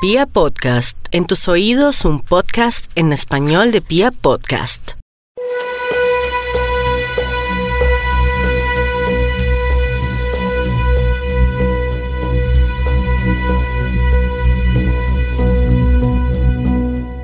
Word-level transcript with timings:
Pia 0.00 0.26
Podcast, 0.26 0.96
en 1.10 1.26
tus 1.26 1.48
oídos 1.48 2.04
un 2.04 2.20
podcast 2.20 2.88
en 2.94 3.12
español 3.12 3.72
de 3.72 3.80
Pia 3.80 4.12
Podcast. 4.12 4.92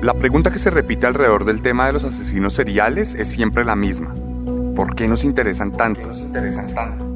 La 0.01 0.13
pregunta 0.13 0.51
que 0.51 0.59
se 0.59 0.69
repite 0.69 1.07
alrededor 1.07 1.45
del 1.45 1.61
tema 1.61 1.87
de 1.87 1.93
los 1.93 2.03
asesinos 2.03 2.55
seriales 2.55 3.15
es 3.15 3.29
siempre 3.29 3.63
la 3.63 3.77
misma. 3.77 4.13
¿Por 4.75 4.95
qué 4.95 5.07
nos 5.07 5.23
interesan 5.23 5.71
tanto? 5.71 6.11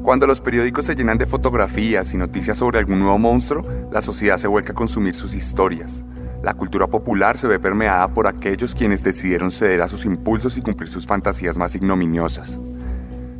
Cuando 0.02 0.26
los 0.26 0.40
periódicos 0.40 0.86
se 0.86 0.94
llenan 0.94 1.18
de 1.18 1.26
fotografías 1.26 2.14
y 2.14 2.16
noticias 2.16 2.56
sobre 2.56 2.78
algún 2.78 3.00
nuevo 3.00 3.18
monstruo, 3.18 3.64
la 3.92 4.00
sociedad 4.00 4.38
se 4.38 4.48
vuelca 4.48 4.72
a 4.72 4.74
consumir 4.74 5.14
sus 5.14 5.34
historias. 5.34 6.04
La 6.42 6.54
cultura 6.54 6.86
popular 6.86 7.36
se 7.36 7.46
ve 7.46 7.60
permeada 7.60 8.08
por 8.14 8.26
aquellos 8.26 8.74
quienes 8.74 9.04
decidieron 9.04 9.50
ceder 9.50 9.82
a 9.82 9.88
sus 9.88 10.06
impulsos 10.06 10.56
y 10.56 10.62
cumplir 10.62 10.88
sus 10.88 11.06
fantasías 11.06 11.58
más 11.58 11.74
ignominiosas. 11.74 12.58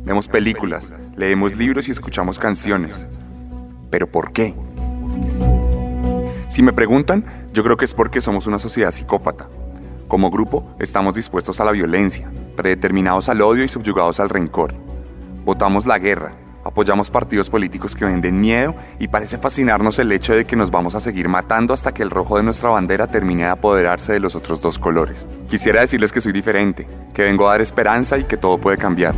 Vemos 0.03 0.27
películas, 0.27 0.93
leemos 1.15 1.57
libros 1.57 1.87
y 1.87 1.91
escuchamos 1.91 2.37
canciones. 2.37 3.07
¿Pero 3.89 4.05
por 4.05 4.31
qué? 4.31 4.55
Si 6.47 6.61
me 6.61 6.73
preguntan, 6.73 7.25
yo 7.53 7.63
creo 7.63 7.75
que 7.75 7.85
es 7.85 7.95
porque 7.95 8.21
somos 8.21 8.45
una 8.45 8.59
sociedad 8.59 8.91
psicópata. 8.91 9.47
Como 10.07 10.29
grupo, 10.29 10.75
estamos 10.79 11.15
dispuestos 11.15 11.59
a 11.59 11.65
la 11.65 11.71
violencia, 11.71 12.31
predeterminados 12.55 13.29
al 13.29 13.41
odio 13.41 13.63
y 13.63 13.67
subyugados 13.67 14.19
al 14.19 14.29
rencor. 14.29 14.73
Votamos 15.43 15.87
la 15.87 15.97
guerra, 15.97 16.35
apoyamos 16.63 17.09
partidos 17.09 17.49
políticos 17.49 17.95
que 17.95 18.05
venden 18.05 18.39
miedo 18.39 18.75
y 18.99 19.07
parece 19.07 19.37
fascinarnos 19.37 19.99
el 19.99 20.11
hecho 20.11 20.33
de 20.33 20.45
que 20.45 20.55
nos 20.55 20.71
vamos 20.71 20.95
a 20.95 20.99
seguir 20.99 21.29
matando 21.29 21.73
hasta 21.73 21.93
que 21.93 22.03
el 22.03 22.09
rojo 22.09 22.37
de 22.37 22.43
nuestra 22.43 22.69
bandera 22.69 23.07
termine 23.07 23.43
de 23.43 23.49
apoderarse 23.49 24.13
de 24.13 24.19
los 24.19 24.35
otros 24.35 24.61
dos 24.61 24.79
colores. 24.79 25.27
Quisiera 25.47 25.81
decirles 25.81 26.11
que 26.11 26.21
soy 26.21 26.31
diferente, 26.31 26.87
que 27.13 27.23
vengo 27.23 27.47
a 27.47 27.51
dar 27.51 27.61
esperanza 27.61 28.17
y 28.17 28.23
que 28.23 28.37
todo 28.37 28.59
puede 28.59 28.77
cambiar. 28.77 29.15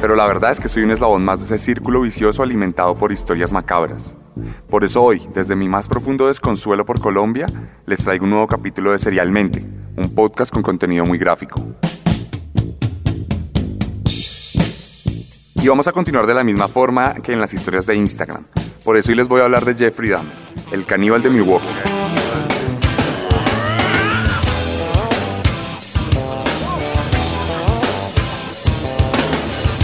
Pero 0.00 0.16
la 0.16 0.26
verdad 0.26 0.50
es 0.50 0.60
que 0.60 0.68
soy 0.68 0.82
un 0.82 0.90
eslabón 0.90 1.24
más 1.24 1.38
de 1.38 1.46
ese 1.46 1.64
círculo 1.64 2.02
vicioso 2.02 2.42
alimentado 2.42 2.96
por 2.98 3.12
historias 3.12 3.52
macabras. 3.52 4.16
Por 4.68 4.84
eso 4.84 5.02
hoy, 5.02 5.22
desde 5.32 5.56
mi 5.56 5.68
más 5.68 5.88
profundo 5.88 6.26
desconsuelo 6.26 6.84
por 6.84 7.00
Colombia, 7.00 7.46
les 7.86 8.04
traigo 8.04 8.24
un 8.24 8.30
nuevo 8.30 8.46
capítulo 8.46 8.90
de 8.90 8.98
Serialmente, 8.98 9.64
un 9.96 10.14
podcast 10.14 10.52
con 10.52 10.62
contenido 10.62 11.06
muy 11.06 11.18
gráfico. 11.18 11.60
Y 15.64 15.68
vamos 15.68 15.88
a 15.88 15.92
continuar 15.92 16.26
de 16.26 16.34
la 16.34 16.44
misma 16.44 16.68
forma 16.68 17.14
que 17.14 17.32
en 17.32 17.40
las 17.40 17.54
historias 17.54 17.86
de 17.86 17.96
Instagram. 17.96 18.44
Por 18.84 18.98
eso 18.98 19.12
hoy 19.12 19.16
les 19.16 19.28
voy 19.28 19.40
a 19.40 19.44
hablar 19.44 19.64
de 19.64 19.74
Jeffrey 19.74 20.10
Dahmer, 20.10 20.34
el 20.72 20.84
caníbal 20.84 21.22
de 21.22 21.30
Milwaukee. 21.30 21.66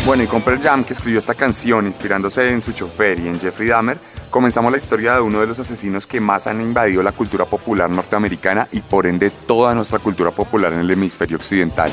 Bueno, 0.05 0.23
y 0.23 0.27
con 0.27 0.43
Pearl 0.43 0.61
Jam, 0.61 0.85
que 0.85 0.93
escribió 0.93 1.19
esta 1.19 1.35
canción 1.35 1.87
inspirándose 1.87 2.53
en 2.53 2.61
su 2.61 2.73
chofer 2.73 3.19
y 3.19 3.29
en 3.29 3.41
Jeffrey 3.41 3.71
Dahmer, 3.71 3.97
comenzamos 4.29 4.71
la 4.71 4.77
historia 4.77 5.15
de 5.15 5.23
uno 5.23 5.41
de 5.41 5.47
los 5.47 5.61
asesinos 5.61 6.07
que 6.07 6.21
más 6.21 6.47
han 6.47 6.61
invadido 6.61 7.03
la 7.03 7.13
cultura 7.13 7.47
popular 7.47 7.89
norteamericana 7.89 8.69
y 8.71 8.83
por 8.83 9.07
ende 9.07 9.31
toda 9.31 9.75
nuestra 9.75 9.99
cultura 9.99 10.31
popular 10.31 10.75
en 10.75 10.81
el 10.81 10.91
hemisferio 10.91 11.39
occidental. 11.39 11.91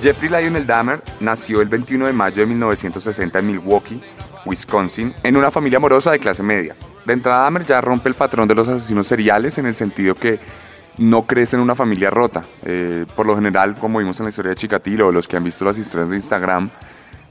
Jeffrey 0.00 0.28
Lionel 0.28 0.66
Dahmer 0.66 1.02
nació 1.20 1.62
el 1.62 1.68
21 1.68 2.06
de 2.06 2.12
mayo 2.12 2.42
de 2.42 2.46
1960 2.46 3.38
en 3.38 3.46
Milwaukee, 3.46 4.02
Wisconsin, 4.44 5.14
en 5.22 5.36
una 5.36 5.50
familia 5.50 5.78
amorosa 5.78 6.10
de 6.10 6.18
clase 6.18 6.42
media. 6.42 6.76
De 7.06 7.12
entrada, 7.14 7.44
Dahmer 7.44 7.64
ya 7.64 7.80
rompe 7.80 8.08
el 8.10 8.14
patrón 8.14 8.46
de 8.46 8.54
los 8.54 8.68
asesinos 8.68 9.06
seriales 9.06 9.56
en 9.58 9.66
el 9.66 9.74
sentido 9.74 10.14
que 10.14 10.38
no 10.98 11.26
crece 11.26 11.56
en 11.56 11.62
una 11.62 11.74
familia 11.74 12.10
rota. 12.10 12.44
Eh, 12.64 13.06
por 13.16 13.26
lo 13.26 13.34
general, 13.34 13.76
como 13.76 13.98
vimos 13.98 14.18
en 14.20 14.24
la 14.24 14.30
historia 14.30 14.50
de 14.50 14.56
Chikatilo 14.56 15.08
o 15.08 15.12
los 15.12 15.26
que 15.26 15.36
han 15.36 15.44
visto 15.44 15.64
las 15.64 15.78
historias 15.78 16.10
de 16.10 16.16
Instagram, 16.16 16.70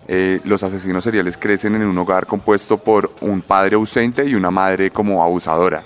eh, 0.08 0.40
los 0.44 0.64
asesinos 0.64 1.04
seriales 1.04 1.38
crecen 1.38 1.76
en 1.76 1.84
un 1.84 1.98
hogar 1.98 2.26
compuesto 2.26 2.78
por 2.78 3.12
un 3.22 3.42
padre 3.42 3.76
ausente 3.76 4.26
y 4.26 4.36
una 4.36 4.50
madre 4.52 4.90
como 4.90 5.24
abusadora. 5.24 5.84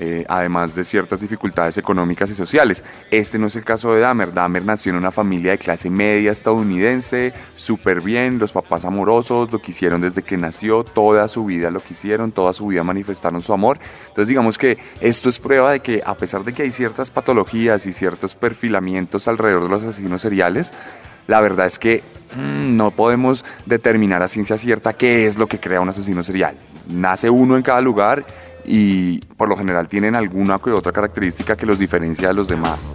Eh, 0.00 0.24
además 0.28 0.76
de 0.76 0.84
ciertas 0.84 1.18
dificultades 1.18 1.76
económicas 1.76 2.30
y 2.30 2.34
sociales. 2.34 2.84
Este 3.10 3.36
no 3.36 3.48
es 3.48 3.56
el 3.56 3.64
caso 3.64 3.92
de 3.92 3.98
Dahmer. 3.98 4.32
Dahmer 4.32 4.64
nació 4.64 4.90
en 4.90 4.96
una 4.96 5.10
familia 5.10 5.50
de 5.50 5.58
clase 5.58 5.90
media 5.90 6.30
estadounidense, 6.30 7.34
súper 7.56 8.00
bien, 8.00 8.38
los 8.38 8.52
papás 8.52 8.84
amorosos, 8.84 9.50
lo 9.50 9.60
quisieron 9.60 10.00
desde 10.00 10.22
que 10.22 10.36
nació, 10.36 10.84
toda 10.84 11.26
su 11.26 11.44
vida 11.46 11.72
lo 11.72 11.82
quisieron, 11.82 12.30
toda 12.30 12.52
su 12.52 12.68
vida 12.68 12.84
manifestaron 12.84 13.42
su 13.42 13.52
amor. 13.52 13.80
Entonces 14.02 14.28
digamos 14.28 14.56
que 14.56 14.78
esto 15.00 15.28
es 15.28 15.40
prueba 15.40 15.72
de 15.72 15.80
que 15.80 16.00
a 16.06 16.16
pesar 16.16 16.44
de 16.44 16.52
que 16.52 16.62
hay 16.62 16.70
ciertas 16.70 17.10
patologías 17.10 17.84
y 17.86 17.92
ciertos 17.92 18.36
perfilamientos 18.36 19.26
alrededor 19.26 19.64
de 19.64 19.68
los 19.68 19.82
asesinos 19.82 20.22
seriales, 20.22 20.72
la 21.26 21.40
verdad 21.40 21.66
es 21.66 21.80
que 21.80 22.04
mm, 22.36 22.76
no 22.76 22.92
podemos 22.92 23.44
determinar 23.66 24.22
a 24.22 24.28
ciencia 24.28 24.56
cierta 24.58 24.92
qué 24.92 25.26
es 25.26 25.38
lo 25.38 25.48
que 25.48 25.58
crea 25.58 25.80
un 25.80 25.88
asesino 25.88 26.22
serial. 26.22 26.56
Nace 26.88 27.28
uno 27.28 27.56
en 27.56 27.62
cada 27.64 27.80
lugar 27.80 28.24
y 28.68 29.20
por 29.38 29.48
lo 29.48 29.56
general 29.56 29.88
tienen 29.88 30.14
alguna 30.14 30.58
que 30.58 30.70
otra 30.70 30.92
característica 30.92 31.56
que 31.56 31.64
los 31.64 31.78
diferencia 31.78 32.28
de 32.28 32.34
los 32.34 32.48
demás. 32.48 32.90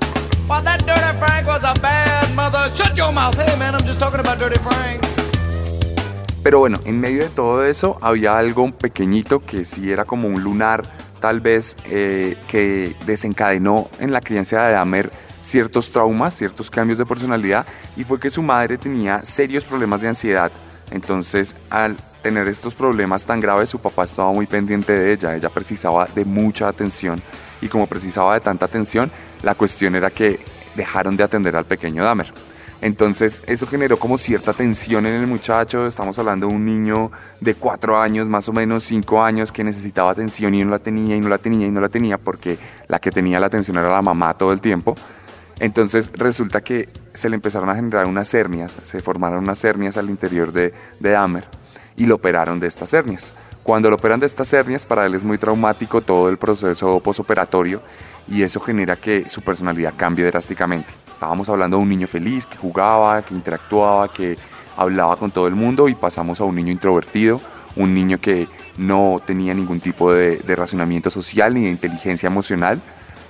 Pero 6.44 6.59
bueno, 6.59 6.79
en 6.85 7.00
medio 7.00 7.23
de 7.23 7.29
todo 7.29 7.66
eso 7.66 7.97
había 8.01 8.38
algo 8.38 8.72
pequeñito 8.72 9.39
que 9.39 9.66
sí 9.66 9.91
era 9.91 10.06
como 10.06 10.28
un 10.28 10.44
lunar, 10.44 10.84
tal 11.19 11.41
vez, 11.41 11.75
eh, 11.85 12.38
que 12.47 12.95
desencadenó 13.05 13.90
en 14.00 14.11
la 14.11 14.22
crianza 14.22 14.67
de 14.67 14.73
Dahmer 14.73 15.11
ciertos 15.41 15.91
traumas, 15.91 16.35
ciertos 16.35 16.69
cambios 16.69 17.00
de 17.00 17.05
personalidad, 17.05 17.66
y 17.95 18.03
fue 18.03 18.19
que 18.19 18.29
su 18.29 18.44
madre 18.44 18.78
tenía 18.78 19.23
serios 19.25 19.66
problemas 19.66 20.01
de 20.01 20.09
ansiedad. 20.09 20.51
Entonces, 20.91 21.55
al 21.69 21.97
tener 22.23 22.47
estos 22.47 22.73
problemas 22.73 23.25
tan 23.25 23.39
graves, 23.39 23.69
su 23.69 23.79
papá 23.79 24.06
estaba 24.06 24.31
muy 24.31 24.47
pendiente 24.47 24.94
de 24.94 25.13
ella, 25.13 25.35
ella 25.35 25.50
precisaba 25.50 26.07
de 26.07 26.25
mucha 26.25 26.69
atención 26.69 27.22
y 27.61 27.67
como 27.67 27.85
precisaba 27.85 28.34
de 28.34 28.39
tanta 28.39 28.66
atención, 28.66 29.11
la 29.44 29.53
cuestión 29.53 29.94
era 29.94 30.09
que 30.09 30.39
dejaron 30.75 31.16
de 31.16 31.23
atender 31.23 31.56
al 31.56 31.66
pequeño 31.66 32.03
Dahmer. 32.03 32.34
Entonces 32.81 33.44
eso 33.45 33.67
generó 33.67 34.00
como 34.00 34.17
cierta 34.17 34.53
tensión 34.53 35.06
en 35.06 35.13
el 35.13 35.28
muchacho, 35.28 35.85
estamos 35.85 36.17
hablando 36.17 36.47
de 36.47 36.53
un 36.53 36.66
niño 36.66 37.11
de 37.39 37.56
cuatro 37.56 38.00
años, 38.00 38.28
más 38.28 38.50
o 38.50 38.53
menos 38.53 38.84
cinco 38.84 39.23
años, 39.23 39.51
que 39.51 39.63
necesitaba 39.63 40.09
atención 40.09 40.55
y 40.55 40.63
no 40.63 40.72
la 40.72 40.79
tenía 40.79 41.16
y 41.16 41.22
no 41.22 41.29
la 41.29 41.38
tenía 41.38 41.67
y 41.67 41.72
no 41.72 41.81
la 41.81 41.90
tenía 41.90 42.17
porque 42.17 42.57
la 42.88 43.00
que 43.00 43.11
tenía 43.11 43.40
la 43.40 43.47
atención 43.47 43.78
era 43.78 43.90
la 43.90 44.01
mamá 44.01 44.34
todo 44.34 44.51
el 44.51 44.59
tiempo. 44.59 44.95
Entonces 45.59 46.11
resulta 46.16 46.61
que 46.61 46.90
se 47.13 47.29
le 47.29 47.35
empezaron 47.35 47.69
a 47.69 47.75
generar 47.75 48.05
unas 48.05 48.34
hernias, 48.34 48.79
se 48.84 49.01
formaron 49.01 49.40
unas 49.40 49.63
hernias 49.63 49.97
al 49.97 50.09
interior 50.09 50.51
de, 50.51 50.73
de 51.00 51.09
Dahmer 51.11 51.62
y 51.96 52.06
lo 52.06 52.16
operaron 52.16 52.59
de 52.59 52.68
estas 52.68 52.94
hernias. 52.94 53.34
Cuando 53.64 53.90
lo 53.90 53.96
operan 53.96 54.20
de 54.20 54.26
estas 54.26 54.52
hernias, 54.52 54.86
para 54.86 55.06
él 55.06 55.16
es 55.16 55.24
muy 55.24 55.38
traumático 55.38 56.02
todo 56.02 56.30
el 56.30 56.38
proceso 56.38 57.00
posoperatorio 57.00 57.81
y 58.28 58.42
eso 58.44 58.59
genera 58.59 58.96
que 58.96 59.30
su 59.30 59.42
personalidad 59.42 59.94
cambie 59.96 60.26
drásticamente. 60.26 60.94
Estábamos 61.08 61.48
hablando 61.50 61.78
de 61.78 61.84
un 61.84 61.90
niño 61.90 62.08
feliz, 62.08 62.46
que 62.46 62.58
jugaba, 62.58 63.22
que 63.22 63.34
interactuaba, 63.34 64.12
que 64.12 64.38
hablaba 64.76 65.16
con 65.16 65.32
todo 65.32 65.48
el 65.48 65.56
mundo 65.56 65.88
y 65.88 65.96
pasamos 65.96 66.42
a 66.42 66.44
un 66.44 66.56
niño 66.56 66.72
introvertido, 66.72 67.42
un 67.76 67.94
niño 67.94 68.20
que 68.20 68.48
no 68.78 69.22
tenía 69.26 69.53
ningún 69.53 69.80
tipo 69.80 70.12
de, 70.12 70.38
de 70.38 70.56
razonamiento 70.56 71.09
social 71.09 71.53
ni 71.53 71.64
de 71.64 71.70
inteligencia 71.70 72.28
emocional. 72.28 72.82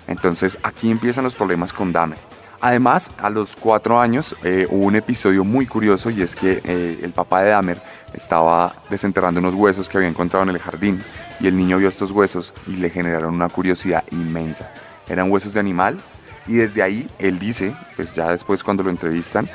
Entonces 0.07 0.57
aquí 0.63 0.89
empiezan 0.89 1.23
los 1.23 1.35
problemas 1.35 1.73
con 1.73 1.91
Dahmer. 1.91 2.17
Además, 2.63 3.11
a 3.17 3.29
los 3.29 3.57
cuatro 3.57 3.99
años 3.99 4.37
eh, 4.41 4.67
hubo 4.69 4.85
un 4.85 4.95
episodio 4.95 5.43
muy 5.43 5.65
curioso 5.65 6.09
y 6.09 6.21
es 6.21 6.33
que 6.33 6.61
eh, 6.63 6.99
el 7.03 7.11
papá 7.11 7.41
de 7.41 7.49
Dahmer 7.49 7.81
estaba 8.13 8.75
desenterrando 8.89 9.39
unos 9.39 9.55
huesos 9.55 9.89
que 9.89 9.97
había 9.97 10.09
encontrado 10.09 10.43
en 10.43 10.49
el 10.49 10.59
jardín 10.59 11.03
y 11.39 11.47
el 11.47 11.57
niño 11.57 11.77
vio 11.77 11.89
estos 11.89 12.11
huesos 12.11 12.53
y 12.67 12.75
le 12.77 12.89
generaron 12.89 13.33
una 13.33 13.49
curiosidad 13.49 14.03
inmensa. 14.11 14.71
Eran 15.07 15.31
huesos 15.31 15.53
de 15.53 15.59
animal 15.59 15.99
y 16.47 16.55
desde 16.55 16.81
ahí 16.83 17.07
él 17.19 17.39
dice, 17.39 17.75
pues 17.95 18.13
ya 18.13 18.29
después 18.29 18.63
cuando 18.63 18.83
lo 18.83 18.89
entrevistan, 18.89 19.49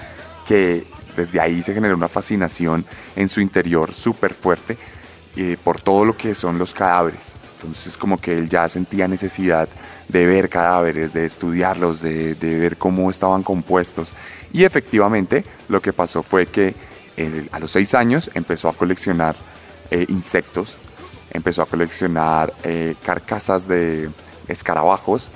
que 0.47 0.87
desde 1.17 1.41
ahí 1.41 1.63
se 1.63 1.75
generó 1.75 1.95
una 1.95 2.09
fascinación 2.09 2.85
en 3.17 3.29
su 3.29 3.41
interior 3.41 3.93
súper 3.93 4.33
fuerte 4.33 4.79
eh, 5.37 5.57
por 5.63 5.81
todo 5.81 6.05
lo 6.05 6.17
que 6.17 6.35
son 6.35 6.59
los 6.59 6.75
cadáveres. 6.75 7.37
Entonces 7.57 7.97
como 7.97 8.19
que 8.19 8.39
él 8.39 8.49
ya 8.49 8.69
sentía 8.69 9.09
necesidad 9.09 9.69
de 10.09 10.27
ver 10.27 10.49
cadáveres, 10.49 11.13
de 11.13 11.25
estudiarlos, 11.25 12.01
de, 12.01 12.35
ver 12.41 12.77
cómo 12.77 13.11
estaban 13.11 13.43
compuestos. 13.43 14.15
Y 14.53 14.65
efectivamente 14.65 15.45
lo 15.69 15.83
que 15.83 15.93
pasó 15.93 16.23
fue 16.23 16.47
que 16.47 16.75
a 17.53 17.59
los 17.59 17.71
seis 17.71 17.95
años 17.95 18.31
empezó 18.35 18.69
a 18.69 18.73
coleccionar 18.73 19.35
eh, 19.91 20.07
insectos, 20.09 20.79
empezó 21.31 21.63
a 21.63 21.67
coleccionar 21.67 22.53
eh, 22.63 22.95
carcasas 23.03 23.67
de 23.67 24.11
escarabajos, 24.47 25.31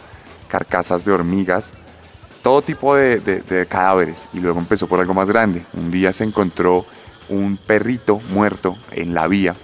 carcasas 0.48 1.04
de 1.04 1.12
hormigas 1.12 1.74
todo 2.42 2.60
tipo 2.60 2.96
de, 2.96 3.20
de 3.20 3.66
cadáveres 3.66 4.28
y 4.32 4.40
luego 4.40 4.58
empezó 4.58 4.88
por 4.88 4.98
algo 4.98 5.14
más 5.14 5.30
grande. 5.30 5.64
Un 5.74 5.92
día 5.92 6.12
se 6.12 6.24
encontró 6.24 6.84
un 7.28 7.56
perrito 7.56 8.20
muerto 8.30 8.76
en 8.90 9.14
la 9.14 9.28
vía 9.28 9.54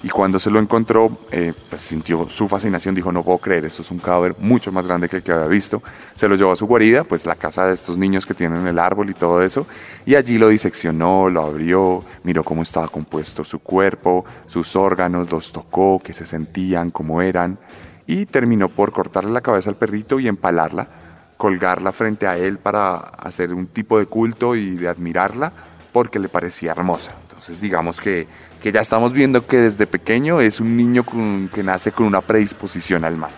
y 0.00 0.08
cuando 0.10 0.38
se 0.38 0.50
lo 0.50 0.60
encontró, 0.60 1.18
eh, 1.32 1.52
pues 1.68 1.82
sintió 1.82 2.28
su 2.28 2.46
fascinación, 2.46 2.94
dijo, 2.94 3.10
no 3.10 3.24
puedo 3.24 3.38
creer, 3.38 3.64
esto 3.64 3.82
es 3.82 3.90
un 3.90 3.98
cadáver 3.98 4.36
mucho 4.38 4.70
más 4.70 4.86
grande 4.86 5.08
que 5.08 5.16
el 5.16 5.22
que 5.24 5.32
había 5.32 5.48
visto. 5.48 5.82
Se 6.14 6.28
lo 6.28 6.36
llevó 6.36 6.52
a 6.52 6.56
su 6.56 6.66
guarida, 6.66 7.02
pues 7.02 7.26
la 7.26 7.34
casa 7.34 7.66
de 7.66 7.74
estos 7.74 7.98
niños 7.98 8.24
que 8.24 8.32
tienen 8.32 8.66
el 8.68 8.78
árbol 8.78 9.10
y 9.10 9.14
todo 9.14 9.42
eso, 9.42 9.66
y 10.06 10.14
allí 10.14 10.38
lo 10.38 10.48
diseccionó, 10.48 11.28
lo 11.28 11.42
abrió, 11.42 12.04
miró 12.22 12.44
cómo 12.44 12.62
estaba 12.62 12.86
compuesto 12.86 13.42
su 13.42 13.58
cuerpo, 13.58 14.24
sus 14.46 14.76
órganos, 14.76 15.32
los 15.32 15.50
tocó, 15.52 15.98
qué 15.98 16.12
se 16.12 16.26
sentían, 16.26 16.92
cómo 16.92 17.20
eran, 17.20 17.58
y 18.06 18.26
terminó 18.26 18.68
por 18.68 18.92
cortarle 18.92 19.32
la 19.32 19.40
cabeza 19.40 19.68
al 19.68 19.76
perrito 19.76 20.20
y 20.20 20.28
empalarla, 20.28 20.88
colgarla 21.36 21.90
frente 21.90 22.28
a 22.28 22.36
él 22.36 22.58
para 22.58 22.96
hacer 22.96 23.52
un 23.52 23.66
tipo 23.66 23.98
de 23.98 24.06
culto 24.06 24.54
y 24.54 24.76
de 24.76 24.88
admirarla, 24.88 25.52
porque 25.92 26.20
le 26.20 26.28
parecía 26.28 26.70
hermosa. 26.70 27.16
Entonces 27.22 27.60
digamos 27.60 28.00
que, 28.00 28.28
que 28.62 28.72
ya 28.72 28.80
estamos 28.80 29.12
viendo 29.12 29.46
que 29.46 29.58
desde 29.58 29.86
pequeño 29.86 30.40
es 30.40 30.60
un 30.60 30.76
niño 30.76 31.04
que 31.52 31.62
nace 31.62 31.92
con 31.92 32.06
una 32.06 32.20
predisposición 32.20 33.04
al 33.04 33.16
mal. 33.16 33.30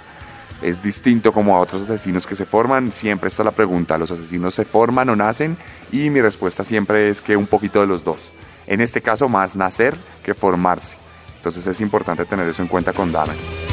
Es 0.62 0.82
distinto 0.82 1.32
como 1.32 1.56
a 1.56 1.61
otros 1.61 1.82
asesinos 1.82 2.26
que 2.26 2.37
se 2.37 2.44
forman. 2.44 2.93
Siempre 2.93 3.28
está 3.28 3.43
la 3.44 3.50
pregunta, 3.50 3.96
¿los 3.96 4.11
asesinos 4.11 4.55
se 4.55 4.64
forman 4.64 5.08
o 5.08 5.17
nacen? 5.17 5.56
Y 5.90 6.11
mi 6.11 6.20
respuesta 6.20 6.64
siempre 6.64 7.08
es 7.08 7.22
que 7.22 7.37
un 7.37 7.46
poquito 7.46 7.81
de 7.81 7.87
los 7.87 8.05
dos. 8.05 8.32
En 8.67 8.81
este 8.81 9.00
caso 9.00 9.28
más 9.28 9.56
nacer 9.56 9.96
que 10.22 10.34
formarse. 10.34 10.99
Entonces 11.37 11.67
es 11.67 11.81
importante 11.81 12.26
tener 12.26 12.46
eso 12.46 12.62
en 12.62 12.69
cuenta 12.69 12.93
con 12.93 13.11
Dahmer. 13.11 13.69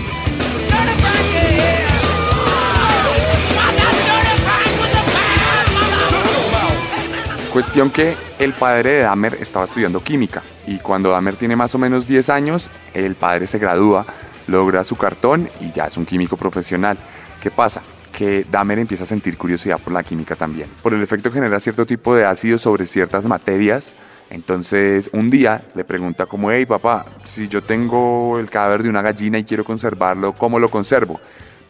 Cuestión 7.57 7.89
que 7.89 8.15
el 8.37 8.53
padre 8.53 8.91
de 8.91 8.99
Dahmer 8.99 9.39
estaba 9.41 9.65
estudiando 9.65 10.03
química 10.03 10.43
y 10.67 10.77
cuando 10.77 11.09
Dahmer 11.09 11.37
tiene 11.37 11.55
más 11.55 11.73
o 11.73 11.79
menos 11.79 12.07
10 12.07 12.29
años, 12.29 12.69
el 12.93 13.15
padre 13.15 13.47
se 13.47 13.57
gradúa, 13.57 14.05
logra 14.45 14.83
su 14.83 14.95
cartón 14.95 15.49
y 15.59 15.71
ya 15.71 15.87
es 15.87 15.97
un 15.97 16.05
químico 16.05 16.37
profesional. 16.37 16.99
¿Qué 17.41 17.49
pasa? 17.49 17.81
Que 18.11 18.45
Dahmer 18.47 18.77
empieza 18.77 19.05
a 19.05 19.07
sentir 19.07 19.39
curiosidad 19.39 19.79
por 19.79 19.91
la 19.91 20.03
química 20.03 20.35
también. 20.35 20.69
Por 20.83 20.93
el 20.93 21.01
efecto 21.01 21.31
genera 21.31 21.59
cierto 21.59 21.87
tipo 21.87 22.15
de 22.15 22.25
ácido 22.25 22.59
sobre 22.59 22.85
ciertas 22.85 23.25
materias. 23.25 23.95
Entonces 24.29 25.09
un 25.11 25.31
día 25.31 25.63
le 25.73 25.83
pregunta 25.83 26.27
como, 26.27 26.51
hey 26.51 26.67
papá, 26.67 27.07
si 27.23 27.47
yo 27.47 27.63
tengo 27.63 28.37
el 28.37 28.51
cadáver 28.51 28.83
de 28.83 28.91
una 28.91 29.01
gallina 29.01 29.39
y 29.39 29.43
quiero 29.43 29.65
conservarlo, 29.65 30.33
¿cómo 30.33 30.59
lo 30.59 30.69
conservo? 30.69 31.19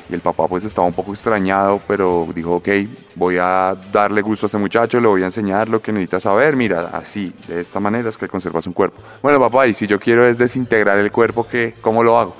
Y 0.10 0.14
el 0.14 0.22
papá 0.22 0.48
pues 0.48 0.64
estaba 0.64 0.88
un 0.88 0.94
poco 0.94 1.12
extrañado, 1.12 1.82
pero 1.86 2.28
dijo, 2.34 2.56
ok, 2.56 2.70
voy 3.16 3.38
a 3.40 3.76
darle 3.92 4.22
gusto 4.22 4.46
a 4.46 4.48
este 4.48 4.58
muchacho, 4.58 5.02
le 5.02 5.08
voy 5.08 5.22
a 5.22 5.26
enseñar 5.26 5.68
lo 5.68 5.82
que 5.82 5.92
necesita 5.92 6.20
saber, 6.20 6.56
mira, 6.56 6.92
así, 6.94 7.34
de 7.48 7.60
esta 7.60 7.80
manera 7.80 8.08
es 8.08 8.18
que 8.18 8.28
conservas 8.28 8.66
un 8.68 8.74
cuerpo. 8.74 9.02
Bueno, 9.22 9.40
papá, 9.40 9.68
y 9.68 9.74
si 9.74 9.86
yo 9.86 10.00
quiero 10.00 10.26
es 10.26 10.38
desintegrar 10.38 10.98
el 10.98 11.12
cuerpo, 11.12 11.46
¿qué? 11.46 11.76
¿cómo 11.82 12.04
lo 12.04 12.18
hago? 12.18 12.36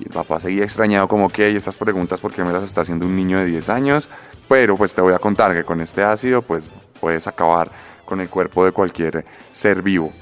Y 0.00 0.04
el 0.04 0.10
papá 0.10 0.40
seguía 0.40 0.64
extrañado 0.64 1.06
como 1.06 1.28
que 1.28 1.44
hay 1.44 1.56
estas 1.56 1.78
preguntas 1.78 2.20
porque 2.20 2.42
me 2.42 2.52
las 2.52 2.64
está 2.64 2.80
haciendo 2.80 3.06
un 3.06 3.14
niño 3.14 3.38
de 3.38 3.46
10 3.46 3.68
años, 3.68 4.10
pero 4.48 4.76
pues 4.76 4.92
te 4.92 5.00
voy 5.00 5.14
a 5.14 5.20
contar 5.20 5.54
que 5.54 5.62
con 5.62 5.80
este 5.80 6.02
ácido 6.02 6.42
pues 6.42 6.68
puedes 7.00 7.28
acabar 7.28 7.70
con 8.04 8.20
el 8.20 8.28
cuerpo 8.28 8.64
de 8.64 8.72
cualquier 8.72 9.24
ser 9.52 9.82
vivo. 9.82 10.12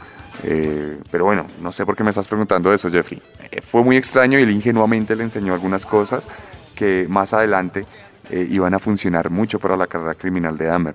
Eh, 0.45 1.01
pero 1.11 1.25
bueno, 1.25 1.47
no 1.61 1.73
sé 1.73 1.87
por 1.87 1.97
qué 1.97 2.05
me 2.05 2.11
estás 2.11 2.29
preguntando 2.29 2.73
eso, 2.73 2.91
Jeffrey. 2.91 3.23
Eh, 3.51 3.61
fue 3.63 3.83
muy 3.83 3.97
extraño 3.97 4.39
y 4.39 4.43
él 4.43 4.51
ingenuamente 4.51 5.17
le 5.17 5.25
enseñó 5.25 5.55
algunas 5.55 5.87
cosas 5.87 6.29
que 6.75 7.07
más 7.09 7.33
adelante 7.33 7.87
eh, 8.31 8.47
iban 8.51 8.75
a 8.75 8.79
funcionar 8.79 9.31
mucho 9.31 9.59
para 9.59 9.77
la 9.77 9.87
carrera 9.87 10.15
criminal 10.15 10.57
de 10.57 10.67
Dahmer. 10.67 10.95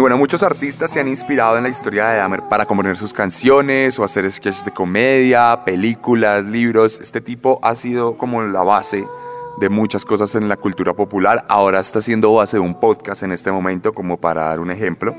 bueno, 0.00 0.16
muchos 0.16 0.42
artistas 0.42 0.90
se 0.90 1.00
han 1.00 1.08
inspirado 1.08 1.58
en 1.58 1.64
la 1.64 1.68
historia 1.68 2.08
de 2.08 2.16
Dahmer 2.16 2.40
para 2.48 2.64
componer 2.64 2.96
sus 2.96 3.12
canciones 3.12 3.98
o 3.98 4.04
hacer 4.04 4.30
sketches 4.32 4.64
de 4.64 4.70
comedia, 4.70 5.62
películas, 5.66 6.44
libros. 6.44 7.00
Este 7.02 7.20
tipo 7.20 7.60
ha 7.62 7.74
sido 7.74 8.16
como 8.16 8.40
la 8.40 8.62
base 8.62 9.06
de 9.58 9.68
muchas 9.68 10.04
cosas 10.04 10.34
en 10.34 10.48
la 10.48 10.56
cultura 10.56 10.94
popular. 10.94 11.44
Ahora 11.48 11.80
está 11.80 12.00
siendo 12.00 12.32
base 12.34 12.56
de 12.56 12.60
un 12.60 12.78
podcast 12.78 13.22
en 13.22 13.32
este 13.32 13.52
momento, 13.52 13.92
como 13.92 14.18
para 14.18 14.44
dar 14.44 14.60
un 14.60 14.70
ejemplo. 14.70 15.14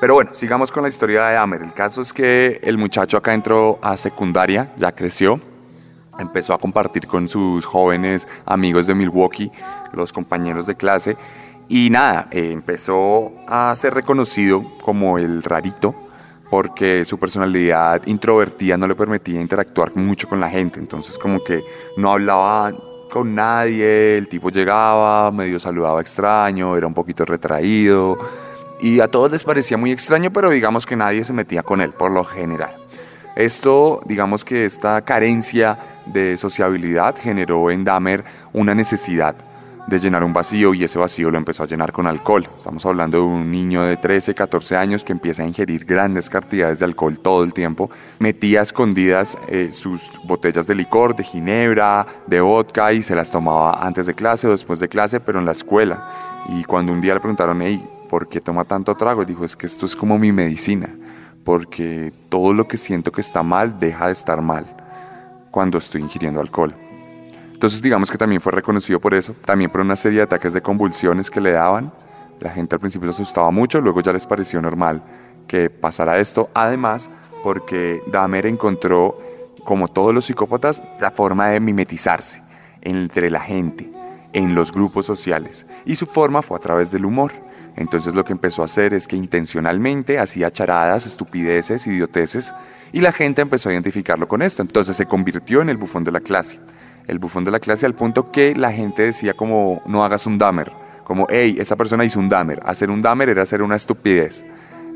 Pero 0.00 0.14
bueno, 0.14 0.34
sigamos 0.34 0.70
con 0.70 0.82
la 0.82 0.88
historia 0.88 1.26
de 1.26 1.36
Amer. 1.36 1.62
El 1.62 1.72
caso 1.72 2.02
es 2.02 2.12
que 2.12 2.60
el 2.62 2.76
muchacho 2.76 3.16
acá 3.16 3.32
entró 3.32 3.78
a 3.80 3.96
secundaria, 3.96 4.72
ya 4.76 4.92
creció, 4.92 5.40
empezó 6.18 6.52
a 6.52 6.58
compartir 6.58 7.06
con 7.06 7.28
sus 7.28 7.64
jóvenes 7.64 8.28
amigos 8.44 8.86
de 8.86 8.94
Milwaukee, 8.94 9.50
los 9.92 10.12
compañeros 10.12 10.66
de 10.66 10.76
clase, 10.76 11.16
y 11.68 11.90
nada, 11.90 12.28
eh, 12.30 12.50
empezó 12.52 13.32
a 13.48 13.74
ser 13.74 13.94
reconocido 13.94 14.64
como 14.82 15.18
el 15.18 15.42
rarito, 15.42 15.94
porque 16.50 17.04
su 17.04 17.18
personalidad 17.18 18.06
introvertida 18.06 18.76
no 18.76 18.86
le 18.86 18.94
permitía 18.94 19.40
interactuar 19.40 19.96
mucho 19.96 20.28
con 20.28 20.38
la 20.38 20.48
gente, 20.48 20.78
entonces 20.78 21.18
como 21.18 21.42
que 21.42 21.64
no 21.96 22.12
hablaba 22.12 22.72
con 23.10 23.34
nadie, 23.34 24.16
el 24.18 24.28
tipo 24.28 24.50
llegaba, 24.50 25.30
medio 25.30 25.58
saludaba 25.58 26.00
extraño, 26.00 26.76
era 26.76 26.86
un 26.86 26.94
poquito 26.94 27.24
retraído 27.24 28.18
y 28.80 29.00
a 29.00 29.08
todos 29.08 29.32
les 29.32 29.44
parecía 29.44 29.76
muy 29.76 29.92
extraño, 29.92 30.30
pero 30.32 30.50
digamos 30.50 30.86
que 30.86 30.96
nadie 30.96 31.24
se 31.24 31.32
metía 31.32 31.62
con 31.62 31.80
él 31.80 31.92
por 31.92 32.10
lo 32.10 32.24
general. 32.24 32.74
Esto, 33.34 34.00
digamos 34.06 34.44
que 34.44 34.64
esta 34.64 35.02
carencia 35.02 35.78
de 36.06 36.36
sociabilidad 36.36 37.14
generó 37.16 37.70
en 37.70 37.84
Dahmer 37.84 38.24
una 38.52 38.74
necesidad 38.74 39.36
de 39.86 40.00
llenar 40.00 40.24
un 40.24 40.32
vacío 40.32 40.74
y 40.74 40.82
ese 40.84 40.98
vacío 40.98 41.30
lo 41.30 41.38
empezó 41.38 41.62
a 41.62 41.66
llenar 41.66 41.92
con 41.92 42.06
alcohol. 42.06 42.48
Estamos 42.56 42.84
hablando 42.86 43.18
de 43.18 43.24
un 43.24 43.50
niño 43.50 43.82
de 43.84 43.96
13, 43.96 44.34
14 44.34 44.76
años 44.76 45.04
que 45.04 45.12
empieza 45.12 45.42
a 45.42 45.46
ingerir 45.46 45.84
grandes 45.84 46.28
cantidades 46.28 46.80
de 46.80 46.84
alcohol 46.84 47.18
todo 47.20 47.44
el 47.44 47.52
tiempo. 47.52 47.90
Metía 48.18 48.62
escondidas 48.62 49.38
eh, 49.48 49.68
sus 49.70 50.10
botellas 50.24 50.66
de 50.66 50.74
licor, 50.74 51.14
de 51.14 51.22
ginebra, 51.22 52.06
de 52.26 52.40
vodka 52.40 52.92
y 52.92 53.02
se 53.02 53.14
las 53.14 53.30
tomaba 53.30 53.84
antes 53.84 54.06
de 54.06 54.14
clase 54.14 54.48
o 54.48 54.50
después 54.50 54.80
de 54.80 54.88
clase, 54.88 55.20
pero 55.20 55.38
en 55.38 55.44
la 55.44 55.52
escuela. 55.52 56.44
Y 56.48 56.64
cuando 56.64 56.92
un 56.92 57.00
día 57.00 57.14
le 57.14 57.20
preguntaron, 57.20 57.62
hey, 57.62 57.84
¿por 58.08 58.28
qué 58.28 58.40
toma 58.40 58.64
tanto 58.64 58.94
trago? 58.96 59.24
dijo, 59.24 59.44
es 59.44 59.56
que 59.56 59.66
esto 59.66 59.86
es 59.86 59.94
como 59.94 60.18
mi 60.18 60.32
medicina, 60.32 60.94
porque 61.44 62.12
todo 62.28 62.52
lo 62.52 62.66
que 62.66 62.76
siento 62.76 63.12
que 63.12 63.20
está 63.20 63.42
mal 63.42 63.78
deja 63.78 64.06
de 64.06 64.12
estar 64.12 64.40
mal 64.42 64.66
cuando 65.50 65.78
estoy 65.78 66.02
ingiriendo 66.02 66.40
alcohol. 66.40 66.74
Entonces 67.56 67.80
digamos 67.80 68.10
que 68.10 68.18
también 68.18 68.42
fue 68.42 68.52
reconocido 68.52 69.00
por 69.00 69.14
eso, 69.14 69.34
también 69.46 69.70
por 69.70 69.80
una 69.80 69.96
serie 69.96 70.18
de 70.18 70.24
ataques 70.24 70.52
de 70.52 70.60
convulsiones 70.60 71.30
que 71.30 71.40
le 71.40 71.52
daban. 71.52 71.90
La 72.38 72.50
gente 72.50 72.74
al 72.74 72.80
principio 72.80 73.10
se 73.10 73.22
asustaba 73.22 73.50
mucho, 73.50 73.80
luego 73.80 74.02
ya 74.02 74.12
les 74.12 74.26
pareció 74.26 74.60
normal 74.60 75.02
que 75.48 75.70
pasara 75.70 76.18
esto. 76.18 76.50
Además, 76.52 77.08
porque 77.42 78.02
Dahmer 78.12 78.44
encontró, 78.44 79.18
como 79.64 79.88
todos 79.88 80.12
los 80.12 80.26
psicópatas, 80.26 80.82
la 81.00 81.10
forma 81.12 81.48
de 81.48 81.60
mimetizarse 81.60 82.42
entre 82.82 83.30
la 83.30 83.40
gente, 83.40 83.90
en 84.34 84.54
los 84.54 84.70
grupos 84.70 85.06
sociales. 85.06 85.66
Y 85.86 85.96
su 85.96 86.04
forma 86.04 86.42
fue 86.42 86.58
a 86.58 86.60
través 86.60 86.90
del 86.90 87.06
humor. 87.06 87.32
Entonces 87.74 88.14
lo 88.14 88.22
que 88.22 88.34
empezó 88.34 88.60
a 88.60 88.66
hacer 88.66 88.92
es 88.92 89.08
que 89.08 89.16
intencionalmente 89.16 90.18
hacía 90.18 90.50
charadas, 90.50 91.06
estupideces, 91.06 91.86
idioteces, 91.86 92.54
y 92.92 93.00
la 93.00 93.12
gente 93.12 93.40
empezó 93.40 93.70
a 93.70 93.72
identificarlo 93.72 94.28
con 94.28 94.42
esto. 94.42 94.60
Entonces 94.60 94.94
se 94.94 95.06
convirtió 95.06 95.62
en 95.62 95.70
el 95.70 95.78
bufón 95.78 96.04
de 96.04 96.12
la 96.12 96.20
clase 96.20 96.60
el 97.06 97.18
bufón 97.18 97.44
de 97.44 97.50
la 97.50 97.60
clase 97.60 97.86
al 97.86 97.94
punto 97.94 98.30
que 98.30 98.54
la 98.54 98.72
gente 98.72 99.02
decía 99.02 99.34
como 99.34 99.82
no 99.86 100.04
hagas 100.04 100.26
un 100.26 100.38
damer, 100.38 100.72
como 101.04 101.26
hey, 101.30 101.56
esa 101.58 101.76
persona 101.76 102.04
hizo 102.04 102.18
un 102.18 102.28
damer, 102.28 102.60
hacer 102.64 102.90
un 102.90 103.00
damer 103.00 103.28
era 103.28 103.42
hacer 103.42 103.62
una 103.62 103.76
estupidez. 103.76 104.44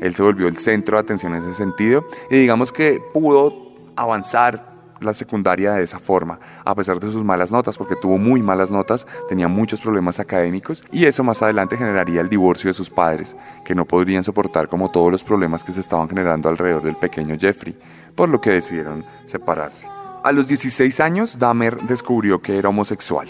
Él 0.01 0.15
se 0.15 0.23
volvió 0.23 0.47
el 0.47 0.57
centro 0.57 0.97
de 0.97 1.01
atención 1.01 1.35
en 1.35 1.43
ese 1.43 1.53
sentido 1.53 2.05
y 2.29 2.37
digamos 2.37 2.71
que 2.71 2.99
pudo 3.13 3.75
avanzar 3.95 4.71
la 4.99 5.13
secundaria 5.13 5.73
de 5.73 5.83
esa 5.83 5.99
forma, 5.99 6.39
a 6.63 6.75
pesar 6.75 6.99
de 6.99 7.11
sus 7.11 7.23
malas 7.23 7.51
notas, 7.51 7.77
porque 7.77 7.95
tuvo 7.95 8.17
muy 8.17 8.41
malas 8.41 8.71
notas, 8.71 9.07
tenía 9.27 9.47
muchos 9.47 9.81
problemas 9.81 10.19
académicos 10.19 10.83
y 10.91 11.05
eso 11.05 11.23
más 11.23 11.41
adelante 11.41 11.77
generaría 11.77 12.21
el 12.21 12.29
divorcio 12.29 12.69
de 12.69 12.73
sus 12.73 12.89
padres, 12.89 13.35
que 13.65 13.75
no 13.75 13.85
podrían 13.85 14.23
soportar 14.23 14.67
como 14.67 14.91
todos 14.91 15.11
los 15.11 15.23
problemas 15.23 15.63
que 15.63 15.71
se 15.71 15.79
estaban 15.79 16.07
generando 16.07 16.49
alrededor 16.49 16.83
del 16.83 16.95
pequeño 16.95 17.35
Jeffrey, 17.39 17.77
por 18.15 18.29
lo 18.29 18.39
que 18.39 18.51
decidieron 18.51 19.03
separarse. 19.25 20.00
A 20.23 20.31
los 20.31 20.47
16 20.47 20.99
años, 20.99 21.39
Dahmer 21.39 21.81
descubrió 21.81 22.41
que 22.41 22.57
era 22.57 22.69
homosexual. 22.69 23.27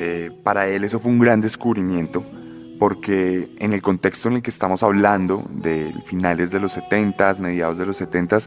Eh, 0.00 0.32
para 0.42 0.66
él 0.66 0.82
eso 0.82 0.98
fue 0.98 1.12
un 1.12 1.20
gran 1.20 1.40
descubrimiento 1.40 2.24
porque 2.80 3.48
en 3.60 3.72
el 3.72 3.80
contexto 3.80 4.28
en 4.28 4.34
el 4.34 4.42
que 4.42 4.50
estamos 4.50 4.82
hablando, 4.82 5.44
de 5.48 5.94
finales 6.04 6.50
de 6.50 6.58
los 6.58 6.72
70 6.72 7.34
mediados 7.40 7.78
de 7.78 7.86
los 7.86 7.96
70 7.96 8.38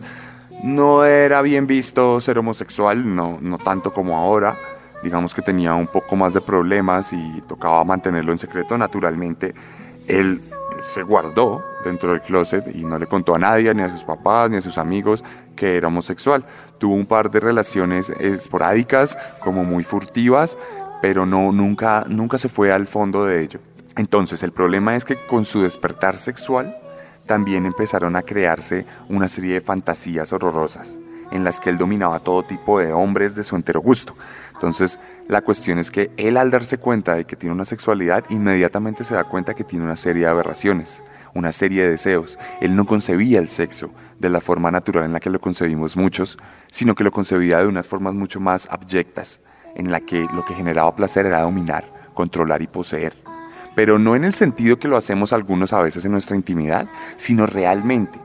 no 0.64 1.06
era 1.06 1.42
bien 1.42 1.66
visto 1.66 2.20
ser 2.20 2.38
homosexual, 2.38 3.16
no, 3.16 3.40
no 3.42 3.58
tanto 3.58 3.94
como 3.94 4.18
ahora. 4.18 4.58
Digamos 5.02 5.34
que 5.34 5.42
tenía 5.42 5.74
un 5.76 5.88
poco 5.88 6.16
más 6.16 6.34
de 6.34 6.42
problemas 6.42 7.14
y 7.14 7.42
tocaba 7.48 7.84
mantenerlo 7.86 8.32
en 8.32 8.38
secreto. 8.38 8.78
Naturalmente, 8.78 9.54
él 10.08 10.42
se 10.82 11.04
guardó 11.04 11.64
dentro 11.88 12.12
del 12.12 12.22
closet 12.22 12.74
y 12.76 12.86
no 12.86 13.00
le 13.00 13.08
contó 13.08 13.36
a 13.36 13.40
nadie, 13.40 13.74
ni 13.74 13.82
a 13.82 13.90
sus 13.90 14.04
papás, 14.04 14.50
ni 14.50 14.58
a 14.58 14.62
sus 14.62 14.78
amigos, 14.78 15.24
que 15.56 15.78
era 15.78 15.88
homosexual. 15.88 16.46
Tuvo 16.78 16.94
un 16.94 17.06
par 17.06 17.32
de 17.32 17.40
relaciones 17.40 18.10
esporádicas, 18.10 19.18
como 19.40 19.64
muy 19.64 19.84
furtivas, 19.84 20.58
pero 21.02 21.26
no, 21.26 21.52
nunca, 21.52 22.06
nunca 22.08 22.38
se 22.38 22.50
fue 22.50 22.72
al 22.72 22.88
fondo 22.88 23.26
de 23.26 23.44
ello. 23.44 23.60
Entonces 23.96 24.44
el 24.44 24.52
problema 24.52 24.96
es 24.96 25.06
que 25.06 25.16
con 25.16 25.46
su 25.46 25.64
despertar 25.64 26.18
sexual 26.18 26.78
también 27.26 27.66
empezaron 27.66 28.16
a 28.16 28.22
crearse 28.22 28.86
una 29.10 29.28
serie 29.28 29.56
de 29.56 29.62
fantasías 29.62 30.32
horrorosas 30.32 30.98
en 31.32 31.44
las 31.44 31.60
que 31.60 31.70
él 31.70 31.78
dominaba 31.78 32.20
todo 32.20 32.44
tipo 32.44 32.80
de 32.80 32.94
hombres 32.94 33.36
de 33.36 33.44
su 33.44 33.56
entero 33.56 33.82
gusto. 33.82 34.16
Entonces, 34.58 35.00
la 35.28 35.44
cuestión 35.44 35.78
es 35.78 35.92
que 35.92 36.10
él 36.18 36.36
al 36.36 36.50
darse 36.50 36.80
cuenta 36.80 37.14
de 37.14 37.26
que 37.26 37.36
tiene 37.36 37.54
una 37.54 37.64
sexualidad, 37.64 38.24
inmediatamente 38.30 39.04
se 39.04 39.14
da 39.14 39.24
cuenta 39.24 39.54
que 39.54 39.64
tiene 39.64 39.86
una 39.86 39.96
serie 39.96 40.24
de 40.24 40.32
aberraciones, 40.32 41.04
una 41.36 41.52
serie 41.52 41.84
de 41.84 41.90
deseos. 41.90 42.40
Él 42.60 42.76
no 42.76 42.88
concebía 42.88 43.38
el 43.38 43.50
sexo 43.50 43.92
de 44.18 44.32
la 44.32 44.42
forma 44.42 44.72
natural 44.72 45.04
en 45.04 45.14
la 45.14 45.20
que 45.20 45.30
lo 45.30 45.40
concebimos 45.40 45.96
muchos, 45.96 46.40
sino 46.72 46.96
que 46.96 47.04
lo 47.04 47.12
concebía 47.12 47.60
de 47.60 47.68
unas 47.68 47.88
formas 47.88 48.16
mucho 48.16 48.40
más 48.40 48.68
abyectas, 48.72 49.42
en 49.76 49.92
la 49.92 50.00
que 50.00 50.26
lo 50.34 50.44
que 50.44 50.56
generaba 50.56 50.96
placer 50.96 51.28
era 51.28 51.42
dominar, 51.42 51.86
controlar 52.16 52.64
y 52.64 52.68
poseer. 52.68 53.14
Pero 53.76 54.00
no 54.00 54.16
en 54.16 54.24
el 54.24 54.34
sentido 54.34 54.80
que 54.80 54.88
lo 54.88 54.98
hacemos 54.98 55.34
algunos 55.34 55.72
a 55.72 55.82
veces 55.82 56.04
en 56.04 56.14
nuestra 56.14 56.36
intimidad, 56.36 56.88
sino 57.16 57.46
realmente, 57.46 58.18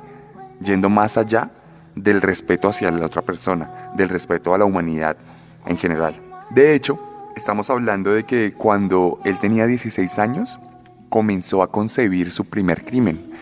yendo 0.62 0.88
más 0.88 1.18
allá 1.18 1.50
del 1.94 2.22
respeto 2.22 2.70
hacia 2.70 2.90
la 2.90 3.04
otra 3.04 3.20
persona, 3.20 3.92
del 3.94 4.08
respeto 4.08 4.54
a 4.54 4.58
la 4.58 4.64
humanidad 4.64 5.18
en 5.66 5.76
general. 5.76 6.14
De 6.50 6.74
hecho, 6.74 6.98
estamos 7.36 7.70
hablando 7.70 8.12
de 8.12 8.24
que 8.24 8.52
cuando 8.52 9.18
él 9.24 9.38
tenía 9.38 9.66
16 9.66 10.18
años, 10.18 10.60
comenzó 11.08 11.62
a 11.62 11.70
concebir 11.70 12.30
su 12.30 12.46
primer 12.46 12.84
crimen. 12.84 13.32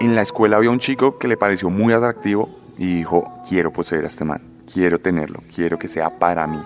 En 0.00 0.14
la 0.14 0.22
escuela 0.22 0.56
había 0.56 0.70
un 0.70 0.78
chico 0.78 1.18
que 1.18 1.28
le 1.28 1.36
pareció 1.36 1.70
muy 1.70 1.92
atractivo 1.92 2.48
y 2.78 2.96
dijo, 2.96 3.42
quiero 3.48 3.72
poseer 3.72 4.04
a 4.04 4.08
este 4.08 4.24
man, 4.24 4.40
quiero 4.72 5.00
tenerlo, 5.00 5.40
quiero 5.54 5.78
que 5.78 5.88
sea 5.88 6.18
para 6.18 6.46
mí. 6.46 6.60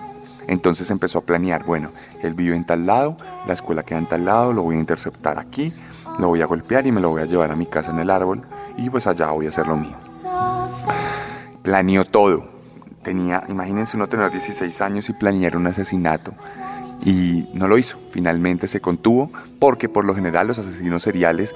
Entonces 0.47 0.89
empezó 0.91 1.19
a 1.19 1.21
planear, 1.21 1.65
bueno, 1.65 1.91
él 2.21 2.33
vive 2.33 2.55
en 2.55 2.65
tal 2.65 2.85
lado, 2.85 3.17
la 3.45 3.53
escuela 3.53 3.83
queda 3.83 3.99
en 3.99 4.07
tal 4.07 4.25
lado, 4.25 4.53
lo 4.53 4.63
voy 4.63 4.77
a 4.77 4.79
interceptar 4.79 5.39
aquí, 5.39 5.73
lo 6.19 6.29
voy 6.29 6.41
a 6.41 6.45
golpear 6.45 6.87
y 6.87 6.91
me 6.91 7.01
lo 7.01 7.09
voy 7.09 7.21
a 7.21 7.25
llevar 7.25 7.51
a 7.51 7.55
mi 7.55 7.65
casa 7.65 7.91
en 7.91 7.99
el 7.99 8.09
árbol 8.09 8.41
y 8.77 8.89
pues 8.89 9.07
allá 9.07 9.31
voy 9.31 9.45
a 9.45 9.49
hacer 9.49 9.67
lo 9.67 9.75
mío. 9.75 9.97
Planeó 11.63 12.05
todo, 12.05 12.56
tenía, 13.07 13.41
imagínense 13.47 13.95
uno 13.95 14.09
tener 14.09 14.29
16 14.31 14.81
años 14.81 15.07
y 15.07 15.13
planear 15.13 15.55
un 15.55 15.65
asesinato. 15.65 16.33
Y 17.05 17.47
no 17.53 17.69
lo 17.69 17.77
hizo, 17.77 17.97
finalmente 18.11 18.67
se 18.67 18.81
contuvo 18.81 19.31
porque 19.59 19.87
por 19.87 20.03
lo 20.03 20.13
general 20.13 20.47
los 20.47 20.59
asesinos 20.59 21.03
seriales 21.03 21.55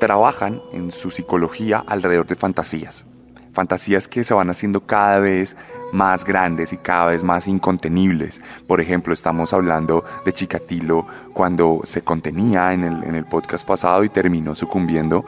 trabajan 0.00 0.60
en 0.72 0.92
su 0.92 1.08
psicología 1.10 1.82
alrededor 1.86 2.26
de 2.26 2.34
fantasías. 2.34 3.06
Fantasías 3.54 4.06
que 4.06 4.22
se 4.22 4.34
van 4.34 4.50
haciendo 4.50 4.84
cada 4.84 5.18
vez 5.18 5.56
más 5.94 6.26
grandes 6.26 6.74
y 6.74 6.76
cada 6.76 7.06
vez 7.06 7.24
más 7.24 7.48
incontenibles. 7.48 8.42
Por 8.66 8.82
ejemplo, 8.82 9.14
estamos 9.14 9.54
hablando 9.54 10.04
de 10.26 10.34
Chikatilo 10.34 11.06
cuando 11.32 11.80
se 11.84 12.02
contenía 12.02 12.74
en 12.74 12.84
el, 12.84 13.02
en 13.02 13.14
el 13.14 13.24
podcast 13.24 13.66
pasado 13.66 14.04
y 14.04 14.10
terminó 14.10 14.54
sucumbiendo 14.54 15.24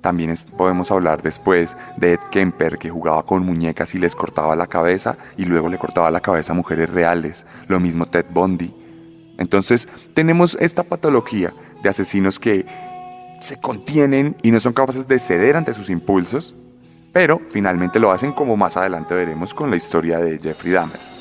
también 0.00 0.34
podemos 0.56 0.90
hablar 0.90 1.22
después 1.22 1.76
de 1.96 2.14
Ed 2.14 2.20
Kemper, 2.30 2.78
que 2.78 2.90
jugaba 2.90 3.22
con 3.22 3.44
muñecas 3.44 3.94
y 3.94 3.98
les 3.98 4.14
cortaba 4.14 4.56
la 4.56 4.66
cabeza 4.66 5.18
y 5.36 5.44
luego 5.44 5.68
le 5.68 5.78
cortaba 5.78 6.10
la 6.10 6.20
cabeza 6.20 6.52
a 6.52 6.56
mujeres 6.56 6.90
reales. 6.90 7.46
Lo 7.68 7.80
mismo 7.80 8.06
Ted 8.06 8.26
Bundy. 8.30 8.74
Entonces 9.38 9.88
tenemos 10.14 10.56
esta 10.60 10.82
patología 10.84 11.52
de 11.82 11.88
asesinos 11.88 12.38
que 12.38 12.66
se 13.40 13.58
contienen 13.60 14.36
y 14.42 14.50
no 14.50 14.60
son 14.60 14.72
capaces 14.72 15.06
de 15.06 15.18
ceder 15.18 15.56
ante 15.56 15.74
sus 15.74 15.90
impulsos, 15.90 16.54
pero 17.12 17.40
finalmente 17.50 17.98
lo 17.98 18.10
hacen 18.10 18.32
como 18.32 18.56
más 18.56 18.76
adelante 18.76 19.14
veremos 19.14 19.54
con 19.54 19.70
la 19.70 19.76
historia 19.76 20.18
de 20.18 20.38
Jeffrey 20.38 20.72
Dahmer. 20.72 21.19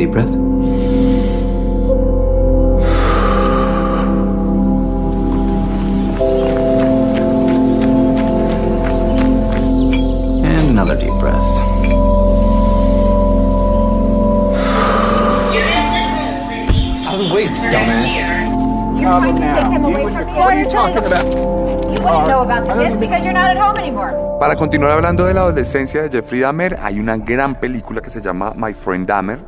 A 0.00 0.06
deep 0.06 0.12
breath. 0.12 0.32
And 10.44 10.70
another 10.70 10.96
deep 10.96 11.12
breath. 11.20 11.36
Out 17.06 17.14
of 17.14 17.20
the 17.20 17.34
way, 17.34 17.46
dumbass. 17.70 18.14
You're 19.00 19.10
trying 19.10 19.34
to 19.34 19.40
take 19.40 19.72
him 19.72 19.84
away 19.84 20.04
from 20.04 20.26
me. 20.26 20.32
What 20.32 20.54
are 20.54 20.58
you 20.58 20.68
talking 20.68 21.04
about? 21.04 21.24
You 21.90 21.98
wouldn't 22.04 22.28
know 22.28 22.42
about 22.42 22.64
the 22.64 22.74
kids 22.74 22.96
because 22.96 23.24
you're 23.24 23.34
not 23.34 23.50
at 23.50 23.58
home 23.58 23.76
anymore. 23.76 24.14
Para 24.38 24.56
continuar 24.56 24.92
hablando 24.92 25.26
de 25.26 25.34
la 25.34 25.42
adolescencia 25.42 26.02
de 26.02 26.08
Jeffrey 26.08 26.40
Dahmer, 26.40 26.78
hay 26.80 26.98
una 26.98 27.18
gran 27.18 27.54
película 27.60 28.00
que 28.00 28.08
se 28.08 28.22
llama 28.22 28.54
My 28.56 28.72
Friend 28.72 29.06
Dahmer, 29.06 29.38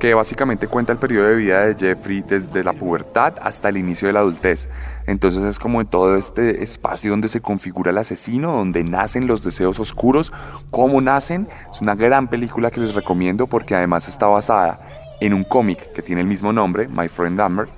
que 0.00 0.14
básicamente 0.14 0.66
cuenta 0.66 0.94
el 0.94 0.98
periodo 0.98 1.28
de 1.28 1.34
vida 1.34 1.66
de 1.66 1.76
Jeffrey 1.78 2.24
desde 2.26 2.64
la 2.64 2.72
pubertad 2.72 3.34
hasta 3.42 3.68
el 3.68 3.76
inicio 3.76 4.08
de 4.08 4.14
la 4.14 4.20
adultez. 4.20 4.70
Entonces 5.06 5.42
es 5.42 5.58
como 5.58 5.78
en 5.82 5.86
todo 5.86 6.16
este 6.16 6.64
espacio 6.64 7.10
donde 7.10 7.28
se 7.28 7.42
configura 7.42 7.90
el 7.90 7.98
asesino, 7.98 8.50
donde 8.50 8.82
nacen 8.82 9.26
los 9.26 9.44
deseos 9.44 9.78
oscuros, 9.78 10.32
cómo 10.70 11.02
nacen. 11.02 11.48
Es 11.70 11.82
una 11.82 11.94
gran 11.94 12.28
película 12.28 12.70
que 12.70 12.80
les 12.80 12.94
recomiendo 12.94 13.46
porque 13.46 13.74
además 13.74 14.08
está 14.08 14.26
basada 14.26 14.80
en 15.20 15.34
un 15.34 15.44
cómic 15.44 15.92
que 15.92 16.00
tiene 16.00 16.22
el 16.22 16.26
mismo 16.26 16.50
nombre, 16.54 16.88
My 16.88 17.08
Friend 17.08 17.36
Dahmer, 17.36 17.68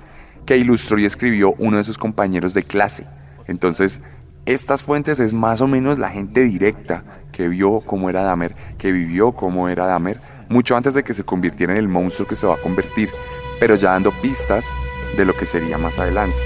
que 0.45 0.57
ilustró 0.57 0.97
y 0.97 1.03
escribió 1.03 1.53
uno 1.57 1.75
de 1.75 1.83
sus 1.83 1.97
compañeros 1.97 2.53
de 2.53 2.63
clase. 2.63 3.05
Entonces, 3.47 3.99
estas 4.45 4.83
fuentes 4.83 5.19
es 5.19 5.33
más 5.33 5.59
o 5.59 5.67
menos 5.67 5.99
la 5.99 6.09
gente 6.09 6.41
directa 6.43 7.03
que 7.33 7.49
vio 7.49 7.81
cómo 7.81 8.09
era 8.09 8.23
Dahmer, 8.23 8.55
que 8.77 8.93
vivió 8.93 9.33
cómo 9.33 9.67
era 9.67 9.85
Dahmer 9.85 10.21
mucho 10.53 10.77
antes 10.77 10.93
de 10.93 11.03
que 11.03 11.15
se 11.15 11.25
convirtiera 11.25 11.73
en 11.73 11.79
el 11.79 11.89
monstruo 11.89 12.27
que 12.27 12.35
se 12.35 12.45
va 12.45 12.53
a 12.53 12.61
convertir, 12.61 13.11
pero 13.59 13.75
ya 13.75 13.91
dando 13.91 14.11
pistas 14.21 14.73
de 15.17 15.25
lo 15.25 15.35
que 15.35 15.47
sería 15.47 15.77
más 15.77 15.97
adelante. 15.97 16.37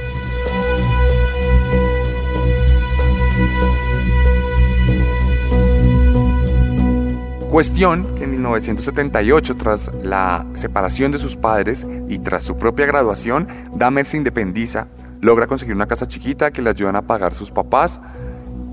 Cuestión 7.50 8.16
que 8.16 8.26
en 8.26 8.32
1978, 8.32 9.58
tras 9.58 9.92
la 10.04 10.46
separación 10.54 11.12
de 11.12 11.18
sus 11.18 11.36
padres 11.36 11.86
y 12.08 12.20
tras 12.20 12.44
su 12.44 12.58
propia 12.58 12.86
graduación, 12.86 13.48
Dahmer 13.74 14.06
se 14.06 14.18
independiza, 14.18 14.88
logra 15.22 15.48
conseguir 15.48 15.76
una 15.76 15.88
casa 15.88 16.08
chiquita 16.08 16.52
que 16.52 16.62
le 16.62 16.70
ayudan 16.70 16.96
a 16.96 17.02
pagar 17.02 17.34
sus 17.34 17.52
papás 17.52 18.00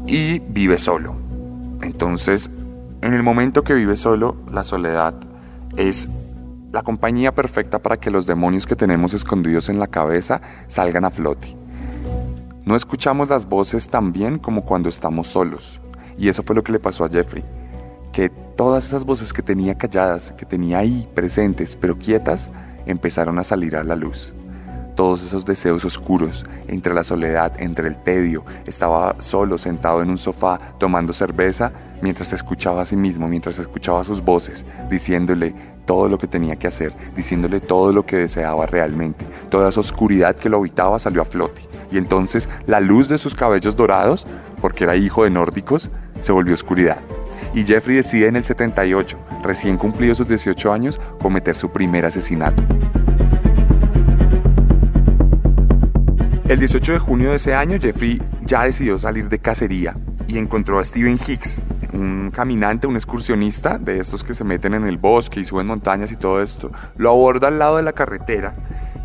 y 0.07 0.38
vive 0.41 0.79
solo. 0.79 1.17
Entonces 1.83 2.50
en 3.05 3.13
el 3.13 3.23
momento 3.23 3.63
que 3.63 3.75
vive 3.75 3.97
solo, 3.97 4.37
la 4.51 4.65
soledad 4.65 5.15
es 5.77 6.09
la 6.73 6.83
compañía 6.83 7.35
perfecta 7.35 7.79
para 7.79 7.99
que 7.99 8.11
los 8.11 8.25
demonios 8.25 8.67
que 8.67 8.77
tenemos 8.77 9.13
escondidos 9.13 9.69
en 9.69 9.79
la 9.79 9.89
cabeza 9.89 10.41
salgan 10.69 11.05
a 11.05 11.11
flote. 11.11 11.55
No 12.65 12.75
escuchamos 12.75 13.29
las 13.29 13.47
voces 13.47 13.89
tan 13.89 14.11
bien 14.11 14.39
como 14.39 14.65
cuando 14.65 14.89
estamos 14.89 15.29
solos. 15.29 15.83
Y 16.17 16.31
eso 16.31 16.43
fue 16.43 16.57
lo 16.57 16.63
que 16.63 16.73
le 16.73 16.81
pasó 16.81 17.05
a 17.05 17.11
Jeffrey. 17.11 17.45
Que 18.11 18.31
todas 18.31 18.87
esas 18.87 19.05
voces 19.05 19.35
que 19.35 19.43
tenía 19.43 19.77
calladas, 19.77 20.33
que 20.33 20.47
tenía 20.47 20.79
ahí 20.79 21.07
presentes, 21.15 21.77
pero 21.77 21.99
quietas, 21.99 22.51
empezaron 22.87 23.39
a 23.39 23.45
salir 23.45 23.77
a 23.77 23.85
la 23.85 23.97
luz 23.97 24.35
todos 24.95 25.25
esos 25.25 25.45
deseos 25.45 25.85
oscuros, 25.85 26.45
entre 26.69 26.95
la 26.95 27.05
soledad, 27.05 27.53
entre 27.59 27.89
el 27.89 27.97
tedio. 27.97 28.45
Estaba 28.67 29.17
solo, 29.19 29.59
sentado 29.59 30.03
en 30.03 30.11
un 30.11 30.19
sofá, 30.19 30.59
tomando 30.79 31.13
cerveza, 31.13 31.73
mientras 32.03 32.33
escuchaba 32.33 32.83
a 32.83 32.87
sí 32.87 32.97
mismo, 32.97 33.29
mientras 33.29 33.59
escuchaba 33.59 34.05
sus 34.05 34.23
voces, 34.23 34.67
diciéndole 34.91 35.55
todo 35.87 36.09
lo 36.09 36.19
que 36.19 36.27
tenía 36.27 36.57
que 36.57 36.67
hacer, 36.67 36.95
diciéndole 37.17 37.61
todo 37.61 37.93
lo 37.93 38.07
que 38.07 38.17
deseaba 38.17 38.67
realmente. 38.67 39.27
Toda 39.51 39.69
esa 39.69 39.81
oscuridad 39.81 40.37
que 40.37 40.49
lo 40.49 40.59
habitaba 40.59 40.99
salió 40.99 41.23
a 41.23 41.27
flote. 41.27 41.63
Y 41.91 41.99
entonces 41.99 42.49
la 42.67 42.81
luz 42.81 43.09
de 43.09 43.19
sus 43.19 43.35
cabellos 43.35 43.77
dorados, 43.77 44.27
porque 44.61 44.85
era 44.85 44.97
hijo 44.97 45.25
de 45.25 45.31
nórdicos, 45.31 45.91
se 46.21 46.33
volvió 46.33 46.55
oscuridad. 46.55 47.03
Y 47.53 47.65
Jeffrey 47.65 47.97
decide 47.97 48.29
en 48.29 48.37
el 48.37 48.45
78, 48.45 49.19
recién 49.43 49.77
cumplido 49.77 50.15
sus 50.15 50.27
18 50.27 50.73
años, 50.73 51.01
cometer 51.21 51.57
su 51.57 51.71
primer 51.71 52.07
asesinato. 52.07 52.63
El 56.55 56.61
18 56.61 56.93
de 56.93 56.99
junio 57.01 57.31
de 57.31 57.37
ese 57.37 57.53
año, 57.53 57.77
Jeffrey 57.81 58.23
ya 58.45 58.63
decidió 58.63 58.97
salir 58.97 59.29
de 59.29 59.41
cacería 59.41 59.97
y 60.29 60.39
encontró 60.39 60.79
a 60.79 60.85
Steven 60.85 61.19
Hicks, 61.27 61.65
un 61.93 62.31
caminante, 62.33 62.87
un 62.87 62.95
excursionista 62.95 63.77
de 63.77 63.99
estos 63.99 64.23
que 64.23 64.37
se 64.37 64.45
meten 64.45 64.75
en 64.75 64.85
el 64.85 64.97
bosque 64.97 65.41
y 65.41 65.45
suben 65.45 65.67
montañas 65.67 66.13
y 66.13 66.17
todo 66.17 66.41
esto. 66.41 66.71
Lo 66.97 67.11
aborda 67.11 67.49
al 67.49 67.59
lado 67.59 67.79
de 67.79 67.83
la 67.83 67.93
carretera 67.93 68.55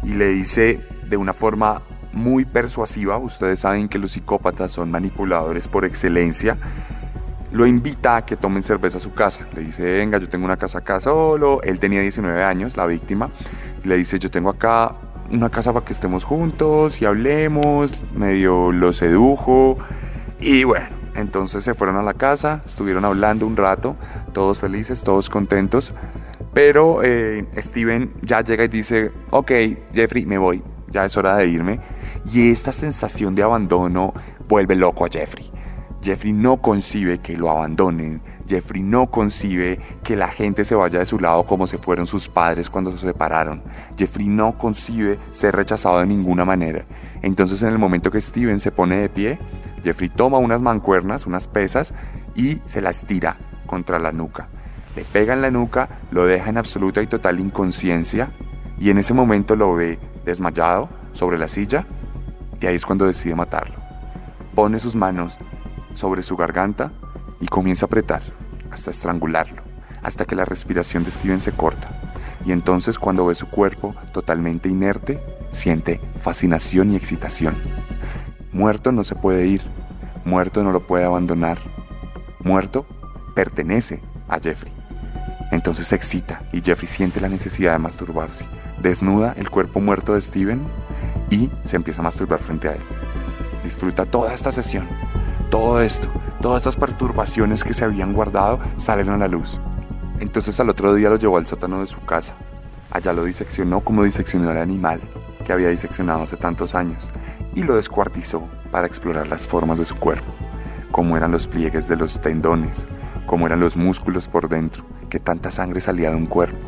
y 0.03 0.09
le 0.09 0.27
dice 0.27 0.79
de 1.07 1.17
una 1.17 1.33
forma 1.33 1.81
muy 2.13 2.45
persuasiva, 2.45 3.17
ustedes 3.17 3.61
saben 3.61 3.89
que 3.89 3.97
los 3.97 4.11
psicópatas 4.11 4.71
son 4.71 4.91
manipuladores 4.91 5.67
por 5.67 5.85
excelencia, 5.85 6.55
lo 7.51 7.65
invita 7.65 8.17
a 8.17 8.25
que 8.27 8.35
tomen 8.35 8.61
cerveza 8.61 8.97
a 8.97 9.01
su 9.01 9.13
casa. 9.15 9.47
Le 9.55 9.61
dice, 9.63 9.81
venga, 9.81 10.19
yo 10.19 10.29
tengo 10.29 10.45
una 10.45 10.57
casa 10.57 10.77
acá 10.77 10.99
solo. 10.99 11.63
Él 11.63 11.79
tenía 11.79 11.99
19 12.01 12.43
años, 12.43 12.77
la 12.77 12.85
víctima. 12.85 13.31
Le 13.83 13.97
dice, 13.97 14.19
yo 14.19 14.29
tengo 14.29 14.51
acá 14.51 14.95
una 15.31 15.49
casa 15.49 15.73
para 15.73 15.85
que 15.85 15.93
estemos 15.93 16.23
juntos 16.23 17.01
y 17.01 17.05
hablemos. 17.05 18.01
Medio 18.13 18.71
lo 18.71 18.93
sedujo. 18.93 19.77
Y 20.39 20.63
bueno, 20.63 20.87
entonces 21.15 21.63
se 21.63 21.73
fueron 21.73 21.97
a 21.97 22.03
la 22.03 22.13
casa, 22.13 22.61
estuvieron 22.65 23.05
hablando 23.05 23.45
un 23.45 23.57
rato, 23.57 23.97
todos 24.33 24.59
felices, 24.59 25.03
todos 25.03 25.29
contentos. 25.29 25.93
Pero 26.53 27.03
eh, 27.03 27.47
Steven 27.57 28.13
ya 28.21 28.41
llega 28.41 28.63
y 28.63 28.69
dice, 28.69 29.11
ok, 29.29 29.51
Jeffrey, 29.93 30.25
me 30.25 30.37
voy, 30.37 30.63
ya 30.89 31.05
es 31.05 31.15
hora 31.17 31.35
de 31.35 31.47
irme. 31.47 31.79
Y 32.31 32.51
esta 32.51 32.71
sensación 32.71 33.35
de 33.35 33.43
abandono 33.43 34.13
vuelve 34.47 34.75
loco 34.75 35.05
a 35.05 35.09
Jeffrey. 35.09 35.51
Jeffrey 36.01 36.31
no 36.31 36.61
concibe 36.61 37.19
que 37.19 37.37
lo 37.37 37.51
abandonen. 37.51 38.21
Jeffrey 38.49 38.81
no 38.81 39.11
concibe 39.11 39.79
que 40.03 40.15
la 40.15 40.27
gente 40.27 40.65
se 40.65 40.73
vaya 40.73 40.99
de 40.99 41.05
su 41.05 41.19
lado 41.19 41.45
como 41.45 41.67
se 41.67 41.77
fueron 41.77 42.07
sus 42.07 42.27
padres 42.27 42.69
cuando 42.69 42.91
se 42.91 43.05
separaron. 43.05 43.61
Jeffrey 43.95 44.27
no 44.27 44.57
concibe 44.57 45.19
ser 45.31 45.55
rechazado 45.55 45.99
de 45.99 46.07
ninguna 46.07 46.45
manera. 46.45 46.85
Entonces 47.21 47.61
en 47.61 47.69
el 47.69 47.77
momento 47.77 48.09
que 48.09 48.19
Steven 48.19 48.59
se 48.59 48.71
pone 48.71 48.97
de 48.97 49.09
pie, 49.09 49.39
Jeffrey 49.83 50.09
toma 50.09 50.39
unas 50.39 50.63
mancuernas, 50.63 51.27
unas 51.27 51.47
pesas 51.47 51.93
y 52.35 52.59
se 52.65 52.81
las 52.81 53.05
tira 53.05 53.37
contra 53.67 53.99
la 53.99 54.11
nuca. 54.11 54.49
Le 54.95 55.05
pega 55.05 55.33
en 55.33 55.41
la 55.41 55.51
nuca, 55.51 55.87
lo 56.09 56.25
deja 56.25 56.49
en 56.49 56.57
absoluta 56.57 57.03
y 57.03 57.07
total 57.07 57.39
inconsciencia 57.39 58.31
y 58.79 58.89
en 58.89 58.97
ese 58.97 59.13
momento 59.13 59.55
lo 59.55 59.75
ve 59.75 59.99
desmayado 60.25 60.89
sobre 61.11 61.37
la 61.37 61.47
silla 61.47 61.85
y 62.59 62.65
ahí 62.65 62.75
es 62.75 62.85
cuando 62.85 63.05
decide 63.05 63.35
matarlo. 63.35 63.75
Pone 64.55 64.79
sus 64.79 64.95
manos 64.95 65.37
sobre 65.93 66.23
su 66.23 66.35
garganta 66.35 66.91
y 67.39 67.45
comienza 67.45 67.85
a 67.85 67.87
apretar 67.87 68.38
hasta 68.71 68.91
estrangularlo, 68.91 69.63
hasta 70.01 70.25
que 70.25 70.35
la 70.35 70.45
respiración 70.45 71.03
de 71.03 71.11
Steven 71.11 71.39
se 71.39 71.51
corta. 71.51 71.89
Y 72.45 72.51
entonces 72.51 72.97
cuando 72.99 73.25
ve 73.25 73.35
su 73.35 73.49
cuerpo 73.49 73.95
totalmente 74.11 74.69
inerte, 74.69 75.21
siente 75.51 75.99
fascinación 76.21 76.91
y 76.91 76.95
excitación. 76.95 77.55
Muerto 78.51 78.91
no 78.91 79.03
se 79.03 79.15
puede 79.15 79.47
ir, 79.47 79.61
muerto 80.25 80.63
no 80.63 80.71
lo 80.71 80.85
puede 80.85 81.05
abandonar, 81.05 81.57
muerto 82.39 82.85
pertenece 83.35 84.01
a 84.27 84.39
Jeffrey. 84.39 84.73
Entonces 85.51 85.87
se 85.87 85.95
excita 85.95 86.43
y 86.51 86.61
Jeffrey 86.61 86.87
siente 86.87 87.19
la 87.19 87.29
necesidad 87.29 87.73
de 87.73 87.79
masturbarse. 87.79 88.45
Desnuda 88.81 89.33
el 89.37 89.49
cuerpo 89.49 89.81
muerto 89.81 90.13
de 90.13 90.21
Steven 90.21 90.61
y 91.29 91.51
se 91.63 91.75
empieza 91.75 92.01
a 92.01 92.03
masturbar 92.03 92.39
frente 92.39 92.69
a 92.69 92.73
él. 92.73 92.81
Disfruta 93.63 94.05
toda 94.05 94.33
esta 94.33 94.51
sesión 94.51 94.87
todo 95.49 95.81
esto, 95.81 96.09
todas 96.41 96.59
estas 96.59 96.77
perturbaciones 96.77 97.63
que 97.63 97.73
se 97.73 97.85
habían 97.85 98.13
guardado 98.13 98.59
salen 98.77 99.09
a 99.09 99.17
la 99.17 99.27
luz. 99.27 99.59
Entonces 100.19 100.59
al 100.59 100.69
otro 100.69 100.93
día 100.93 101.09
lo 101.09 101.17
llevó 101.17 101.37
al 101.37 101.45
sótano 101.45 101.81
de 101.81 101.87
su 101.87 102.01
casa. 102.01 102.35
Allá 102.91 103.13
lo 103.13 103.23
diseccionó 103.23 103.81
como 103.81 104.03
diseccionó 104.03 104.49
al 104.49 104.57
animal 104.57 105.01
que 105.45 105.53
había 105.53 105.69
diseccionado 105.69 106.23
hace 106.23 106.37
tantos 106.37 106.75
años 106.75 107.09
y 107.55 107.63
lo 107.63 107.75
descuartizó 107.75 108.47
para 108.71 108.87
explorar 108.87 109.27
las 109.27 109.47
formas 109.47 109.77
de 109.77 109.85
su 109.85 109.95
cuerpo, 109.95 110.31
cómo 110.91 111.17
eran 111.17 111.31
los 111.31 111.47
pliegues 111.47 111.87
de 111.87 111.95
los 111.95 112.19
tendones, 112.21 112.87
cómo 113.25 113.47
eran 113.47 113.59
los 113.59 113.75
músculos 113.75 114.27
por 114.27 114.49
dentro, 114.49 114.85
qué 115.09 115.19
tanta 115.19 115.51
sangre 115.51 115.81
salía 115.81 116.11
de 116.11 116.15
un 116.15 116.25
cuerpo, 116.25 116.67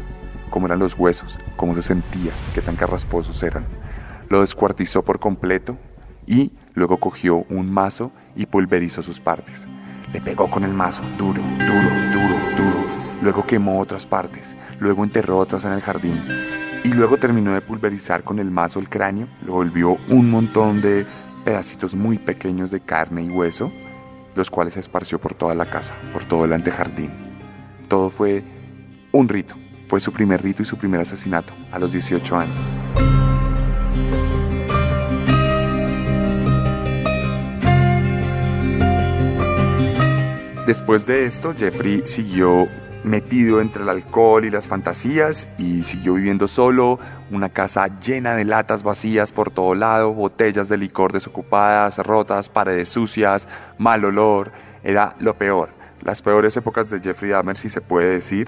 cómo 0.50 0.68
eran 0.68 0.80
los 0.80 0.98
huesos, 0.98 1.38
cómo 1.56 1.76
se 1.76 1.82
sentía, 1.82 2.32
qué 2.54 2.62
tan 2.62 2.76
carrasposos 2.76 3.42
eran. 3.44 3.66
Lo 4.30 4.42
descuartizó 4.42 5.04
por 5.04 5.20
completo 5.20 5.78
y 6.26 6.54
luego 6.74 6.98
cogió 6.98 7.46
un 7.50 7.72
mazo 7.72 8.12
y 8.36 8.46
pulverizó 8.46 9.04
sus 9.04 9.20
partes. 9.20 9.68
Le 10.14 10.22
pegó 10.22 10.50
con 10.50 10.64
el 10.64 10.74
mazo, 10.74 11.04
duro, 11.18 11.42
duro, 11.42 11.90
duro, 12.14 12.36
duro. 12.58 12.86
Luego 13.22 13.46
quemó 13.46 13.80
otras 13.80 14.06
partes, 14.06 14.56
luego 14.80 15.04
enterró 15.04 15.38
otras 15.38 15.66
en 15.66 15.74
el 15.74 15.82
jardín. 15.82 16.24
Y 16.84 16.90
luego 16.90 17.18
terminó 17.18 17.54
de 17.54 17.62
pulverizar 17.62 18.24
con 18.24 18.40
el 18.40 18.50
mazo 18.50 18.80
el 18.80 18.90
cráneo, 18.90 19.28
lo 19.46 19.54
volvió 19.54 19.98
un 20.10 20.32
montón 20.32 20.82
de 20.82 21.06
pedacitos 21.46 21.96
muy 21.96 22.18
pequeños 22.18 22.72
de 22.72 22.82
carne 22.82 23.24
y 23.24 23.30
hueso, 23.30 23.72
los 24.36 24.50
cuales 24.50 24.78
esparció 24.78 25.20
por 25.20 25.34
toda 25.34 25.56
la 25.56 25.70
casa, 25.70 25.96
por 26.14 26.26
todo 26.26 26.46
el 26.46 26.54
antejardín. 26.54 27.12
Todo 27.88 28.10
fue 28.10 28.44
un 29.12 29.30
rito, 29.30 29.56
fue 29.88 30.00
su 30.00 30.12
primer 30.12 30.42
rito 30.42 30.64
y 30.64 30.66
su 30.66 30.78
primer 30.78 31.02
asesinato 31.02 31.54
a 31.72 31.80
los 31.80 31.92
18 31.92 32.38
años. 32.38 32.58
Después 40.72 41.06
de 41.06 41.26
esto, 41.26 41.54
Jeffrey 41.54 42.04
siguió 42.06 42.70
metido 43.04 43.60
entre 43.60 43.84
el 43.84 43.90
alcohol 43.90 44.46
y 44.46 44.50
las 44.50 44.70
fantasías 44.70 45.50
y 45.58 45.84
siguió 45.84 46.14
viviendo 46.14 46.48
solo, 46.48 46.98
una 47.30 47.50
casa 47.50 48.00
llena 48.00 48.38
de 48.38 48.46
latas 48.46 48.82
vacías 48.82 49.34
por 49.34 49.52
todo 49.52 49.76
lado, 49.76 50.14
botellas 50.14 50.70
de 50.70 50.78
licor 50.78 51.12
desocupadas, 51.12 51.98
rotas, 51.98 52.48
paredes 52.48 52.88
sucias, 52.88 53.50
mal 53.78 54.06
olor, 54.06 54.54
era 54.82 55.14
lo 55.20 55.38
peor. 55.38 55.72
Las 56.04 56.22
peores 56.22 56.56
épocas 56.56 56.90
de 56.90 57.02
Jeffrey 57.02 57.32
Dahmer, 57.32 57.58
si 57.58 57.70
se 57.70 57.82
puede 57.82 58.08
decir, 58.08 58.48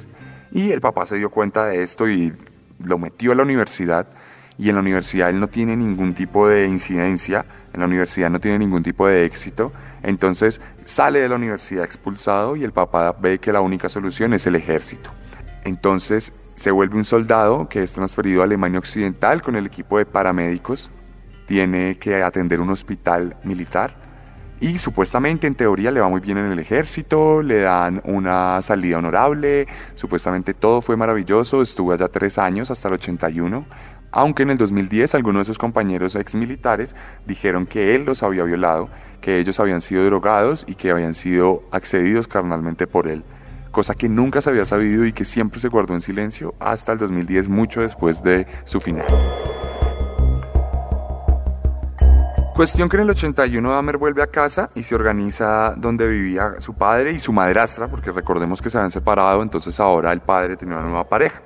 y 0.54 0.72
el 0.72 0.80
papá 0.80 1.06
se 1.06 1.18
dio 1.18 1.30
cuenta 1.30 1.66
de 1.66 1.84
esto 1.84 2.08
y 2.08 2.32
lo 2.80 2.98
metió 3.00 3.34
a 3.34 3.36
la 3.36 3.44
universidad 3.44 4.08
y 4.58 4.70
en 4.70 4.76
la 4.76 4.82
universidad 4.82 5.30
él 5.30 5.40
no 5.40 5.48
tiene 5.48 5.76
ningún 5.76 6.14
tipo 6.14 6.48
de 6.48 6.68
incidencia, 6.68 7.46
en 7.74 7.80
la 7.80 7.86
universidad 7.86 8.30
no 8.30 8.40
tiene 8.40 8.60
ningún 8.60 8.84
tipo 8.84 9.08
de 9.08 9.26
éxito, 9.26 9.72
entonces 10.04 10.62
sale 10.86 11.20
de 11.20 11.30
la 11.30 11.36
universidad 11.36 11.84
expulsado 11.84 12.56
y 12.56 12.64
el 12.64 12.72
papá 12.72 13.16
ve 13.20 13.40
que 13.40 13.52
la 13.52 13.62
única 13.62 13.90
solución 13.90 14.34
es 14.34 14.46
el 14.46 14.56
ejército. 14.56 15.12
Entonces 15.64 16.34
se 16.56 16.72
vuelve 16.72 16.98
un 16.98 17.06
soldado 17.06 17.68
que 17.68 17.82
es 17.82 17.94
transferido 17.94 18.42
a 18.42 18.46
Alemania 18.46 18.80
Occidental 18.80 19.42
con 19.42 19.56
el 19.56 19.66
equipo 19.66 19.98
de 19.98 20.06
paramédicos, 20.06 20.92
tiene 21.46 21.98
que 21.98 22.22
atender 22.22 22.62
un 22.62 22.70
hospital 22.70 23.36
militar 23.44 24.04
y 24.64 24.78
supuestamente 24.78 25.46
en 25.46 25.56
teoría 25.56 25.92
le 25.92 26.00
va 26.00 26.08
muy 26.08 26.22
bien 26.22 26.38
en 26.38 26.50
el 26.50 26.58
ejército, 26.58 27.44
le 27.44 27.60
dan 27.60 28.02
una 28.06 28.62
salida 28.62 28.98
honorable, 28.98 29.68
supuestamente 29.94 30.54
todo 30.54 30.80
fue 30.80 30.96
maravilloso, 30.96 31.62
estuvo 31.62 31.92
allá 31.92 32.08
tres 32.08 32.38
años 32.38 32.72
hasta 32.72 32.88
el 32.88 32.94
81, 32.94 33.66
aunque 34.14 34.44
en 34.44 34.52
el 34.52 34.58
2010 34.58 35.16
algunos 35.16 35.42
de 35.42 35.46
sus 35.46 35.58
compañeros 35.58 36.16
exmilitares 36.16 36.96
dijeron 37.26 37.66
que 37.66 37.96
él 37.96 38.06
los 38.06 38.22
había 38.22 38.44
violado, 38.44 38.88
que 39.20 39.40
ellos 39.40 39.60
habían 39.60 39.82
sido 39.82 40.06
drogados 40.06 40.66
y 40.68 40.76
que 40.76 40.92
habían 40.92 41.16
sido 41.16 41.64
accedidos 41.72 42.28
carnalmente 42.28 42.86
por 42.86 43.08
él, 43.08 43.24
cosa 43.72 43.96
que 43.96 44.08
nunca 44.08 44.40
se 44.40 44.52
había 44.52 44.66
sabido 44.66 45.06
y 45.06 45.14
que 45.14 45.26
siempre 45.26 45.60
se 45.60 45.68
guardó 45.68 45.96
en 45.96 46.02
silencio 46.02 46.54
hasta 46.60 46.94
el 46.94 47.00
2010, 47.00 47.50
mucho 47.50 47.82
después 47.82 48.22
de 48.22 48.46
su 48.66 48.80
final. 48.80 49.08
Cuestión 52.54 52.88
que 52.88 52.98
en 52.98 53.04
el 53.04 53.10
81 53.10 53.68
Dahmer 53.68 53.98
vuelve 53.98 54.22
a 54.22 54.28
casa 54.28 54.70
y 54.76 54.84
se 54.84 54.94
organiza 54.94 55.74
donde 55.76 56.08
vivía 56.08 56.54
su 56.60 56.76
padre 56.76 57.12
y 57.12 57.18
su 57.18 57.34
madrastra, 57.34 57.88
porque 57.88 58.12
recordemos 58.12 58.62
que 58.62 58.70
se 58.70 58.78
habían 58.78 58.92
separado, 58.92 59.42
entonces 59.42 59.80
ahora 59.80 60.14
el 60.14 60.22
padre 60.22 60.56
tenía 60.56 60.76
una 60.76 60.86
nueva 60.86 61.10
pareja. 61.10 61.42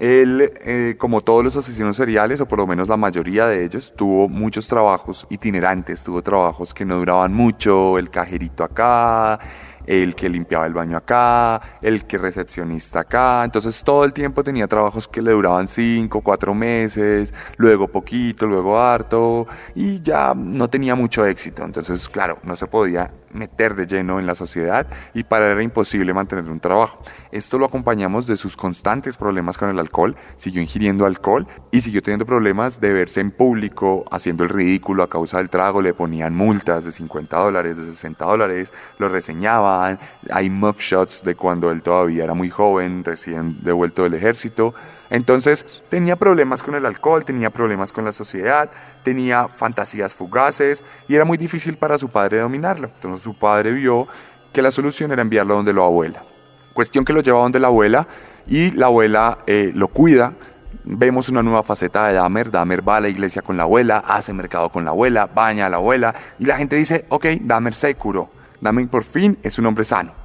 Él, 0.00 0.50
eh, 0.64 0.94
como 0.96 1.20
todos 1.20 1.44
los 1.44 1.56
asesinos 1.56 1.94
seriales, 1.94 2.40
o 2.40 2.48
por 2.48 2.58
lo 2.58 2.66
menos 2.66 2.88
la 2.88 2.96
mayoría 2.96 3.46
de 3.46 3.64
ellos, 3.64 3.92
tuvo 3.94 4.30
muchos 4.30 4.66
trabajos 4.66 5.26
itinerantes, 5.28 6.02
tuvo 6.02 6.22
trabajos 6.22 6.72
que 6.72 6.86
no 6.86 6.96
duraban 6.96 7.34
mucho, 7.34 7.98
el 7.98 8.08
cajerito 8.08 8.64
acá, 8.64 9.38
el 9.84 10.14
que 10.14 10.30
limpiaba 10.30 10.64
el 10.64 10.72
baño 10.72 10.96
acá, 10.96 11.60
el 11.82 12.06
que 12.06 12.16
recepcionista 12.16 13.00
acá. 13.00 13.44
Entonces 13.44 13.82
todo 13.84 14.04
el 14.06 14.14
tiempo 14.14 14.42
tenía 14.42 14.66
trabajos 14.66 15.06
que 15.06 15.20
le 15.20 15.32
duraban 15.32 15.68
cinco, 15.68 16.22
cuatro 16.22 16.54
meses, 16.54 17.34
luego 17.58 17.86
poquito, 17.88 18.46
luego 18.46 18.78
harto, 18.78 19.46
y 19.74 20.00
ya 20.00 20.32
no 20.34 20.70
tenía 20.70 20.94
mucho 20.94 21.26
éxito. 21.26 21.62
Entonces, 21.62 22.08
claro, 22.08 22.38
no 22.42 22.56
se 22.56 22.66
podía 22.66 23.12
meter 23.32 23.74
de 23.74 23.86
lleno 23.86 24.18
en 24.18 24.26
la 24.26 24.34
sociedad 24.34 24.86
y 25.14 25.24
para 25.24 25.46
él 25.46 25.52
era 25.52 25.62
imposible 25.62 26.14
mantener 26.14 26.50
un 26.50 26.60
trabajo. 26.60 27.02
Esto 27.30 27.58
lo 27.58 27.66
acompañamos 27.66 28.26
de 28.26 28.36
sus 28.36 28.56
constantes 28.56 29.16
problemas 29.16 29.58
con 29.58 29.70
el 29.70 29.78
alcohol, 29.78 30.16
siguió 30.36 30.60
ingiriendo 30.60 31.06
alcohol 31.06 31.46
y 31.70 31.80
siguió 31.80 32.02
teniendo 32.02 32.26
problemas 32.26 32.80
de 32.80 32.92
verse 32.92 33.20
en 33.20 33.30
público 33.30 34.04
haciendo 34.10 34.44
el 34.44 34.50
ridículo 34.50 35.02
a 35.02 35.08
causa 35.08 35.38
del 35.38 35.50
trago, 35.50 35.82
le 35.82 35.94
ponían 35.94 36.34
multas 36.34 36.84
de 36.84 36.92
50 36.92 37.36
dólares, 37.36 37.76
de 37.76 37.84
60 37.86 38.24
dólares, 38.24 38.72
lo 38.98 39.08
reseñaban, 39.08 39.98
hay 40.30 40.50
mugshots 40.50 41.22
de 41.22 41.34
cuando 41.34 41.70
él 41.70 41.82
todavía 41.82 42.24
era 42.24 42.34
muy 42.34 42.50
joven, 42.50 43.04
recién 43.04 43.58
devuelto 43.62 44.04
del 44.04 44.14
ejército. 44.14 44.74
Entonces 45.10 45.84
tenía 45.88 46.16
problemas 46.16 46.62
con 46.62 46.76
el 46.76 46.86
alcohol, 46.86 47.24
tenía 47.24 47.50
problemas 47.50 47.92
con 47.92 48.04
la 48.04 48.12
sociedad, 48.12 48.70
tenía 49.02 49.48
fantasías 49.48 50.14
fugaces 50.14 50.84
y 51.08 51.16
era 51.16 51.24
muy 51.24 51.36
difícil 51.36 51.76
para 51.76 51.98
su 51.98 52.08
padre 52.08 52.38
dominarlo. 52.38 52.88
Entonces 52.94 53.22
su 53.22 53.34
padre 53.34 53.72
vio 53.72 54.06
que 54.52 54.62
la 54.62 54.70
solución 54.70 55.10
era 55.10 55.22
enviarlo 55.22 55.54
donde 55.54 55.74
la 55.74 55.82
abuela. 55.82 56.24
Cuestión 56.72 57.04
que 57.04 57.12
lo 57.12 57.20
lleva 57.20 57.40
donde 57.40 57.58
la 57.58 57.66
abuela 57.66 58.06
y 58.46 58.70
la 58.70 58.86
abuela 58.86 59.38
eh, 59.46 59.72
lo 59.74 59.88
cuida. 59.88 60.36
Vemos 60.84 61.28
una 61.28 61.42
nueva 61.42 61.64
faceta 61.64 62.06
de 62.06 62.14
Dahmer. 62.14 62.52
Dahmer 62.52 62.88
va 62.88 62.98
a 62.98 63.00
la 63.00 63.08
iglesia 63.08 63.42
con 63.42 63.56
la 63.56 63.64
abuela, 63.64 63.98
hace 63.98 64.32
mercado 64.32 64.70
con 64.70 64.84
la 64.84 64.92
abuela, 64.92 65.26
baña 65.26 65.66
a 65.66 65.68
la 65.68 65.76
abuela 65.76 66.14
y 66.38 66.46
la 66.46 66.56
gente 66.56 66.76
dice, 66.76 67.04
ok, 67.08 67.26
Dahmer 67.42 67.74
se 67.74 67.94
curó. 67.96 68.30
Dahmer 68.60 68.88
por 68.88 69.02
fin 69.02 69.38
es 69.42 69.58
un 69.58 69.66
hombre 69.66 69.84
sano. 69.84 70.19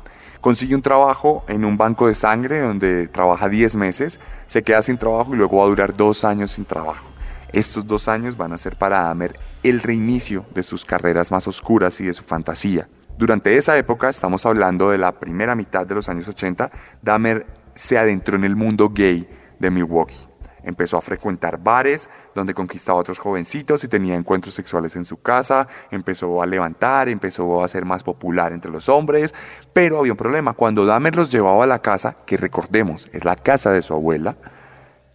Consigue 0.46 0.76
un 0.76 0.84
trabajo 0.84 1.44
en 1.48 1.66
un 1.66 1.76
banco 1.76 2.08
de 2.08 2.14
sangre 2.14 2.60
donde 2.60 3.08
trabaja 3.08 3.50
10 3.50 3.78
meses, 3.78 4.20
se 4.46 4.62
queda 4.62 4.84
sin 4.84 5.00
trabajo 5.00 5.34
y 5.34 5.38
luego 5.38 5.58
va 5.58 5.64
a 5.64 5.70
durar 5.70 5.98
dos 5.98 6.24
años 6.24 6.52
sin 6.52 6.66
trabajo. 6.66 7.10
Estos 7.52 7.88
dos 7.88 8.08
años 8.08 8.38
van 8.38 8.54
a 8.54 8.60
ser 8.60 8.78
para 8.78 9.02
Dahmer 9.02 9.40
el 9.64 9.82
reinicio 9.82 10.46
de 10.54 10.62
sus 10.62 10.86
carreras 10.86 11.32
más 11.32 11.48
oscuras 11.48 12.00
y 12.00 12.06
de 12.06 12.14
su 12.14 12.22
fantasía. 12.22 12.88
Durante 13.18 13.58
esa 13.58 13.76
época, 13.76 14.08
estamos 14.08 14.46
hablando 14.46 14.92
de 14.92 15.00
la 15.00 15.20
primera 15.20 15.56
mitad 15.56 15.88
de 15.88 15.96
los 15.96 16.10
años 16.10 16.28
80, 16.28 16.70
Dahmer 17.02 17.48
se 17.74 17.98
adentró 17.98 18.36
en 18.36 18.44
el 18.44 18.56
mundo 18.56 18.92
gay 18.94 19.28
de 19.58 19.72
Milwaukee. 19.72 20.28
Empezó 20.66 20.98
a 20.98 21.02
frecuentar 21.02 21.60
bares 21.60 22.10
donde 22.34 22.54
conquistaba 22.54 22.98
a 22.98 23.02
otros 23.02 23.20
jovencitos 23.20 23.84
y 23.84 23.88
tenía 23.88 24.16
encuentros 24.16 24.54
sexuales 24.54 24.96
en 24.96 25.06
su 25.06 25.22
casa, 25.22 25.68
empezó 25.92 26.42
a 26.42 26.46
levantar, 26.46 27.08
empezó 27.08 27.64
a 27.64 27.68
ser 27.68 27.86
más 27.86 28.04
popular 28.04 28.52
entre 28.52 28.72
los 28.72 28.90
hombres, 28.90 29.34
pero 29.74 30.00
había 30.00 30.14
un 30.14 30.18
problema. 30.18 30.54
Cuando 30.54 30.86
Dahmer 30.86 31.16
los 31.16 31.32
llevaba 31.32 31.64
a 31.64 31.68
la 31.68 31.80
casa, 31.80 32.18
que 32.26 32.38
recordemos, 32.38 33.10
es 33.14 33.24
la 33.24 33.36
casa 33.36 33.72
de 33.72 33.82
su 33.82 33.94
abuela, 33.94 34.38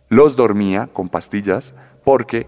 los 0.09 0.37
dormía 0.37 0.89
con 0.93 1.09
pastillas 1.09 1.75
porque 2.05 2.47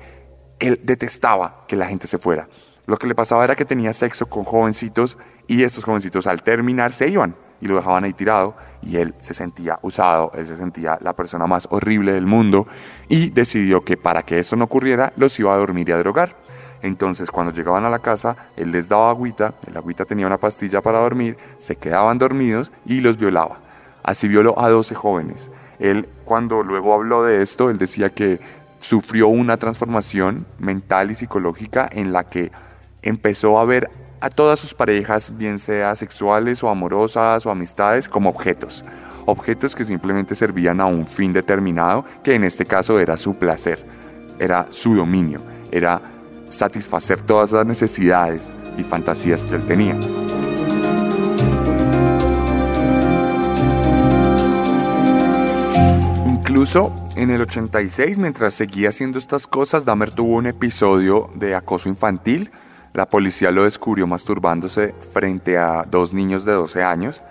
él 0.58 0.80
detestaba 0.82 1.64
que 1.66 1.76
la 1.76 1.86
gente 1.86 2.06
se 2.06 2.18
fuera. 2.18 2.48
Lo 2.86 2.96
que 2.96 3.06
le 3.06 3.14
pasaba 3.14 3.44
era 3.44 3.56
que 3.56 3.64
tenía 3.64 3.92
sexo 3.92 4.26
con 4.26 4.44
jovencitos 4.44 5.18
y 5.46 5.62
estos 5.62 5.84
jovencitos 5.84 6.26
al 6.26 6.42
terminar 6.42 6.92
se 6.92 7.08
iban 7.08 7.36
y 7.62 7.68
lo 7.68 7.77
dejaban 7.77 8.03
ahí 8.05 8.12
tirado 8.12 8.55
y 8.83 8.96
él 8.96 9.14
se 9.20 9.33
sentía 9.33 9.79
usado, 9.83 10.33
él 10.35 10.46
se 10.46 10.57
sentía 10.57 10.98
la 11.01 11.14
persona 11.14 11.46
más 11.46 11.68
horrible 11.70 12.12
del 12.12 12.27
mundo 12.27 12.66
y 13.09 13.31
decidió 13.31 13.83
que 13.83 13.96
para 13.96 14.25
que 14.25 14.40
eso 14.40 14.57
no 14.57 14.64
ocurriera 14.64 15.12
los 15.16 15.38
iba 15.38 15.55
a 15.55 15.59
dormir 15.59 15.88
y 15.88 15.92
a 15.92 15.98
drogar. 15.98 16.37
Entonces 16.83 17.31
cuando 17.31 17.53
llegaban 17.53 17.85
a 17.85 17.90
la 17.90 18.01
casa, 18.01 18.37
él 18.57 18.72
les 18.72 18.88
daba 18.88 19.11
agüita, 19.11 19.55
el 19.68 19.77
agüita 19.77 20.05
tenía 20.05 20.27
una 20.27 20.38
pastilla 20.38 20.83
para 20.83 20.98
dormir, 20.98 21.38
se 21.59 21.77
quedaban 21.77 22.18
dormidos 22.18 22.72
y 22.85 23.01
los 23.01 23.16
violaba. 23.16 23.61
Así 24.03 24.27
violó 24.27 24.59
a 24.59 24.68
12 24.68 24.96
jóvenes. 24.96 25.53
Él 25.79 26.09
cuando 26.25 26.64
luego 26.64 26.94
habló 26.94 27.22
de 27.22 27.42
esto, 27.42 27.70
él 27.70 27.79
decía 27.79 28.11
que 28.11 28.40
sufrió 28.81 29.29
una 29.29 29.57
transformación 29.57 30.44
mental 30.59 31.12
y 31.12 31.14
psicológica 31.14 31.88
en 31.92 32.12
la 32.12 32.25
que 32.25 32.51
empezó 33.03 33.61
a 33.61 33.64
ver 33.64 33.88
a 34.22 34.30
todas 34.30 34.61
sus 34.61 34.72
parejas, 34.72 35.37
bien 35.37 35.58
sea 35.58 35.96
sexuales 35.96 36.62
o 36.62 36.68
amorosas 36.68 37.44
o 37.44 37.50
amistades, 37.50 38.08
como 38.08 38.30
objetos. 38.30 38.85
Objetos 39.26 39.74
que 39.74 39.85
simplemente 39.85 40.37
servían 40.37 40.80
a 40.80 40.87
un 40.87 41.08
fin 41.08 41.32
determinado, 41.32 42.04
que 42.22 42.37
en 42.37 42.44
este 42.44 42.64
caso 42.64 43.00
era 43.00 43.16
su 43.16 43.35
placer, 43.35 43.85
era 44.38 44.66
su 44.70 44.94
dominio, 44.94 45.42
era 45.72 46.00
satisfacer 46.48 47.20
todas 47.20 47.50
las 47.50 47.66
necesidades 47.66 48.52
y 48.78 48.85
fantasías 48.85 49.44
que 49.44 49.56
él 49.56 49.66
tenía. 49.66 49.98
Incluso 56.26 56.94
en 57.16 57.30
el 57.30 57.40
86, 57.40 58.20
mientras 58.20 58.54
seguía 58.54 58.90
haciendo 58.90 59.18
estas 59.18 59.48
cosas, 59.48 59.85
Dahmer 59.85 60.12
tuvo 60.12 60.37
un 60.37 60.46
episodio 60.46 61.28
de 61.35 61.56
acoso 61.56 61.88
infantil 61.88 62.52
la 62.94 63.09
policía 63.09 63.50
lo 63.50 63.64
descubrió 63.64 64.07
masturbándose 64.07 64.94
frente 65.12 65.57
a 65.59 65.85
dos 65.85 66.12
niños 66.12 66.44
de 66.44 66.52
12 66.52 66.83
años 66.83 67.22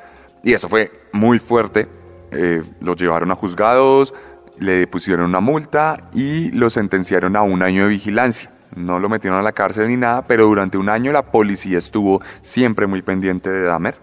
y 0.44 0.54
eso 0.54 0.70
fue 0.70 0.92
muy 1.14 1.40
fuerte. 1.40 1.88
Eh, 2.32 2.64
lo 2.80 2.96
llevaron 2.96 3.30
a 3.32 3.36
juzgados, 3.36 4.14
le 4.58 4.88
pusieron 4.88 5.26
una 5.26 5.40
multa 5.40 5.98
y 6.14 6.50
lo 6.52 6.70
sentenciaron 6.70 7.36
a 7.36 7.42
un 7.42 7.62
año 7.62 7.84
de 7.84 7.90
vigilancia. 7.90 8.52
No 8.76 9.00
lo 9.00 9.10
metieron 9.10 9.38
a 9.38 9.44
la 9.44 9.52
cárcel 9.52 9.90
ni 9.90 9.98
nada, 9.98 10.26
pero 10.26 10.46
durante 10.46 10.78
un 10.78 10.90
año 10.90 11.12
la 11.12 11.32
policía 11.32 11.78
estuvo 11.78 12.22
siempre 12.42 12.88
muy 12.88 13.02
pendiente 13.02 13.50
de 13.50 13.64
Dahmer. 13.64 13.96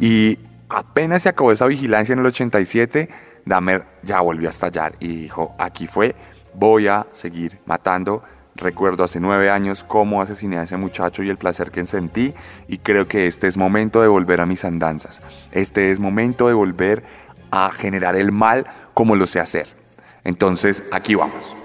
Y 0.00 0.38
apenas 0.70 1.22
se 1.22 1.28
acabó 1.28 1.52
esa 1.52 1.66
vigilancia 1.66 2.14
en 2.14 2.20
el 2.20 2.26
87, 2.26 3.10
Dahmer 3.44 3.86
ya 4.02 4.20
volvió 4.20 4.48
a 4.48 4.50
estallar 4.50 4.96
y 5.00 5.08
dijo, 5.08 5.54
aquí 5.58 5.86
fue, 5.86 6.14
voy 6.54 6.86
a 6.86 7.06
seguir 7.12 7.60
matando 7.66 8.22
Recuerdo 8.60 9.04
hace 9.04 9.20
nueve 9.20 9.50
años 9.50 9.84
cómo 9.84 10.20
asesiné 10.20 10.58
a 10.58 10.64
ese 10.64 10.76
muchacho 10.76 11.22
y 11.22 11.30
el 11.30 11.38
placer 11.38 11.70
que 11.70 11.86
sentí 11.86 12.34
y 12.68 12.78
creo 12.78 13.08
que 13.08 13.26
este 13.26 13.46
es 13.46 13.56
momento 13.56 14.02
de 14.02 14.08
volver 14.08 14.40
a 14.40 14.46
mis 14.46 14.64
andanzas. 14.64 15.22
Este 15.50 15.90
es 15.90 15.98
momento 15.98 16.48
de 16.48 16.54
volver 16.54 17.04
a 17.50 17.70
generar 17.72 18.16
el 18.16 18.32
mal 18.32 18.66
como 18.92 19.16
lo 19.16 19.26
sé 19.26 19.40
hacer. 19.40 19.66
Entonces, 20.24 20.84
aquí 20.92 21.14
vamos. 21.14 21.56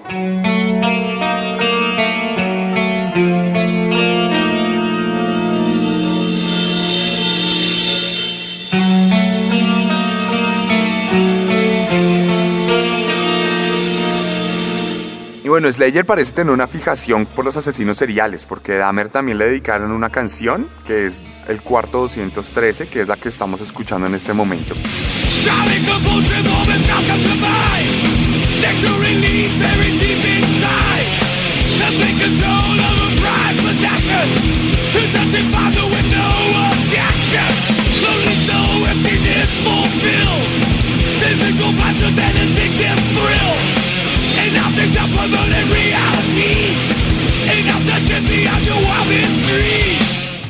Bueno, 15.55 15.71
Slayer 15.71 16.05
parece 16.05 16.33
tener 16.33 16.53
una 16.53 16.67
fijación 16.67 17.25
por 17.25 17.45
los 17.45 17.55
asesinos 17.55 17.97
seriales, 17.97 18.45
porque 18.45 18.73
Dahmer 18.73 19.07
también 19.07 19.37
le 19.37 19.45
dedicaron 19.45 19.91
una 19.91 20.09
canción, 20.09 20.67
que 20.85 21.05
es 21.05 21.23
el 21.47 21.61
cuarto 21.61 21.99
213, 21.99 22.89
que 22.89 22.99
es 22.99 23.07
la 23.07 23.15
que 23.15 23.29
estamos 23.29 23.61
escuchando 23.61 24.05
en 24.05 24.15
este 24.15 24.33
momento. 24.33 24.75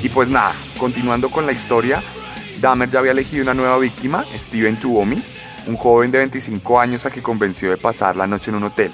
Y 0.01 0.09
pues 0.09 0.29
nada, 0.29 0.53
continuando 0.77 1.29
con 1.29 1.45
la 1.45 1.51
historia, 1.51 2.01
Dahmer 2.59 2.89
ya 2.89 2.99
había 2.99 3.11
elegido 3.11 3.43
una 3.43 3.53
nueva 3.53 3.77
víctima, 3.77 4.25
Steven 4.35 4.79
Tuomi, 4.79 5.21
un 5.67 5.75
joven 5.75 6.11
de 6.11 6.19
25 6.19 6.79
años 6.79 7.05
a 7.05 7.11
que 7.11 7.21
convenció 7.21 7.69
de 7.69 7.77
pasar 7.77 8.15
la 8.15 8.27
noche 8.27 8.49
en 8.49 8.57
un 8.57 8.63
hotel. 8.63 8.91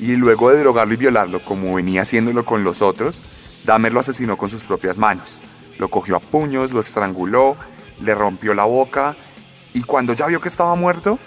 Y 0.00 0.16
luego 0.16 0.50
de 0.50 0.60
drogarlo 0.60 0.94
y 0.94 0.98
violarlo, 0.98 1.44
como 1.44 1.74
venía 1.74 2.02
haciéndolo 2.02 2.44
con 2.44 2.64
los 2.64 2.82
otros, 2.82 3.20
Dahmer 3.64 3.92
lo 3.92 4.00
asesinó 4.00 4.36
con 4.36 4.50
sus 4.50 4.64
propias 4.64 4.98
manos. 4.98 5.40
Lo 5.78 5.88
cogió 5.88 6.16
a 6.16 6.20
puños, 6.20 6.72
lo 6.72 6.80
estranguló, 6.80 7.56
le 8.00 8.14
rompió 8.14 8.54
la 8.54 8.64
boca 8.64 9.16
y 9.74 9.82
cuando 9.82 10.14
ya 10.14 10.26
vio 10.26 10.40
que 10.40 10.48
estaba 10.48 10.74
muerto, 10.74 11.18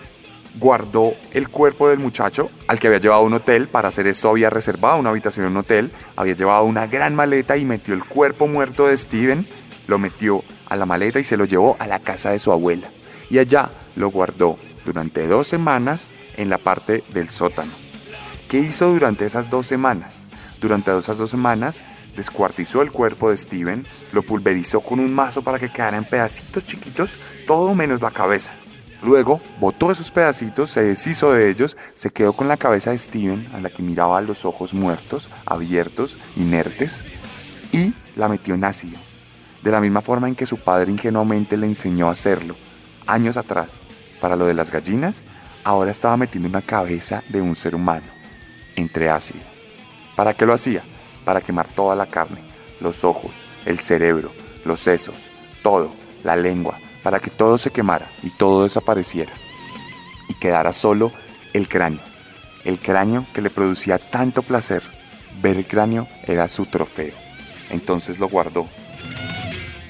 guardó 0.56 1.14
el 1.32 1.50
cuerpo 1.50 1.90
del 1.90 2.00
muchacho 2.00 2.50
al 2.68 2.80
que 2.80 2.88
había 2.88 3.00
llevado 3.00 3.22
a 3.22 3.26
un 3.26 3.34
hotel. 3.34 3.68
Para 3.68 3.90
hacer 3.90 4.08
esto 4.08 4.30
había 4.30 4.50
reservado 4.50 5.00
una 5.00 5.10
habitación 5.10 5.46
en 5.46 5.52
un 5.52 5.58
hotel, 5.58 5.92
había 6.16 6.36
llevado 6.36 6.64
una 6.64 6.88
gran 6.88 7.16
maleta 7.16 7.58
y 7.58 7.66
metió 7.66 7.94
el 7.94 8.04
cuerpo 8.04 8.48
muerto 8.48 8.88
de 8.88 8.98
Steven, 8.98 9.48
lo 9.88 10.00
metió 10.00 10.44
a 10.68 10.76
la 10.76 10.86
maleta 10.86 11.20
y 11.20 11.24
se 11.24 11.38
lo 11.38 11.46
llevó 11.46 11.76
a 11.80 11.88
la 11.88 12.00
casa 12.00 12.32
de 12.32 12.40
su 12.40 12.52
abuela. 12.52 12.90
Y 13.30 13.40
allá 13.40 13.72
lo 13.96 14.10
guardó 14.10 14.58
durante 14.86 15.28
dos 15.28 15.48
semanas 15.48 16.12
en 16.38 16.50
la 16.50 16.58
parte 16.58 17.04
del 17.14 17.30
sótano. 17.30 17.72
¿Qué 18.48 18.60
hizo 18.60 18.92
durante 18.92 19.26
esas 19.26 19.50
dos 19.50 19.68
semanas? 19.68 20.26
Durante 20.60 20.98
esas 20.98 21.18
dos 21.18 21.30
semanas 21.30 21.84
descuartizó 22.16 22.82
el 22.82 22.92
cuerpo 22.92 23.30
de 23.30 23.38
Steven, 23.38 23.88
lo 24.12 24.24
pulverizó 24.24 24.82
con 24.82 25.00
un 25.00 25.14
mazo 25.14 25.44
para 25.44 25.60
que 25.60 25.72
quedara 25.72 25.98
en 25.98 26.06
pedacitos 26.06 26.66
chiquitos, 26.66 27.18
todo 27.46 27.76
menos 27.76 28.02
la 28.02 28.12
cabeza. 28.12 28.52
Luego 29.02 29.42
botó 29.60 29.92
esos 29.92 30.12
pedacitos, 30.12 30.72
se 30.72 30.84
deshizo 30.84 31.32
de 31.32 31.50
ellos, 31.50 31.78
se 31.96 32.12
quedó 32.12 32.34
con 32.34 32.48
la 32.48 32.58
cabeza 32.58 32.92
de 32.92 32.98
Steven, 32.98 33.48
a 33.54 33.62
la 33.62 33.70
que 33.70 33.82
miraba 33.82 34.22
los 34.22 34.44
ojos 34.44 34.74
muertos, 34.74 35.30
abiertos, 35.46 36.18
inertes, 36.36 37.04
y 37.72 37.94
la 38.16 38.28
metió 38.28 38.56
en 38.56 38.66
ácido. 38.66 38.98
De 39.64 39.72
la 39.72 39.80
misma 39.80 40.02
forma 40.02 40.28
en 40.28 40.36
que 40.36 40.46
su 40.46 40.58
padre 40.58 40.92
ingenuamente 40.92 41.56
le 41.56 41.68
enseñó 41.68 42.10
a 42.10 42.12
hacerlo, 42.12 42.56
años 43.08 43.38
atrás, 43.38 43.80
para 44.20 44.36
lo 44.36 44.46
de 44.46 44.54
las 44.54 44.72
gallinas, 44.72 45.24
ahora 45.64 45.92
estaba 45.92 46.18
metiendo 46.18 46.50
una 46.50 46.62
cabeza 46.62 47.24
de 47.30 47.42
un 47.42 47.56
ser 47.56 47.76
humano 47.76 48.08
entre 48.76 49.10
ácido. 49.10 49.44
¿Para 50.16 50.34
qué 50.34 50.46
lo 50.46 50.54
hacía? 50.54 50.84
Para 51.24 51.42
quemar 51.42 51.68
toda 51.68 51.96
la 51.96 52.08
carne, 52.08 52.44
los 52.82 53.04
ojos, 53.04 53.46
el 53.66 53.80
cerebro, 53.80 54.32
los 54.66 54.82
sesos, 54.82 55.32
todo, 55.64 55.94
la 56.24 56.36
lengua, 56.36 56.80
para 57.04 57.20
que 57.20 57.30
todo 57.30 57.58
se 57.58 57.72
quemara 57.72 58.10
y 58.24 58.30
todo 58.30 58.64
desapareciera 58.64 59.34
y 60.28 60.34
quedara 60.36 60.74
solo 60.74 61.12
el 61.54 61.68
cráneo, 61.68 62.02
el 62.64 62.80
cráneo 62.80 63.26
que 63.34 63.42
le 63.42 63.50
producía 63.50 63.98
tanto 63.98 64.44
placer. 64.44 64.84
Ver 65.42 65.58
el 65.58 65.68
cráneo 65.68 66.08
era 66.26 66.48
su 66.48 66.66
trofeo. 66.66 67.14
Entonces 67.70 68.20
lo 68.20 68.28
guardó. 68.28 68.68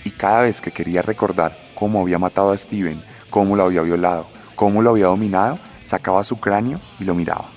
Y 0.04 0.12
cada 0.12 0.42
vez 0.42 0.62
que 0.62 0.72
quería 0.72 1.02
recordar 1.02 1.58
cómo 1.76 2.02
había 2.02 2.20
matado 2.20 2.52
a 2.52 2.58
Steven, 2.58 3.04
cómo 3.30 3.56
lo 3.56 3.64
había 3.64 3.82
violado, 3.82 4.28
cómo 4.56 4.82
lo 4.82 4.92
había 4.92 5.08
dominado, 5.08 5.60
sacaba 5.84 6.24
su 6.24 6.40
cráneo 6.40 6.80
y 7.00 7.04
lo 7.04 7.16
miraba. 7.16 7.50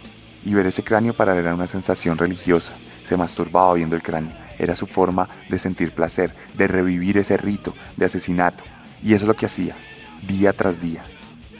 Y 0.44 0.54
ver 0.54 0.66
ese 0.66 0.82
cráneo 0.82 1.14
para 1.14 1.32
él 1.32 1.40
era 1.40 1.54
una 1.54 1.66
sensación 1.66 2.18
religiosa. 2.18 2.74
Se 3.04 3.16
masturbaba 3.16 3.74
viendo 3.74 3.96
el 3.96 4.02
cráneo. 4.02 4.36
era 4.58 4.76
su 4.76 4.86
forma 4.86 5.28
de 5.48 5.58
sentir 5.58 5.92
placer, 5.92 6.32
de 6.54 6.68
revivir 6.68 7.18
ese 7.18 7.36
rito 7.36 7.74
de 7.96 8.06
asesinato. 8.06 8.62
Y 9.02 9.14
eso 9.14 9.24
es 9.24 9.28
lo 9.28 9.36
que 9.36 9.46
hacía, 9.46 9.76
día 10.26 10.52
tras 10.52 10.80
día, 10.80 11.04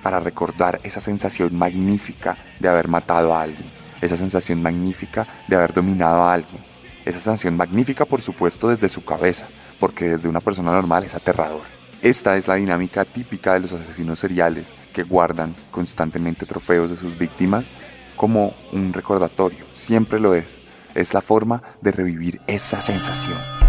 para 0.03 0.21
recordar 0.21 0.81
esa 0.83 1.01
sensación 1.01 1.57
magnífica 1.57 2.37
de 2.61 2.69
haber 2.69 2.89
matado 2.89 3.35
a 3.35 3.43
alguien, 3.43 3.71
esa 4.01 4.17
sensación 4.17 4.63
magnífica 4.63 5.27
de 5.49 5.57
haber 5.57 5.73
dominado 5.73 6.23
a 6.23 6.33
alguien, 6.33 6.63
esa 7.05 7.19
sensación 7.19 7.57
magnífica 7.57 8.05
por 8.05 8.23
supuesto 8.23 8.69
desde 8.69 8.89
su 8.89 9.05
cabeza, 9.05 9.49
porque 9.81 10.11
desde 10.11 10.29
una 10.29 10.41
persona 10.41 10.73
normal 10.73 11.05
es 11.05 11.15
aterrador. 11.15 11.63
Esta 12.01 12.37
es 12.37 12.49
la 12.49 12.57
dinámica 12.57 13.05
típica 13.05 13.55
de 13.55 13.61
los 13.61 13.73
asesinos 13.73 14.19
seriales 14.19 14.75
que 14.93 15.05
guardan 15.05 15.55
constantemente 15.71 16.47
trofeos 16.47 16.91
de 16.91 16.97
sus 16.97 17.17
víctimas 17.17 17.65
como 18.17 18.55
un 18.73 18.93
recordatorio, 18.93 19.65
siempre 19.73 20.21
lo 20.21 20.35
es. 20.35 20.61
Es 20.95 21.15
la 21.15 21.21
forma 21.21 21.63
de 21.81 21.93
revivir 21.93 22.41
esa 22.47 22.81
sensación. 22.81 23.62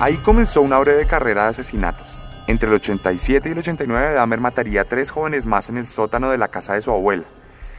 Ahí 0.00 0.16
comenzó 0.18 0.62
una 0.62 0.78
breve 0.78 1.08
carrera 1.08 1.42
de 1.42 1.48
asesinatos. 1.48 2.20
Entre 2.46 2.68
el 2.68 2.76
87 2.76 3.48
y 3.48 3.52
el 3.52 3.58
89 3.58 4.12
Dahmer 4.12 4.38
mataría 4.38 4.82
a 4.82 4.84
tres 4.84 5.10
jóvenes 5.10 5.44
más 5.44 5.70
en 5.70 5.76
el 5.76 5.88
sótano 5.88 6.30
de 6.30 6.38
la 6.38 6.46
casa 6.46 6.74
de 6.74 6.82
su 6.82 6.92
abuela. 6.92 7.24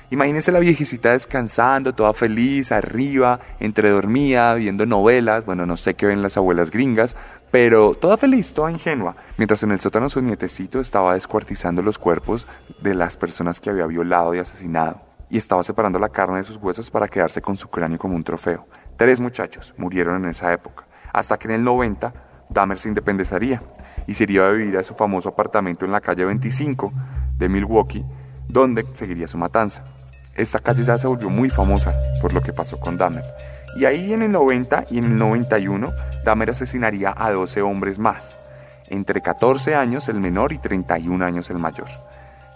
Imagínense 0.10 0.52
la 0.52 0.60
viejecita 0.60 1.14
descansando, 1.14 1.96
toda 1.96 2.14
feliz, 2.14 2.74
arriba, 2.74 3.40
entre 3.62 3.90
dormida, 3.90 4.54
viendo 4.56 4.86
novelas, 4.86 5.46
bueno, 5.46 5.66
no 5.66 5.78
sé 5.78 5.94
qué 5.94 6.08
ven 6.08 6.22
las 6.22 6.36
abuelas 6.36 6.72
gringas, 6.72 7.16
pero 7.52 7.94
toda 7.94 8.18
feliz, 8.18 8.54
toda 8.54 8.70
ingenua, 8.70 9.16
mientras 9.38 9.64
en 9.64 9.72
el 9.72 9.80
sótano 9.80 10.10
su 10.10 10.22
nietecito 10.22 10.82
estaba 10.82 11.14
descuartizando 11.14 11.82
los 11.82 11.98
cuerpos 11.98 12.48
de 12.82 12.96
las 12.96 13.16
personas 13.16 13.62
que 13.62 13.70
había 13.70 13.86
violado 13.86 14.36
y 14.36 14.40
asesinado, 14.40 15.00
y 15.30 15.38
estaba 15.38 15.64
separando 15.64 16.00
la 16.00 16.10
carne 16.10 16.40
de 16.40 16.44
sus 16.44 16.58
huesos 16.58 16.92
para 16.92 17.08
quedarse 17.08 17.42
con 17.42 17.56
su 17.56 17.70
cráneo 17.70 17.98
como 17.98 18.16
un 18.16 18.26
trofeo. 18.26 18.68
Tres 18.98 19.22
muchachos 19.22 19.74
murieron 19.78 20.22
en 20.26 20.32
esa 20.32 20.52
época, 20.52 20.89
hasta 21.20 21.38
que 21.38 21.50
en 21.50 21.56
el 21.56 21.64
90 21.66 22.14
Dahmer 22.50 22.80
se 22.80 22.88
independizaría 22.88 23.62
y 24.08 24.14
se 24.14 24.24
iría 24.24 24.48
a 24.48 24.52
vivir 24.52 24.78
a 24.78 24.84
su 24.84 24.96
famoso 24.96 25.30
apartamento 25.30 25.86
en 25.86 25.92
la 25.92 26.00
calle 26.00 26.24
25 26.24 26.94
de 27.38 27.50
Milwaukee, 27.50 28.06
donde 28.48 28.86
seguiría 28.94 29.28
su 29.28 29.38
matanza. 29.38 29.84
Esta 30.36 30.60
calle 30.60 30.84
ya 30.84 30.98
se 30.98 31.08
volvió 31.08 31.30
muy 31.30 31.50
famosa 31.50 31.94
por 32.22 32.34
lo 32.34 32.42
que 32.42 32.54
pasó 32.54 32.80
con 32.80 32.98
Dahmer. 32.98 33.24
Y 33.76 33.84
ahí 33.86 34.14
en 34.14 34.22
el 34.22 34.32
90 34.32 34.86
y 34.90 35.00
en 35.00 35.06
el 35.06 35.18
91, 35.18 35.90
Dahmer 36.24 36.52
asesinaría 36.52 37.14
a 37.16 37.32
12 37.32 37.62
hombres 37.62 38.00
más, 38.00 38.40
entre 38.88 39.22
14 39.22 39.76
años 39.76 40.08
el 40.08 40.22
menor 40.22 40.54
y 40.54 40.58
31 40.58 41.24
años 41.24 41.50
el 41.50 41.60
mayor. 41.60 41.90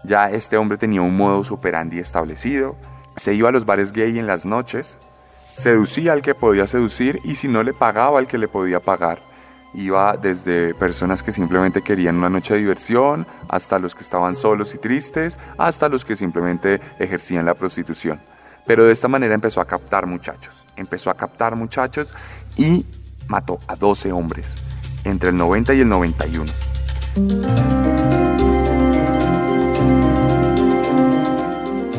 Ya 0.06 0.30
este 0.30 0.56
hombre 0.56 0.78
tenía 0.78 1.02
un 1.02 1.17
modo 1.17 1.43
superandi 1.43 1.99
establecido, 1.99 2.78
se 3.17 3.34
iba 3.34 3.49
a 3.49 3.52
los 3.52 3.65
bares 3.65 3.91
gay 3.91 4.17
en 4.17 4.26
las 4.26 4.45
noches, 4.45 4.97
seducía 5.56 6.13
al 6.13 6.22
que 6.22 6.36
podía 6.36 6.68
seducir 6.68 7.20
y 7.24 7.36
si 7.36 7.48
no 7.48 7.63
le 7.63 7.74
pagaba 7.74 8.20
al 8.20 8.28
que 8.28 8.38
le 8.38 8.48
podía 8.48 8.80
pagar 8.80 9.34
Iba 9.76 10.18
desde 10.18 10.76
personas 10.76 11.24
que 11.24 11.32
simplemente 11.32 11.82
querían 11.82 12.18
una 12.18 12.30
noche 12.30 12.54
de 12.54 12.60
diversión, 12.60 13.26
hasta 13.50 13.80
los 13.80 13.96
que 13.96 14.04
estaban 14.04 14.36
solos 14.36 14.76
y 14.76 14.78
tristes, 14.78 15.39
hasta 15.58 15.89
los 15.89 16.06
que 16.06 16.16
simplemente 16.16 16.80
ejercían 17.00 17.46
la 17.46 17.56
prostitución. 17.56 18.22
Pero 18.68 18.86
de 18.86 18.94
esta 18.94 19.08
manera 19.08 19.34
empezó 19.34 19.62
a 19.62 19.66
captar 19.66 20.06
muchachos. 20.06 20.68
Empezó 20.76 21.10
a 21.10 21.16
captar 21.16 21.56
muchachos 21.56 22.13
y 22.56 22.86
mató 23.28 23.60
a 23.68 23.76
12 23.76 24.12
hombres 24.12 24.60
entre 25.06 25.30
el 25.30 25.38
90 25.38 25.74
y 25.74 25.80
el 25.80 25.89
91. 25.89 26.52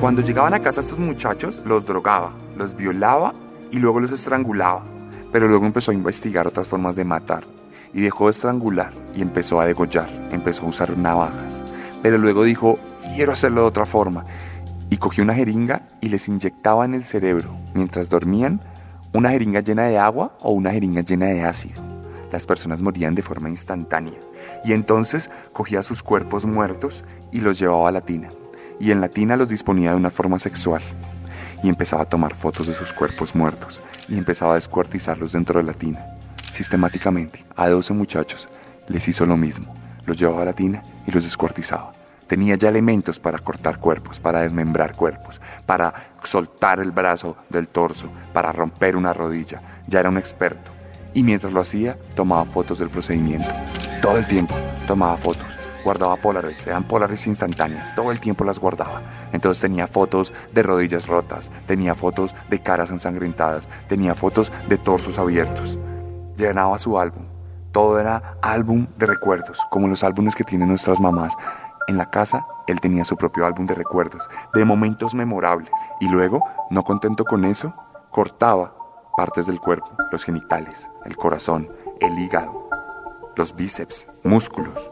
Cuando 0.01 0.23
llegaban 0.23 0.55
a 0.55 0.61
casa 0.61 0.81
estos 0.81 1.01
muchachos, 1.01 1.61
los 1.64 1.87
drogaba, 1.87 2.35
los 2.57 2.77
violaba 2.77 3.35
y 3.74 3.80
luego 3.80 3.98
los 3.98 4.12
estrangulaba. 4.12 4.84
Pero 5.32 5.48
luego 5.48 5.66
empezó 5.66 5.90
a 5.90 5.94
investigar 5.94 6.46
otras 6.46 6.68
formas 6.68 6.94
de 6.94 7.04
matar 7.04 7.44
y 7.92 8.02
dejó 8.02 8.26
de 8.26 8.30
estrangular 8.30 8.92
y 9.16 9.20
empezó 9.20 9.60
a 9.60 9.66
degollar, 9.66 10.08
empezó 10.30 10.64
a 10.64 10.68
usar 10.68 10.96
navajas. 10.96 11.64
Pero 12.00 12.16
luego 12.18 12.44
dijo, 12.44 12.78
quiero 13.16 13.32
hacerlo 13.32 13.62
de 13.62 13.66
otra 13.66 13.84
forma. 13.84 14.24
Y 14.90 14.98
cogió 14.98 15.24
una 15.24 15.34
jeringa 15.34 15.82
y 16.00 16.08
les 16.08 16.28
inyectaba 16.28 16.84
en 16.84 16.94
el 16.94 17.04
cerebro, 17.04 17.50
mientras 17.74 18.08
dormían, 18.08 18.60
una 19.12 19.30
jeringa 19.30 19.58
llena 19.58 19.84
de 19.84 19.98
agua 19.98 20.37
o 20.40 20.52
una 20.52 20.70
jeringa 20.70 21.02
llena 21.02 21.26
de 21.26 21.42
ácido. 21.42 21.82
Las 22.30 22.46
personas 22.46 22.80
morían 22.80 23.16
de 23.16 23.22
forma 23.22 23.50
instantánea. 23.50 24.20
Y 24.64 24.72
entonces 24.72 25.30
cogía 25.52 25.82
sus 25.82 26.04
cuerpos 26.04 26.44
muertos 26.44 27.04
y 27.32 27.40
los 27.40 27.58
llevaba 27.58 27.88
a 27.88 27.92
la 27.92 28.02
tina. 28.02 28.30
Y 28.78 28.92
en 28.92 29.00
la 29.00 29.08
tina 29.08 29.37
los 29.37 29.48
disponía 29.48 29.90
de 29.90 29.96
una 29.96 30.10
forma 30.10 30.38
sexual. 30.38 30.82
Y 31.64 31.70
empezaba 31.70 32.03
a 32.03 32.05
tomar 32.05 32.35
fotos 32.35 32.66
de 32.66 32.74
sus 32.74 32.92
cuerpos 32.92 33.35
muertos 33.35 33.83
y 34.07 34.18
empezaba 34.18 34.53
a 34.53 34.57
descuartizarlos 34.57 35.33
dentro 35.33 35.59
de 35.59 35.64
la 35.64 35.72
tina. 35.72 36.05
Sistemáticamente, 36.53 37.42
a 37.57 37.70
12 37.70 37.94
muchachos 37.94 38.50
les 38.87 39.09
hizo 39.09 39.24
lo 39.24 39.38
mismo. 39.38 39.74
Los 40.05 40.18
llevaba 40.18 40.42
a 40.42 40.44
la 40.44 40.53
tina 40.53 40.83
y 41.07 41.11
los 41.11 41.24
descuartizaba. 41.24 41.94
Tenía 42.27 42.57
ya 42.57 42.68
elementos 42.68 43.18
para 43.18 43.38
cortar 43.38 43.81
cuerpos, 43.81 44.20
para 44.20 44.40
desmembrar 44.40 44.94
cuerpos, 44.94 45.40
para 45.64 45.94
soltar 46.22 46.81
el 46.81 46.90
brazo 46.90 47.35
del 47.48 47.70
torso, 47.70 48.11
para 48.35 48.53
romper 48.53 48.94
una 48.94 49.14
rodilla. 49.14 49.62
Ya 49.87 50.00
era 50.00 50.11
un 50.11 50.18
experto. 50.18 50.70
Y 51.14 51.22
mientras 51.22 51.55
lo 51.55 51.62
hacía, 51.62 51.98
tomaba 52.14 52.44
fotos 52.44 52.79
del 52.79 52.90
procedimiento. 52.90 53.55
Todo 54.03 54.18
el 54.18 54.27
tiempo 54.27 54.55
tomaba 54.87 55.16
fotos. 55.16 55.63
Guardaba 55.85 56.16
Polaroids, 56.16 56.66
eran 56.66 56.88
Polaroids 56.88 57.27
instantáneas, 57.27 57.94
todo 57.94 58.11
el 58.11 58.18
tiempo 58.18 58.44
las 58.44 58.59
guardaba. 58.59 59.03
Entonces 59.33 59.61
tenía 59.61 59.87
fotos 59.87 60.33
de 60.53 60.62
rodillas 60.62 61.07
rotas, 61.07 61.51
tenía 61.66 61.94
fotos 61.94 62.35
de 62.49 62.62
caras 62.62 62.90
ensangrentadas, 62.90 63.68
tenía 63.87 64.14
fotos 64.14 64.51
de 64.68 64.79
torsos 64.79 65.18
abiertos 65.18 65.79
llenaba 66.37 66.79
su 66.79 66.99
álbum. 66.99 67.25
Todo 67.73 67.99
era 67.99 68.38
álbum 68.42 68.87
de 68.97 69.07
recuerdos, 69.07 69.61
como 69.70 69.88
los 69.88 70.05
álbumes 70.05 70.35
que 70.35 70.44
tienen 70.44 70.68
nuestras 70.68 71.01
mamás. 71.01 71.35
En 71.87 71.99
la 71.99 72.11
casa, 72.11 72.47
él 72.66 72.81
tenía 72.81 73.05
su 73.05 73.16
propio 73.16 73.47
álbum 73.47 73.66
de 73.66 73.75
recuerdos, 73.75 74.29
de 74.55 74.64
momentos 74.64 75.14
memorables. 75.14 75.73
Y 76.01 76.09
luego, 76.09 76.40
no 76.70 76.83
contento 76.85 77.25
con 77.25 77.44
eso, 77.44 77.75
cortaba 78.11 78.75
partes 79.16 79.47
del 79.47 79.61
cuerpo, 79.61 79.90
los 80.11 80.25
genitales, 80.25 80.90
el 81.05 81.16
corazón, 81.16 81.68
el 82.01 82.18
hígado, 82.18 82.68
los 83.37 83.55
bíceps, 83.55 84.09
músculos, 84.23 84.90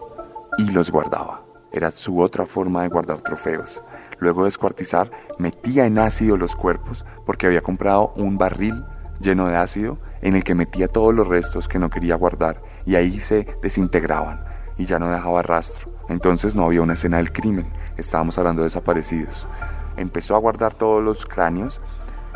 y 0.59 0.71
los 0.71 0.91
guardaba. 0.91 1.43
Era 1.73 1.91
su 1.91 2.21
otra 2.21 2.45
forma 2.45 2.83
de 2.83 2.89
guardar 2.89 3.21
trofeos. 3.23 3.83
Luego 4.19 4.43
de 4.43 4.49
descuartizar, 4.49 5.11
metía 5.39 5.87
en 5.87 5.99
ácido 5.99 6.37
los 6.37 6.55
cuerpos 6.55 7.05
porque 7.25 7.47
había 7.47 7.63
comprado 7.63 8.13
un 8.17 8.37
barril 8.37 8.85
lleno 9.21 9.49
de 9.49 9.57
ácido 9.57 9.99
en 10.21 10.37
el 10.37 10.45
que 10.45 10.55
metía 10.55 10.89
todos 10.89 11.15
los 11.15 11.27
restos 11.27 11.69
que 11.69 11.79
no 11.79 11.89
quería 11.89 12.17
guardar 12.17 12.61
y 12.85 12.97
ahí 12.97 13.21
se 13.21 13.47
desintegraban 13.63 14.45
y 14.77 14.85
ya 14.85 14.99
no 14.99 15.11
dejaba 15.11 15.43
rastro. 15.43 15.91
Entonces 16.09 16.55
no 16.55 16.65
había 16.65 16.83
una 16.83 16.95
escena 16.95 17.19
del 17.19 17.33
crimen, 17.33 17.73
estábamos 17.97 18.37
hablando 18.37 18.63
de 18.63 18.67
desaparecidos. 18.67 19.49
Empezó 19.97 20.35
a 20.35 20.41
guardar 20.41 20.75
todos 20.75 21.03
los 21.03 21.25
cráneos, 21.25 21.81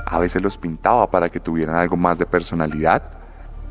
a 0.07 0.19
veces 0.19 0.41
los 0.41 0.57
pintaba 0.57 1.11
para 1.11 1.29
que 1.29 1.41
tuvieran 1.41 1.77
algo 1.77 1.97
más 1.97 2.19
de 2.19 2.27
personalidad 2.27 3.03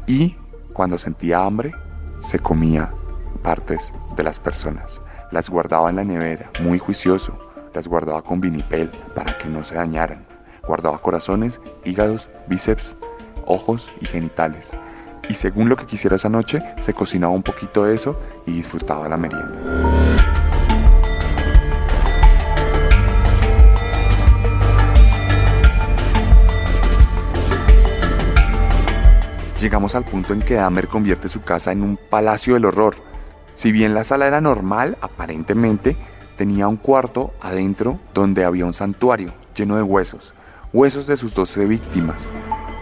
y 0.05 0.37
cuando 0.73 0.97
sentía 0.97 1.43
hambre 1.43 1.73
se 2.19 2.39
comía 2.39 2.93
partes 3.41 3.93
de 4.15 4.23
las 4.23 4.39
personas. 4.39 5.01
Las 5.31 5.49
guardaba 5.49 5.89
en 5.89 5.97
la 5.97 6.03
nevera, 6.03 6.51
muy 6.61 6.79
juicioso, 6.79 7.37
las 7.73 7.87
guardaba 7.87 8.21
con 8.21 8.41
vinipel 8.41 8.89
para 9.13 9.37
que 9.37 9.49
no 9.49 9.63
se 9.63 9.75
dañaran. 9.75 10.25
Guardaba 10.65 10.97
corazones, 10.99 11.61
hígados, 11.83 12.29
bíceps, 12.47 12.97
ojos 13.45 13.91
y 14.01 14.05
genitales. 14.05 14.77
Y 15.29 15.33
según 15.33 15.69
lo 15.69 15.75
que 15.75 15.85
quisiera 15.85 16.15
esa 16.15 16.29
noche, 16.29 16.61
se 16.79 16.93
cocinaba 16.93 17.33
un 17.33 17.43
poquito 17.43 17.83
de 17.83 17.95
eso 17.95 18.19
y 18.45 18.51
disfrutaba 18.51 19.09
la 19.09 19.17
merienda. 19.17 19.59
Llegamos 29.59 29.95
al 29.95 30.05
punto 30.05 30.33
en 30.33 30.43
que 30.43 30.53
Dahmer 30.53 30.87
convierte 30.87 31.27
su 31.27 31.41
casa 31.41 31.71
en 31.71 31.81
un 31.81 31.97
palacio 31.97 32.53
del 32.53 32.65
horror. 32.65 33.14
Si 33.55 33.71
bien 33.71 33.93
la 33.93 34.03
sala 34.03 34.27
era 34.27 34.41
normal, 34.41 34.97
aparentemente, 35.01 35.97
tenía 36.37 36.67
un 36.67 36.75
cuarto 36.75 37.33
adentro 37.41 37.99
donde 38.13 38.43
había 38.43 38.65
un 38.65 38.73
santuario 38.73 39.33
lleno 39.55 39.77
de 39.77 39.81
huesos, 39.81 40.33
huesos 40.73 41.07
de 41.07 41.15
sus 41.15 41.33
12 41.33 41.65
víctimas, 41.65 42.33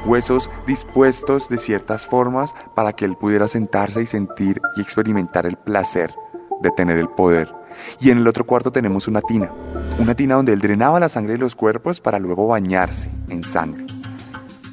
huesos 0.05 0.49
dispuestos 0.65 1.47
de 1.47 1.59
ciertas 1.59 2.07
formas 2.07 2.55
para 2.75 2.93
que 2.93 3.05
él 3.05 3.15
pudiera 3.15 3.47
sentarse 3.47 4.01
y 4.01 4.07
sentir 4.07 4.59
y 4.75 4.81
experimentar 4.81 5.45
el 5.45 5.57
placer 5.57 6.13
de 6.61 6.71
tener 6.71 6.97
el 6.97 7.09
poder. 7.09 7.53
Y 7.99 8.09
en 8.09 8.17
el 8.17 8.27
otro 8.27 8.45
cuarto 8.45 8.71
tenemos 8.71 9.07
una 9.07 9.21
tina, 9.21 9.51
una 9.99 10.15
tina 10.15 10.35
donde 10.35 10.53
él 10.53 10.59
drenaba 10.59 10.99
la 10.99 11.09
sangre 11.09 11.33
de 11.33 11.39
los 11.39 11.55
cuerpos 11.55 12.01
para 12.01 12.17
luego 12.17 12.47
bañarse 12.47 13.11
en 13.29 13.43
sangre. 13.43 13.85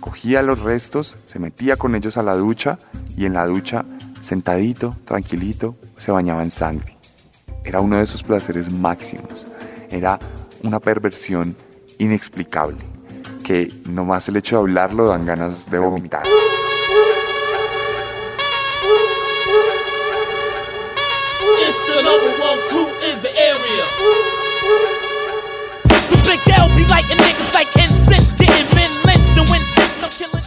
Cogía 0.01 0.41
los 0.41 0.61
restos, 0.61 1.19
se 1.27 1.39
metía 1.39 1.77
con 1.77 1.95
ellos 1.95 2.17
a 2.17 2.23
la 2.23 2.35
ducha 2.35 2.79
y 3.17 3.27
en 3.27 3.35
la 3.35 3.47
ducha, 3.47 3.85
sentadito, 4.23 4.97
tranquilito, 5.05 5.77
se 6.01 6.11
bañaba 6.11 6.43
en 6.43 6.51
sangre. 6.51 6.97
Era 7.63 7.81
uno 7.81 7.99
de 7.99 8.07
sus 8.07 8.23
placeres 8.23 8.73
máximos. 8.73 9.47
Era 9.91 10.19
una 10.63 10.81
perversión 10.81 11.55
inexplicable 11.99 12.79
que 13.45 13.71
nomás 13.85 14.29
el 14.29 14.37
hecho 14.37 14.57
de 14.57 14.63
hablarlo 14.63 15.07
dan 15.07 15.27
ganas 15.27 15.71
de 15.71 15.79
vomitar. 15.79 16.23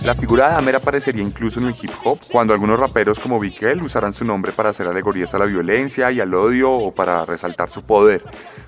La 0.04 0.16
figura 0.16 0.50
de 0.50 0.56
Dahmer 0.56 0.76
aparecería 0.76 1.24
incluso 1.24 1.62
en 1.62 1.68
el 1.68 1.76
hip 1.82 1.92
hop 2.04 2.20
cuando 2.30 2.54
algunos 2.54 2.78
raperos 2.78 3.20
como 3.20 3.40
Big 3.40 3.64
L 3.64 3.82
usarán 3.84 4.12
su 4.12 4.26
nombre 4.26 4.52
para 4.52 4.70
hacer 4.70 4.86
alegorías 4.86 5.34
a 5.34 5.40
la 5.40 5.46
violencia 5.46 6.12
y 6.12 6.20
al 6.20 6.34
odio 6.34 6.74
o 6.74 6.94
para 6.94 7.26
resaltar 7.26 7.70
su 7.70 7.84
poder. 7.84 8.22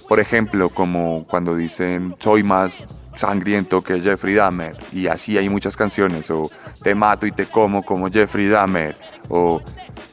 Por 0.07 0.21
ejemplo, 0.21 0.69
como 0.69 1.25
cuando 1.27 1.53
dicen 1.53 2.15
soy 2.19 2.43
más 2.43 2.81
sangriento 3.15 3.81
que 3.81 3.99
Jeffrey 3.99 4.33
Dahmer 4.33 4.77
y 4.93 5.07
así 5.07 5.37
hay 5.37 5.49
muchas 5.49 5.75
canciones 5.75 6.31
o 6.31 6.49
te 6.81 6.95
mato 6.95 7.25
y 7.25 7.33
te 7.33 7.47
como 7.47 7.83
como 7.83 8.09
Jeffrey 8.09 8.47
Dahmer 8.47 8.97
o 9.27 9.61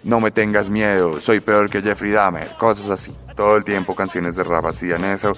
no 0.03 0.19
me 0.19 0.33
tengas 0.33 0.71
miedo, 0.71 1.21
soy 1.21 1.39
peor 1.39 1.71
que 1.71 1.83
Jeffrey 1.83 2.11
Dahmer, 2.11 2.49
cosas 2.59 2.91
así. 2.91 3.17
Todo 3.37 3.57
el 3.57 3.63
tiempo 3.63 3.95
canciones 3.95 4.35
de 4.35 4.43
rap 4.43 4.67
hacían 4.67 5.05
eso. 5.05 5.33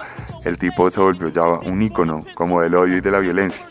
El 0.44 0.56
tipo 0.56 0.90
se 0.90 1.00
volvió 1.00 1.28
ya 1.28 1.42
un 1.42 1.82
ícono 1.82 2.24
como 2.34 2.62
del 2.62 2.74
odio 2.74 2.96
y 2.96 3.00
de 3.02 3.10
la 3.10 3.18
violencia. 3.18 3.66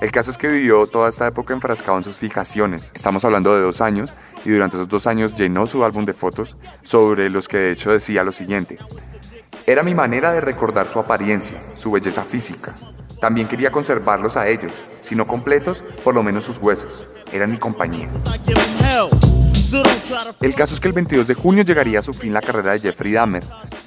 El 0.00 0.12
caso 0.12 0.30
es 0.30 0.36
que 0.36 0.48
vivió 0.48 0.86
toda 0.86 1.08
esta 1.08 1.26
época 1.26 1.54
enfrascado 1.54 1.96
en 1.96 2.04
sus 2.04 2.18
fijaciones. 2.18 2.92
Estamos 2.94 3.24
hablando 3.24 3.54
de 3.54 3.62
dos 3.62 3.80
años 3.80 4.12
y 4.44 4.50
durante 4.50 4.76
esos 4.76 4.88
dos 4.88 5.06
años 5.06 5.36
llenó 5.36 5.66
su 5.66 5.84
álbum 5.84 6.04
de 6.04 6.12
fotos 6.12 6.56
sobre 6.82 7.30
los 7.30 7.48
que 7.48 7.56
de 7.56 7.72
hecho 7.72 7.92
decía 7.92 8.22
lo 8.22 8.32
siguiente. 8.32 8.78
Era 9.66 9.82
mi 9.82 9.94
manera 9.94 10.32
de 10.32 10.42
recordar 10.42 10.86
su 10.86 10.98
apariencia, 10.98 11.56
su 11.76 11.90
belleza 11.90 12.24
física. 12.24 12.74
También 13.20 13.48
quería 13.48 13.72
conservarlos 13.72 14.36
a 14.36 14.46
ellos, 14.48 14.72
si 15.00 15.16
no 15.16 15.26
completos, 15.26 15.82
por 16.04 16.14
lo 16.14 16.22
menos 16.22 16.44
sus 16.44 16.58
huesos. 16.58 17.06
Eran 17.32 17.50
mi 17.50 17.56
compañía. 17.56 18.10
El 20.40 20.54
caso 20.54 20.74
es 20.74 20.80
que 20.80 20.88
el 20.88 20.94
22 20.94 21.26
de 21.26 21.34
junio 21.34 21.64
llegaría 21.64 22.00
a 22.00 22.02
su 22.02 22.12
fin 22.12 22.34
la 22.34 22.42
carrera 22.42 22.72
de 22.72 22.80
Jeffrey 22.80 23.12
Dahmer, 23.12 23.42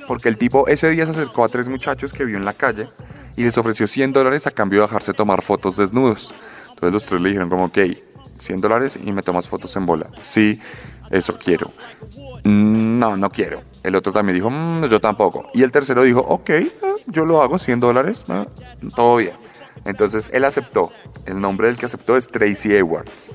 porque 0.09 0.27
el 0.27 0.39
tipo 0.39 0.67
ese 0.67 0.89
día 0.89 1.05
se 1.05 1.11
acercó 1.11 1.43
a 1.43 1.49
tres 1.49 1.69
muchachos 1.69 2.11
que 2.13 2.25
vio 2.25 2.35
en 2.35 2.43
la 2.45 2.53
calle 2.53 2.89
y 3.37 3.43
les 3.43 3.55
ofreció 3.59 3.85
100 3.85 4.11
dólares 4.11 4.47
a 4.47 4.51
cambio 4.51 4.79
de 4.81 4.87
dejarse 4.87 5.13
tomar 5.13 5.43
fotos 5.43 5.77
desnudos. 5.77 6.33
Entonces 6.69 6.91
los 6.93 7.05
tres 7.05 7.21
le 7.21 7.29
dijeron 7.29 7.47
como, 7.49 7.65
ok, 7.65 7.77
100 8.35 8.59
dólares 8.59 8.97
y 9.01 9.11
me 9.11 9.21
tomas 9.21 9.47
fotos 9.47 9.75
en 9.75 9.85
bola. 9.85 10.09
Sí, 10.21 10.59
eso 11.11 11.37
quiero. 11.37 11.71
"Mm, 12.43 12.97
No, 12.99 13.15
no 13.17 13.29
quiero. 13.29 13.61
El 13.83 13.95
otro 13.95 14.11
también 14.11 14.33
dijo, 14.35 14.49
"Mm, 14.49 14.85
yo 14.87 14.99
tampoco. 14.99 15.49
Y 15.53 15.61
el 15.61 15.71
tercero 15.71 16.01
dijo, 16.01 16.21
ok, 16.21 16.49
eh, 16.49 16.71
yo 17.05 17.25
lo 17.25 17.41
hago, 17.43 17.59
100 17.59 17.79
dólares, 17.79 18.25
eh, 18.29 18.45
todo 18.95 19.17
bien. 19.17 19.33
Entonces 19.85 20.31
él 20.33 20.43
aceptó. 20.43 20.91
El 21.27 21.39
nombre 21.39 21.67
del 21.67 21.77
que 21.77 21.85
aceptó 21.85 22.17
es 22.17 22.27
Tracy 22.27 22.73
Edwards. 22.75 23.31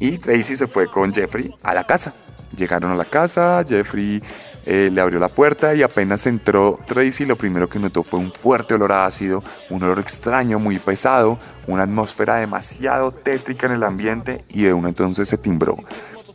Y 0.00 0.18
Tracy 0.18 0.56
se 0.56 0.66
fue 0.66 0.86
con 0.88 1.12
Jeffrey 1.12 1.54
a 1.62 1.74
la 1.74 1.84
casa. 1.84 2.14
Llegaron 2.56 2.90
a 2.90 2.94
la 2.96 3.04
casa, 3.04 3.64
Jeffrey 3.68 4.22
eh, 4.66 4.90
le 4.92 5.00
abrió 5.00 5.20
la 5.20 5.28
puerta 5.28 5.74
y 5.76 5.82
apenas 5.82 6.26
entró 6.26 6.80
Tracy, 6.86 7.24
lo 7.24 7.36
primero 7.36 7.68
que 7.68 7.78
notó 7.78 8.02
fue 8.02 8.18
un 8.18 8.32
fuerte 8.32 8.74
olor 8.74 8.90
a 8.90 9.06
ácido, 9.06 9.44
un 9.70 9.80
olor 9.84 10.00
extraño, 10.00 10.58
muy 10.58 10.80
pesado, 10.80 11.38
una 11.68 11.84
atmósfera 11.84 12.36
demasiado 12.36 13.12
tétrica 13.12 13.66
en 13.66 13.74
el 13.74 13.84
ambiente 13.84 14.44
y 14.48 14.64
de 14.64 14.72
uno 14.72 14.88
entonces 14.88 15.28
se 15.28 15.38
timbró. 15.38 15.76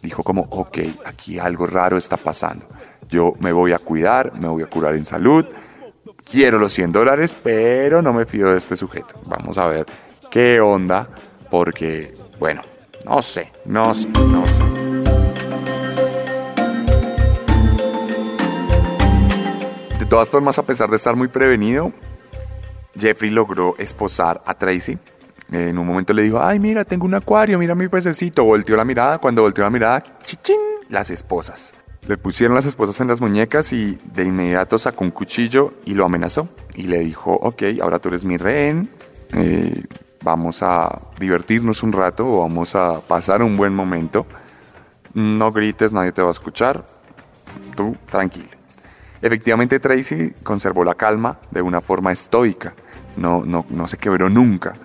Dijo 0.01 0.23
como, 0.23 0.47
ok, 0.49 0.79
aquí 1.05 1.39
algo 1.39 1.67
raro 1.67 1.97
está 1.97 2.15
pasando. 2.15 2.65
Yo 3.09 3.33
me 3.39 3.51
voy 3.51 3.73
a 3.73 3.79
cuidar, 3.79 4.31
me 4.39 4.47
voy 4.47 4.63
a 4.63 4.67
curar 4.67 4.95
en 4.95 5.05
salud, 5.05 5.45
quiero 6.23 6.57
los 6.57 6.71
100 6.71 6.93
dólares, 6.93 7.37
pero 7.43 8.01
no 8.01 8.13
me 8.13 8.25
fío 8.25 8.49
de 8.51 8.57
este 8.57 8.77
sujeto. 8.77 9.19
Vamos 9.25 9.57
a 9.57 9.67
ver 9.67 9.85
qué 10.29 10.61
onda, 10.61 11.09
porque, 11.49 12.13
bueno, 12.39 12.61
no 13.05 13.21
sé, 13.21 13.51
no 13.65 13.93
sé, 13.93 14.07
no 14.09 14.45
sé. 14.47 14.90
Todas 20.11 20.29
formas, 20.29 20.59
a 20.59 20.65
pesar 20.65 20.89
de 20.89 20.97
estar 20.97 21.15
muy 21.15 21.29
prevenido, 21.29 21.93
Jeffrey 22.99 23.31
logró 23.31 23.77
esposar 23.77 24.43
a 24.45 24.53
Tracy. 24.53 24.97
En 25.53 25.77
un 25.77 25.87
momento 25.87 26.11
le 26.11 26.23
dijo, 26.23 26.41
ay, 26.41 26.59
mira, 26.59 26.83
tengo 26.83 27.05
un 27.05 27.13
acuario, 27.13 27.57
mira 27.57 27.75
mi 27.75 27.87
pececito. 27.87 28.43
Volteó 28.43 28.75
la 28.75 28.83
mirada, 28.83 29.19
cuando 29.19 29.43
volteó 29.43 29.63
la 29.63 29.69
mirada, 29.69 30.03
chichín, 30.23 30.59
las 30.89 31.09
esposas. 31.11 31.75
Le 32.07 32.17
pusieron 32.17 32.55
las 32.55 32.65
esposas 32.65 32.99
en 32.99 33.07
las 33.07 33.21
muñecas 33.21 33.71
y 33.71 33.97
de 34.13 34.25
inmediato 34.25 34.77
sacó 34.77 35.05
un 35.05 35.11
cuchillo 35.11 35.75
y 35.85 35.93
lo 35.93 36.03
amenazó. 36.03 36.49
Y 36.75 36.87
le 36.87 36.99
dijo, 36.99 37.31
ok, 37.31 37.63
ahora 37.81 37.99
tú 37.99 38.09
eres 38.09 38.25
mi 38.25 38.35
rehén, 38.35 38.89
eh, 39.33 39.85
vamos 40.21 40.61
a 40.61 41.03
divertirnos 41.21 41.83
un 41.83 41.93
rato 41.93 42.39
vamos 42.39 42.75
a 42.75 42.99
pasar 42.99 43.43
un 43.43 43.55
buen 43.55 43.73
momento. 43.73 44.25
No 45.13 45.53
grites, 45.53 45.93
nadie 45.93 46.11
te 46.11 46.21
va 46.21 46.27
a 46.27 46.31
escuchar. 46.31 46.85
Tú, 47.77 47.95
tranquilo. 48.09 48.60
Efectivamente, 49.21 49.79
Tracy 49.79 50.33
conservó 50.43 50.83
la 50.83 50.95
calma 50.95 51.39
de 51.51 51.61
una 51.61 51.81
forma 51.81 52.11
estoica. 52.11 52.73
No, 53.17 53.43
no, 53.45 53.65
no 53.69 53.87
se 53.87 53.97
quebró 53.97 54.29
nunca. 54.29 54.75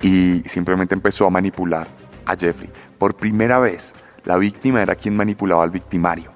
Y 0.00 0.42
simplemente 0.46 0.94
empezó 0.94 1.26
a 1.26 1.30
manipular 1.30 1.86
a 2.26 2.36
Jeffrey. 2.36 2.70
Por 2.98 3.16
primera 3.16 3.58
vez, 3.58 3.94
la 4.24 4.36
víctima 4.36 4.82
era 4.82 4.96
quien 4.96 5.16
manipulaba 5.16 5.62
al 5.62 5.70
victimario. 5.70 6.32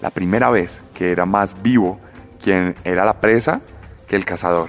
La 0.00 0.10
primera 0.10 0.50
vez 0.50 0.84
que 0.94 1.12
era 1.12 1.24
más 1.26 1.62
vivo 1.62 1.98
quien 2.42 2.74
era 2.84 3.04
la 3.04 3.20
presa 3.20 3.62
que 4.06 4.16
el 4.16 4.24
cazador. 4.24 4.68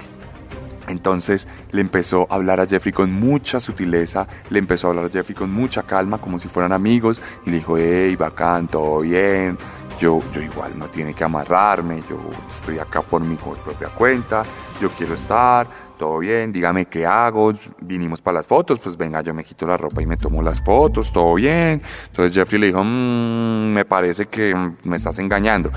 Entonces 0.88 1.48
le 1.70 1.80
empezó 1.80 2.26
a 2.30 2.34
hablar 2.34 2.60
a 2.60 2.66
Jeffrey 2.66 2.92
con 2.92 3.12
mucha 3.12 3.58
sutileza, 3.58 4.26
le 4.50 4.58
empezó 4.58 4.86
a 4.86 4.90
hablar 4.90 5.06
a 5.06 5.08
Jeffrey 5.08 5.34
con 5.34 5.50
mucha 5.50 5.82
calma, 5.82 6.18
como 6.18 6.38
si 6.38 6.48
fueran 6.48 6.72
amigos, 6.72 7.20
y 7.46 7.50
le 7.50 7.56
dijo, 7.56 7.78
hey, 7.78 8.16
bacán, 8.16 8.68
todo 8.68 9.00
bien, 9.00 9.56
yo, 9.98 10.22
yo 10.32 10.40
igual 10.40 10.78
no 10.78 10.88
tiene 10.88 11.14
que 11.14 11.24
amarrarme, 11.24 12.02
yo 12.08 12.18
estoy 12.48 12.78
acá 12.78 13.02
por 13.02 13.22
mi 13.24 13.36
propia 13.36 13.88
cuenta, 13.88 14.44
yo 14.80 14.90
quiero 14.90 15.14
estar, 15.14 15.66
todo 15.98 16.18
bien, 16.18 16.52
dígame 16.52 16.86
qué 16.86 17.06
hago, 17.06 17.52
vinimos 17.80 18.20
para 18.20 18.36
las 18.36 18.46
fotos, 18.46 18.80
pues 18.80 18.96
venga, 18.96 19.20
yo 19.20 19.32
me 19.34 19.44
quito 19.44 19.66
la 19.66 19.76
ropa 19.76 20.02
y 20.02 20.06
me 20.06 20.16
tomo 20.16 20.42
las 20.42 20.62
fotos, 20.62 21.12
todo 21.12 21.34
bien. 21.34 21.82
Entonces 22.06 22.34
Jeffrey 22.34 22.60
le 22.60 22.66
dijo, 22.68 22.82
"Mm, 22.82 23.72
me 23.72 23.84
parece 23.84 24.26
que 24.26 24.54
me 24.84 24.96
estás 24.96 25.18
engañando. 25.18 25.70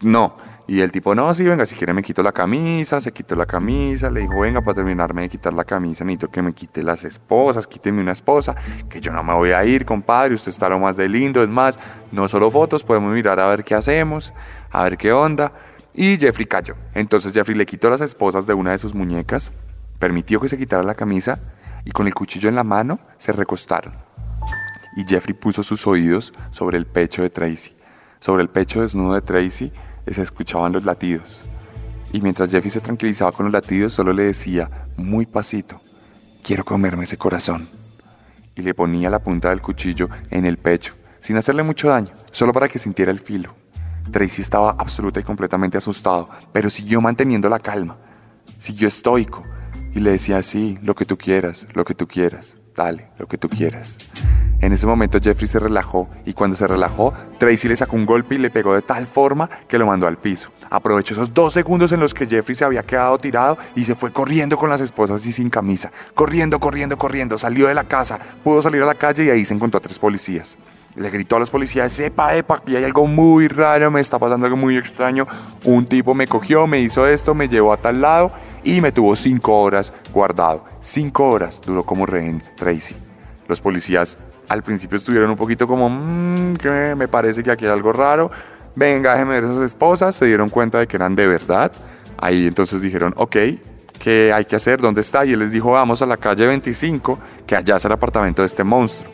No. 0.00 0.36
Y 0.68 0.80
el 0.80 0.90
tipo, 0.90 1.14
no, 1.14 1.32
sí, 1.32 1.44
venga, 1.44 1.64
si 1.64 1.76
quiere 1.76 1.92
me 1.92 2.02
quito 2.02 2.24
la 2.24 2.32
camisa, 2.32 3.00
se 3.00 3.12
quitó 3.12 3.36
la 3.36 3.46
camisa, 3.46 4.10
le 4.10 4.22
dijo, 4.22 4.40
venga, 4.40 4.60
para 4.62 4.74
terminarme 4.74 5.22
de 5.22 5.28
quitar 5.28 5.52
la 5.54 5.64
camisa, 5.64 6.04
necesito 6.04 6.28
que 6.28 6.42
me 6.42 6.52
quite 6.52 6.82
las 6.82 7.04
esposas, 7.04 7.68
quíteme 7.68 8.00
una 8.00 8.10
esposa, 8.10 8.56
que 8.88 9.00
yo 9.00 9.12
no 9.12 9.22
me 9.22 9.32
voy 9.34 9.52
a 9.52 9.64
ir, 9.64 9.84
compadre, 9.84 10.34
usted 10.34 10.50
está 10.50 10.68
lo 10.68 10.80
más 10.80 10.96
de 10.96 11.08
lindo, 11.08 11.40
es 11.40 11.48
más, 11.48 11.78
no 12.10 12.26
solo 12.26 12.50
fotos, 12.50 12.82
podemos 12.82 13.12
mirar 13.12 13.38
a 13.38 13.46
ver 13.46 13.62
qué 13.62 13.76
hacemos, 13.76 14.34
a 14.72 14.82
ver 14.82 14.96
qué 14.98 15.12
onda. 15.12 15.52
Y 15.94 16.18
Jeffrey 16.18 16.46
cayó. 16.46 16.74
Entonces 16.94 17.32
Jeffrey 17.32 17.56
le 17.56 17.64
quitó 17.64 17.88
las 17.88 18.00
esposas 18.00 18.46
de 18.46 18.54
una 18.54 18.72
de 18.72 18.78
sus 18.78 18.92
muñecas, 18.92 19.52
permitió 20.00 20.40
que 20.40 20.48
se 20.48 20.58
quitara 20.58 20.82
la 20.82 20.96
camisa 20.96 21.38
y 21.84 21.92
con 21.92 22.08
el 22.08 22.14
cuchillo 22.14 22.48
en 22.48 22.56
la 22.56 22.64
mano 22.64 22.98
se 23.18 23.32
recostaron. 23.32 23.94
Y 24.96 25.04
Jeffrey 25.06 25.34
puso 25.34 25.62
sus 25.62 25.86
oídos 25.86 26.34
sobre 26.50 26.76
el 26.76 26.86
pecho 26.86 27.22
de 27.22 27.30
Tracy. 27.30 27.76
Sobre 28.18 28.42
el 28.42 28.48
pecho 28.48 28.82
desnudo 28.82 29.14
de 29.14 29.20
Tracy 29.20 29.72
se 30.14 30.22
escuchaban 30.22 30.72
los 30.72 30.84
latidos. 30.84 31.44
Y 32.12 32.20
mientras 32.20 32.50
Jeffrey 32.50 32.70
se 32.70 32.80
tranquilizaba 32.80 33.32
con 33.32 33.46
los 33.46 33.52
latidos, 33.52 33.92
solo 33.92 34.12
le 34.12 34.24
decía, 34.24 34.70
muy 34.96 35.26
pasito, 35.26 35.80
quiero 36.42 36.64
comerme 36.64 37.04
ese 37.04 37.18
corazón. 37.18 37.68
Y 38.54 38.62
le 38.62 38.74
ponía 38.74 39.10
la 39.10 39.18
punta 39.18 39.50
del 39.50 39.60
cuchillo 39.60 40.08
en 40.30 40.46
el 40.46 40.56
pecho, 40.56 40.94
sin 41.20 41.36
hacerle 41.36 41.62
mucho 41.62 41.88
daño, 41.88 42.12
solo 42.30 42.52
para 42.52 42.68
que 42.68 42.78
sintiera 42.78 43.10
el 43.10 43.18
filo. 43.18 43.54
Tracy 44.10 44.42
estaba 44.42 44.70
absoluta 44.70 45.20
y 45.20 45.24
completamente 45.24 45.78
asustado, 45.78 46.30
pero 46.52 46.70
siguió 46.70 47.00
manteniendo 47.00 47.48
la 47.48 47.58
calma. 47.58 47.96
Siguió 48.58 48.88
estoico 48.88 49.42
y 49.92 50.00
le 50.00 50.12
decía, 50.12 50.40
sí, 50.42 50.78
lo 50.82 50.94
que 50.94 51.04
tú 51.04 51.18
quieras, 51.18 51.66
lo 51.74 51.84
que 51.84 51.94
tú 51.94 52.06
quieras, 52.06 52.56
dale, 52.74 53.10
lo 53.18 53.26
que 53.26 53.36
tú 53.36 53.48
quieras. 53.48 53.98
En 54.60 54.72
ese 54.72 54.86
momento 54.86 55.18
Jeffrey 55.22 55.48
se 55.48 55.58
relajó 55.58 56.08
y 56.24 56.32
cuando 56.32 56.56
se 56.56 56.66
relajó, 56.66 57.12
Tracy 57.38 57.68
le 57.68 57.76
sacó 57.76 57.94
un 57.94 58.06
golpe 58.06 58.36
y 58.36 58.38
le 58.38 58.50
pegó 58.50 58.74
de 58.74 58.80
tal 58.80 59.06
forma 59.06 59.50
que 59.68 59.78
lo 59.78 59.86
mandó 59.86 60.06
al 60.06 60.18
piso. 60.18 60.50
Aprovechó 60.70 61.12
esos 61.12 61.34
dos 61.34 61.52
segundos 61.52 61.92
en 61.92 62.00
los 62.00 62.14
que 62.14 62.26
Jeffrey 62.26 62.56
se 62.56 62.64
había 62.64 62.82
quedado 62.82 63.18
tirado 63.18 63.58
y 63.74 63.84
se 63.84 63.94
fue 63.94 64.12
corriendo 64.12 64.56
con 64.56 64.70
las 64.70 64.80
esposas 64.80 65.24
y 65.26 65.32
sin 65.32 65.50
camisa. 65.50 65.92
Corriendo, 66.14 66.58
corriendo, 66.58 66.96
corriendo. 66.96 67.36
Salió 67.36 67.66
de 67.68 67.74
la 67.74 67.84
casa, 67.84 68.18
pudo 68.42 68.62
salir 68.62 68.82
a 68.82 68.86
la 68.86 68.94
calle 68.94 69.26
y 69.26 69.30
ahí 69.30 69.44
se 69.44 69.52
encontró 69.52 69.78
a 69.78 69.82
tres 69.82 69.98
policías. 69.98 70.56
Le 70.96 71.10
gritó 71.10 71.36
a 71.36 71.40
los 71.40 71.50
policías, 71.50 72.00
epa, 72.00 72.34
epa, 72.34 72.54
aquí 72.54 72.74
hay 72.74 72.84
algo 72.84 73.06
muy 73.06 73.48
raro, 73.48 73.90
me 73.90 74.00
está 74.00 74.18
pasando 74.18 74.46
algo 74.46 74.56
muy 74.56 74.78
extraño. 74.78 75.26
Un 75.64 75.84
tipo 75.84 76.14
me 76.14 76.26
cogió, 76.26 76.66
me 76.66 76.80
hizo 76.80 77.06
esto, 77.06 77.34
me 77.34 77.48
llevó 77.48 77.74
a 77.74 77.76
tal 77.76 78.00
lado 78.00 78.32
y 78.64 78.80
me 78.80 78.92
tuvo 78.92 79.14
cinco 79.14 79.60
horas 79.60 79.92
guardado. 80.14 80.64
Cinco 80.80 81.28
horas 81.28 81.60
duró 81.64 81.84
como 81.84 82.06
rehén 82.06 82.42
Tracy. 82.56 82.96
Los 83.46 83.60
policías 83.60 84.18
al 84.48 84.62
principio 84.62 84.96
estuvieron 84.96 85.30
un 85.30 85.36
poquito 85.36 85.66
como, 85.66 85.88
"Mm, 85.88 86.54
que 86.54 86.94
me 86.96 87.08
parece 87.08 87.42
que 87.42 87.50
aquí 87.50 87.64
hay 87.64 87.72
algo 87.72 87.92
raro. 87.92 88.30
Venga, 88.74 89.12
déjeme 89.12 89.34
ver 89.40 89.44
esas 89.44 89.62
esposas. 89.62 90.14
Se 90.14 90.26
dieron 90.26 90.50
cuenta 90.50 90.78
de 90.78 90.86
que 90.86 90.96
eran 90.96 91.16
de 91.16 91.26
verdad. 91.26 91.72
Ahí 92.18 92.46
entonces 92.46 92.80
dijeron, 92.80 93.12
ok, 93.16 93.30
¿qué 93.30 93.60
¿qué 93.98 94.32
hay 94.32 94.44
que 94.44 94.56
hacer? 94.56 94.80
¿Dónde 94.80 95.00
está? 95.00 95.24
Y 95.24 95.32
él 95.32 95.38
les 95.38 95.50
dijo, 95.52 95.72
vamos 95.72 96.02
a 96.02 96.06
la 96.06 96.16
calle 96.16 96.46
25, 96.46 97.18
que 97.46 97.56
allá 97.56 97.76
es 97.76 97.84
el 97.84 97.92
apartamento 97.92 98.42
de 98.42 98.46
este 98.46 98.62
monstruo. 98.62 99.12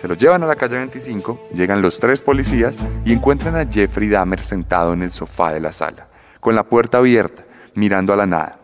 Se 0.00 0.08
lo 0.08 0.14
llevan 0.14 0.42
a 0.42 0.46
la 0.46 0.56
calle 0.56 0.76
25, 0.76 1.48
llegan 1.54 1.80
los 1.80 1.98
tres 1.98 2.22
policías 2.22 2.78
y 3.04 3.12
encuentran 3.12 3.56
a 3.56 3.64
Jeffrey 3.64 4.08
Dahmer 4.08 4.40
sentado 4.40 4.92
en 4.92 5.02
el 5.02 5.10
sofá 5.10 5.52
de 5.52 5.60
la 5.60 5.72
sala, 5.72 6.08
con 6.40 6.54
la 6.54 6.64
puerta 6.64 6.98
abierta, 6.98 7.44
mirando 7.74 8.12
a 8.12 8.16
la 8.16 8.26
nada. 8.26 8.58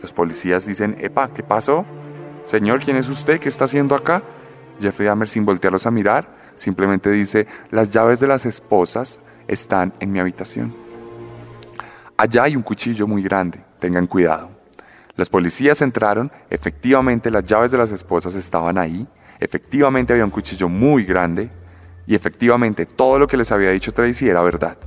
Los 0.00 0.12
policías 0.12 0.66
dicen, 0.66 0.96
Epa, 0.98 1.28
¿qué 1.32 1.42
pasó? 1.42 1.86
Señor, 2.46 2.80
¿quién 2.80 2.96
es 2.96 3.08
usted? 3.08 3.38
¿Qué 3.38 3.48
está 3.48 3.66
haciendo 3.66 3.94
acá? 3.94 4.22
Jeffrey 4.80 5.06
Dahmer, 5.06 5.28
sin 5.28 5.44
voltearlos 5.44 5.86
a 5.86 5.90
mirar, 5.90 6.28
simplemente 6.54 7.10
dice, 7.10 7.46
las 7.70 7.92
llaves 7.92 8.20
de 8.20 8.28
las 8.28 8.46
esposas 8.46 9.20
están 9.48 9.92
en 10.00 10.12
mi 10.12 10.18
habitación. 10.18 10.74
Allá 12.16 12.44
hay 12.44 12.56
un 12.56 12.62
cuchillo 12.62 13.06
muy 13.06 13.22
grande, 13.22 13.64
tengan 13.78 14.06
cuidado. 14.06 14.50
Los 15.16 15.28
policías 15.28 15.82
entraron, 15.82 16.30
efectivamente 16.50 17.30
las 17.30 17.44
llaves 17.44 17.70
de 17.70 17.78
las 17.78 17.90
esposas 17.92 18.34
estaban 18.34 18.78
ahí, 18.78 19.06
efectivamente 19.40 20.12
había 20.12 20.24
un 20.24 20.30
cuchillo 20.30 20.68
muy 20.68 21.04
grande 21.04 21.50
y 22.06 22.14
efectivamente 22.14 22.86
todo 22.86 23.18
lo 23.18 23.26
que 23.26 23.36
les 23.36 23.52
había 23.52 23.70
dicho 23.70 23.92
Tracy 23.92 24.28
era 24.28 24.40
verdad. 24.40 24.78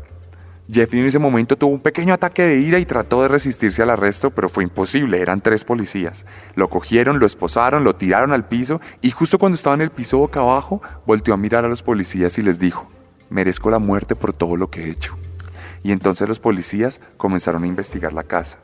Jeffrey 0.67 0.99
en 0.99 1.05
ese 1.05 1.19
momento 1.19 1.55
tuvo 1.57 1.73
un 1.73 1.79
pequeño 1.79 2.13
ataque 2.13 2.43
de 2.43 2.59
ira 2.59 2.79
y 2.79 2.85
trató 2.85 3.21
de 3.21 3.27
resistirse 3.27 3.83
al 3.83 3.91
arresto, 3.91 4.31
pero 4.31 4.49
fue 4.49 4.63
imposible, 4.63 5.21
eran 5.21 5.41
tres 5.41 5.63
policías. 5.63 6.25
Lo 6.55 6.69
cogieron, 6.69 7.19
lo 7.19 7.27
esposaron, 7.27 7.83
lo 7.83 7.95
tiraron 7.95 8.33
al 8.33 8.47
piso 8.47 8.81
y 9.01 9.11
justo 9.11 9.37
cuando 9.37 9.55
estaba 9.55 9.75
en 9.75 9.81
el 9.81 9.91
piso 9.91 10.17
boca 10.17 10.39
abajo, 10.39 10.81
volteó 11.05 11.35
a 11.35 11.37
mirar 11.37 11.65
a 11.65 11.69
los 11.69 11.83
policías 11.83 12.39
y 12.39 12.41
les 12.41 12.57
dijo, 12.57 12.89
merezco 13.29 13.69
la 13.69 13.77
muerte 13.77 14.15
por 14.15 14.33
todo 14.33 14.57
lo 14.57 14.71
que 14.71 14.85
he 14.85 14.89
hecho. 14.89 15.15
Y 15.83 15.91
entonces 15.91 16.27
los 16.27 16.39
policías 16.39 16.99
comenzaron 17.17 17.63
a 17.63 17.67
investigar 17.67 18.13
la 18.13 18.23
casa 18.23 18.57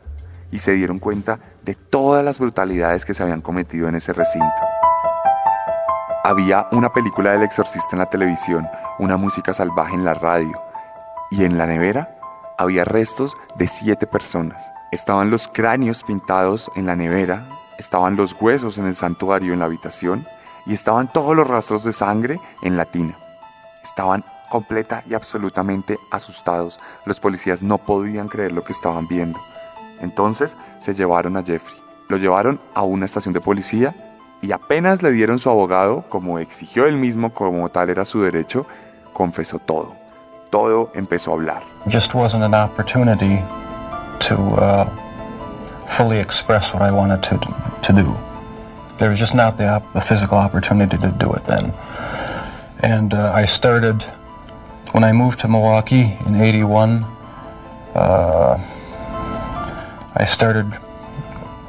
y 0.49 0.57
se 0.57 0.73
dieron 0.73 0.97
cuenta 0.97 1.39
de 1.63 1.75
todas 1.75 2.25
las 2.25 2.39
brutalidades 2.39 3.05
que 3.05 3.13
se 3.13 3.21
habían 3.21 3.41
cometido 3.41 3.87
en 3.87 3.93
ese 3.93 4.11
recinto. 4.11 4.47
Había 6.23 6.67
una 6.71 6.91
película 6.91 7.31
del 7.31 7.43
exorcista 7.43 7.89
en 7.91 7.99
la 7.99 8.09
televisión, 8.09 8.67
una 8.97 9.17
música 9.17 9.53
salvaje 9.53 9.93
en 9.93 10.03
la 10.03 10.15
radio 10.15 10.70
y 11.31 11.45
en 11.45 11.57
la 11.57 11.65
nevera 11.65 12.19
había 12.59 12.85
restos 12.85 13.35
de 13.55 13.67
siete 13.67 14.05
personas. 14.05 14.71
Estaban 14.91 15.31
los 15.31 15.47
cráneos 15.47 16.03
pintados 16.03 16.69
en 16.75 16.85
la 16.85 16.95
nevera, 16.95 17.47
estaban 17.79 18.15
los 18.15 18.35
huesos 18.39 18.77
en 18.77 18.85
el 18.85 18.95
santuario 18.95 19.53
en 19.53 19.59
la 19.59 19.65
habitación 19.65 20.27
y 20.67 20.73
estaban 20.73 21.11
todos 21.11 21.35
los 21.35 21.47
rastros 21.47 21.83
de 21.83 21.93
sangre 21.93 22.39
en 22.61 22.77
la 22.77 22.85
tina. 22.85 23.17
Estaban 23.81 24.23
completa 24.51 25.03
y 25.07 25.13
absolutamente 25.13 25.97
asustados. 26.11 26.79
Los 27.05 27.19
policías 27.19 27.63
no 27.63 27.77
podían 27.79 28.27
creer 28.27 28.51
lo 28.51 28.63
que 28.63 28.73
estaban 28.73 29.07
viendo. 29.07 29.39
Entonces 30.01 30.57
se 30.79 30.93
llevaron 30.93 31.37
a 31.37 31.43
Jeffrey. 31.43 31.79
Lo 32.09 32.17
llevaron 32.17 32.59
a 32.73 32.83
una 32.83 33.05
estación 33.05 33.33
de 33.33 33.39
policía 33.39 33.95
y 34.41 34.51
apenas 34.51 35.01
le 35.01 35.11
dieron 35.11 35.39
su 35.39 35.49
abogado, 35.49 36.03
como 36.09 36.39
exigió 36.39 36.85
él 36.85 36.97
mismo, 36.97 37.33
como 37.33 37.69
tal 37.69 37.89
era 37.89 38.03
su 38.03 38.21
derecho, 38.21 38.67
confesó 39.13 39.59
todo. 39.59 40.00
Todo 40.51 40.89
empezó 40.93 41.31
a 41.31 41.35
hablar. 41.37 41.63
just 41.87 42.13
wasn't 42.13 42.43
an 42.43 42.53
opportunity 42.53 43.37
to 44.19 44.35
uh, 44.35 44.85
fully 45.87 46.19
express 46.19 46.73
what 46.73 46.81
I 46.83 46.91
wanted 46.91 47.23
to, 47.23 47.37
to 47.83 47.93
do. 47.93 48.15
There 48.99 49.09
was 49.09 49.17
just 49.17 49.33
not 49.33 49.57
the, 49.57 49.67
op- 49.67 49.93
the 49.93 50.01
physical 50.01 50.37
opportunity 50.37 50.97
to 50.97 51.11
do 51.17 51.31
it 51.33 51.43
then. 51.45 51.73
And 52.83 53.13
uh, 53.13 53.31
I 53.33 53.45
started, 53.45 54.03
when 54.91 55.03
I 55.03 55.11
moved 55.13 55.39
to 55.39 55.47
Milwaukee 55.47 56.17
in 56.25 56.35
81, 56.35 57.03
uh, 57.95 58.59
I 60.15 60.25
started 60.25 60.71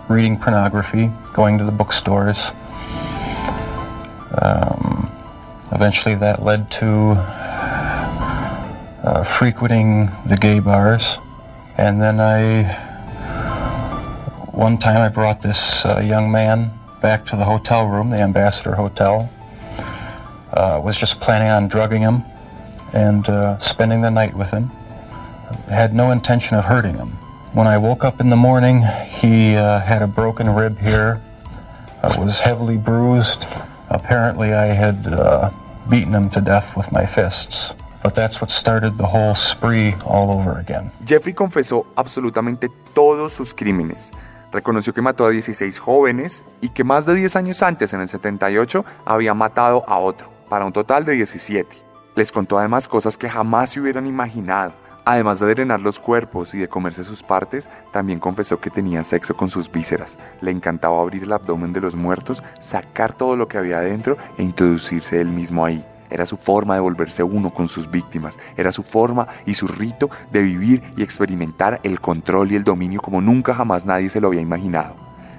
reading 0.08 0.36
pornography, 0.38 1.10
going 1.32 1.56
to 1.58 1.64
the 1.64 1.72
bookstores. 1.72 2.50
Um, 4.42 5.08
eventually 5.70 6.16
that 6.16 6.42
led 6.42 6.70
to 6.72 7.41
uh, 9.03 9.24
frequenting 9.24 10.11
the 10.26 10.36
gay 10.36 10.61
bars. 10.61 11.18
And 11.76 12.00
then 12.00 12.20
I, 12.20 12.64
one 14.53 14.78
time 14.78 15.00
I 15.00 15.09
brought 15.09 15.40
this 15.40 15.84
uh, 15.84 16.00
young 16.05 16.30
man 16.30 16.70
back 17.00 17.24
to 17.26 17.36
the 17.36 17.44
hotel 17.44 17.88
room, 17.88 18.11
the 18.11 18.18
Ambassador 18.20 18.74
Hotel. 18.74 19.30
Uh, 20.53 20.80
was 20.84 20.98
just 20.98 21.18
planning 21.18 21.48
on 21.48 21.66
drugging 21.66 22.03
him 22.03 22.22
and 22.92 23.26
uh, 23.28 23.59
spending 23.59 24.03
the 24.03 24.11
night 24.11 24.34
with 24.36 24.50
him. 24.50 24.70
Had 25.68 25.94
no 25.94 26.11
intention 26.11 26.59
of 26.59 26.64
hurting 26.64 26.94
him. 26.94 27.09
When 27.55 27.66
I 27.66 27.78
woke 27.78 28.05
up 28.05 28.20
in 28.20 28.28
the 28.28 28.36
morning, 28.36 28.82
he 29.09 29.57
uh, 29.57 29.80
had 29.80 30.03
a 30.03 30.07
broken 30.07 30.55
rib 30.55 30.78
here, 30.78 31.22
uh, 32.03 32.14
was 32.18 32.40
heavily 32.40 32.76
bruised. 32.76 33.46
Apparently, 33.88 34.53
I 34.53 34.66
had 34.66 35.05
beaten 35.88 36.14
him 36.14 36.30
to 36.30 36.40
death 36.40 36.76
with 36.76 36.92
my 36.92 37.07
fists. 37.07 37.72
But 38.03 38.14
that's 38.14 38.40
what 38.40 38.50
started 38.50 38.96
the 38.96 39.07
whole 39.07 39.34
spree 39.34 39.94
all 40.05 40.30
over 40.30 40.59
again. 40.59 40.90
Jeffrey 41.07 41.34
confesó 41.34 41.86
absolutamente 41.96 42.68
todos 42.94 43.32
sus 43.32 43.55
crímenes. 43.55 44.11
Reconoció 44.53 44.92
que 44.92 45.00
mató 45.00 45.24
a 45.24 45.30
16 45.30 45.78
jóvenes 45.78 46.44
y 46.61 46.70
que 46.70 46.84
más 46.84 47.07
de 47.07 47.14
10 47.14 47.36
años 47.36 47.62
antes, 47.62 47.92
en 47.92 48.00
el 48.03 48.09
78, 48.09 48.84
había 49.07 49.32
matado 49.34 49.84
a 49.88 49.98
otro, 49.98 50.30
para 50.48 50.66
un 50.66 50.72
total 50.72 51.05
de 51.05 51.14
17. 51.14 51.68
Les 52.16 52.30
contó 52.30 52.59
además 52.59 52.88
cosas 52.88 53.16
que 53.16 53.30
jamás 53.30 53.70
se 53.70 53.80
hubieran 53.80 54.07
imaginado. 54.07 54.74
Además 55.05 55.40
de 55.40 55.46
drenar 55.46 55.80
los 55.80 55.98
cuerpos 55.98 56.55
y 56.55 56.59
de 56.59 56.68
comerse 56.68 57.03
sus 57.03 57.22
partes, 57.22 57.70
también 57.92 58.20
confesó 58.20 58.61
que 58.61 58.70
tenía 58.70 59.03
sexo 59.03 59.34
con 59.34 59.48
sus 59.48 59.70
vísceras. 59.70 60.18
Le 60.40 60.50
encantaba 60.50 61.00
abrir 61.00 61.24
el 61.24 61.32
abdomen 61.32 61.72
de 61.72 61.80
los 61.80 61.96
muertos, 61.96 62.42
sacar 62.61 63.12
todo 63.12 63.36
lo 63.36 63.48
que 63.48 63.59
había 63.59 63.78
adentro 63.78 64.16
e 64.38 64.42
introducirse 64.42 65.20
él 65.20 65.28
mismo 65.28 65.64
ahí. 65.64 65.84
Era 66.12 66.26
su 66.26 66.36
forma 66.36 66.74
de 66.74 66.80
volverse 66.80 67.22
uno 67.22 67.50
con 67.54 67.68
sus 67.68 67.90
víctimas. 67.90 68.38
Era 68.58 68.70
su 68.70 68.82
forma 68.82 69.26
y 69.46 69.54
su 69.54 69.66
rito 69.66 70.10
de 70.30 70.42
vivir 70.42 70.82
y 70.94 71.02
experimentar 71.02 71.80
el 71.84 72.00
control 72.00 72.52
y 72.52 72.56
el 72.56 72.64
dominio 72.64 73.00
como 73.00 73.22
nunca 73.22 73.54
jamás 73.54 73.86
nadie 73.86 74.10
se 74.10 74.20
lo 74.20 74.28
había 74.28 74.42
imaginado. 74.42 74.94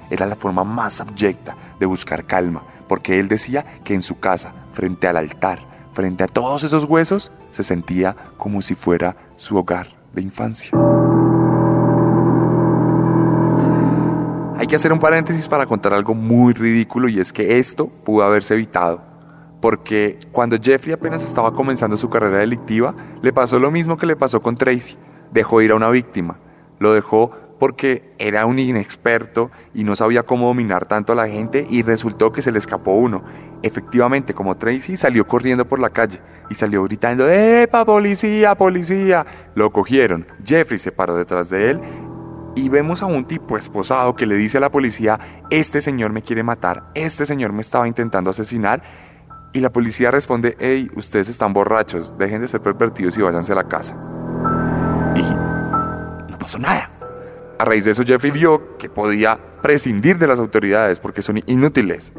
Era 0.10 0.26
la 0.26 0.36
forma 0.36 0.64
más 0.64 1.00
abyecta 1.00 1.56
de 1.80 1.86
buscar 1.86 2.26
calma, 2.26 2.64
porque 2.88 3.20
él 3.20 3.28
decía 3.28 3.64
que 3.84 3.94
en 3.94 4.02
su 4.02 4.20
casa, 4.20 4.54
frente 4.74 5.08
al 5.08 5.18
altar, 5.18 5.60
frente 5.94 6.24
a 6.24 6.28
todos 6.28 6.64
esos 6.64 6.86
huesos, 6.86 7.32
se 7.52 7.64
sentía 7.64 8.16
como 8.38 8.64
si 8.64 8.74
fuera 8.74 9.16
su 9.36 9.58
hogar 9.58 9.88
de 10.12 10.24
infancia. 10.24 10.72
Hay 14.58 14.66
que 14.66 14.76
hacer 14.76 14.92
un 14.92 15.00
paréntesis 15.00 15.48
para 15.48 15.68
contar 15.68 15.94
algo 15.94 16.16
muy 16.16 16.54
ridículo 16.54 17.10
y 17.10 17.20
es 17.20 17.32
que 17.32 17.60
esto 17.60 17.88
pudo 17.88 18.24
haberse 18.24 18.56
evitado 18.56 19.13
porque 19.64 20.20
cuando 20.34 20.58
Jeffrey 20.62 20.92
apenas 20.92 21.24
estaba 21.24 21.54
comenzando 21.54 21.96
su 21.96 22.10
carrera 22.10 22.40
delictiva, 22.40 22.94
le 23.22 23.32
pasó 23.32 23.60
lo 23.60 23.72
mismo 23.72 23.96
que 23.96 24.06
le 24.06 24.18
pasó 24.18 24.42
con 24.42 24.56
Tracy. 24.56 24.98
Dejó 25.32 25.62
ir 25.62 25.72
a 25.72 25.76
una 25.76 25.90
víctima. 25.90 26.38
Lo 26.80 26.94
dejó 26.94 27.30
porque 27.60 28.02
era 28.18 28.46
un 28.46 28.60
inexperto 28.60 29.52
y 29.74 29.86
no 29.86 29.96
sabía 29.96 30.24
cómo 30.24 30.48
dominar 30.48 30.84
tanto 30.84 31.14
a 31.14 31.16
la 31.16 31.30
gente 31.30 31.66
y 31.70 31.82
resultó 31.82 32.34
que 32.34 32.42
se 32.42 32.52
le 32.52 32.60
escapó 32.60 32.92
uno. 32.92 33.24
Efectivamente, 33.62 34.34
como 34.34 34.58
Tracy 34.58 34.98
salió 34.98 35.26
corriendo 35.26 35.66
por 35.66 35.80
la 35.80 35.92
calle 35.92 36.20
y 36.50 36.56
salió 36.56 36.84
gritando, 36.84 37.30
¡Epa, 37.30 37.86
policía, 37.86 38.56
policía! 38.56 39.26
Lo 39.56 39.72
cogieron. 39.72 40.28
Jeffrey 40.44 40.78
se 40.78 40.92
paró 40.92 41.16
detrás 41.16 41.50
de 41.50 41.70
él 41.70 41.82
y 42.56 42.70
vemos 42.70 43.02
a 43.02 43.06
un 43.06 43.26
tipo 43.26 43.58
esposado 43.58 44.16
que 44.16 44.26
le 44.26 44.36
dice 44.36 44.58
a 44.58 44.62
la 44.62 44.72
policía, 44.72 45.20
este 45.50 45.82
señor 45.82 46.12
me 46.12 46.22
quiere 46.22 46.44
matar, 46.44 46.92
este 46.94 47.26
señor 47.26 47.52
me 47.54 47.62
estaba 47.62 47.88
intentando 47.88 48.30
asesinar 48.30 48.84
y 49.54 49.60
la 49.60 49.72
policía 49.72 50.10
responde, 50.10 50.58
hey, 50.60 50.90
ustedes 50.96 51.30
están 51.30 51.54
borrachos, 51.54 52.16
dejen 52.18 52.42
de 52.42 52.48
ser 52.48 52.62
pervertidos 52.62 53.18
y 53.18 53.22
váyanse 53.22 53.52
a 53.52 53.56
la 53.56 53.68
casa. 53.68 53.96
Y 55.16 56.32
no 56.32 56.38
pasó 56.40 56.58
nada. 56.58 56.90
A 57.60 57.66
raíz 57.66 57.86
de 57.86 57.92
eso 57.92 58.04
Jeffrey 58.04 58.32
vio 58.32 58.78
que 58.78 58.90
podía 58.90 59.40
prescindir 59.62 60.18
de 60.18 60.28
las 60.28 60.40
autoridades 60.40 61.00
porque 61.00 61.22
son 61.22 61.42
inútiles, 61.46 62.14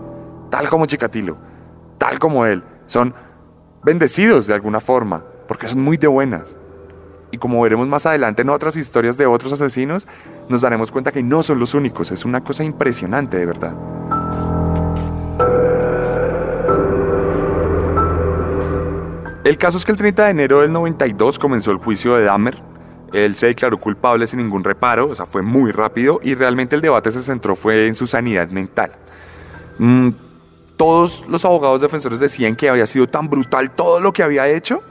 tal 0.48 0.68
como 0.68 0.86
Chikatilo, 0.86 1.36
tal 1.98 2.20
como 2.20 2.46
él. 2.46 2.62
Son 2.86 3.12
bendecidos 3.82 4.46
de 4.46 4.54
alguna 4.54 4.80
forma 4.80 5.24
porque 5.48 5.66
son 5.66 5.80
muy 5.80 5.96
de 5.96 6.06
buenas. 6.06 6.56
Y 7.32 7.38
como 7.38 7.60
veremos 7.60 7.88
más 7.88 8.06
adelante 8.06 8.42
en 8.42 8.48
otras 8.48 8.76
historias 8.76 9.16
de 9.16 9.26
otros 9.26 9.52
asesinos, 9.52 10.06
nos 10.48 10.60
daremos 10.60 10.92
cuenta 10.92 11.10
que 11.10 11.24
no 11.24 11.42
son 11.42 11.58
los 11.58 11.74
únicos. 11.74 12.12
Es 12.12 12.24
una 12.24 12.44
cosa 12.44 12.62
impresionante 12.62 13.36
de 13.36 13.44
verdad. 13.44 13.76
El 19.44 19.58
caso 19.58 19.76
es 19.76 19.84
que 19.84 19.92
el 19.92 19.98
30 19.98 20.24
de 20.24 20.30
enero 20.30 20.60
del 20.62 20.72
92 20.72 21.38
comenzó 21.38 21.70
el 21.70 21.76
juicio 21.76 22.16
de 22.16 22.24
Dahmer. 22.24 22.56
Él 23.12 23.34
se 23.34 23.48
declaró 23.48 23.78
culpable 23.78 24.26
sin 24.26 24.40
ningún 24.40 24.64
reparo, 24.64 25.10
o 25.10 25.14
sea, 25.14 25.26
fue 25.26 25.42
muy 25.42 25.70
rápido 25.70 26.18
y 26.22 26.34
realmente 26.34 26.74
el 26.74 26.80
debate 26.80 27.12
se 27.12 27.22
centró 27.22 27.54
fue 27.54 27.86
en 27.86 27.94
su 27.94 28.06
sanidad 28.06 28.48
mental. 28.48 28.92
Mm, 29.78 30.10
todos 30.78 31.26
los 31.28 31.44
abogados 31.44 31.82
defensores 31.82 32.20
decían 32.20 32.56
que 32.56 32.70
había 32.70 32.86
sido 32.86 33.06
tan 33.06 33.28
brutal 33.28 33.70
todo 33.70 34.00
lo 34.00 34.14
que 34.14 34.22
había 34.22 34.48
hecho 34.48 34.82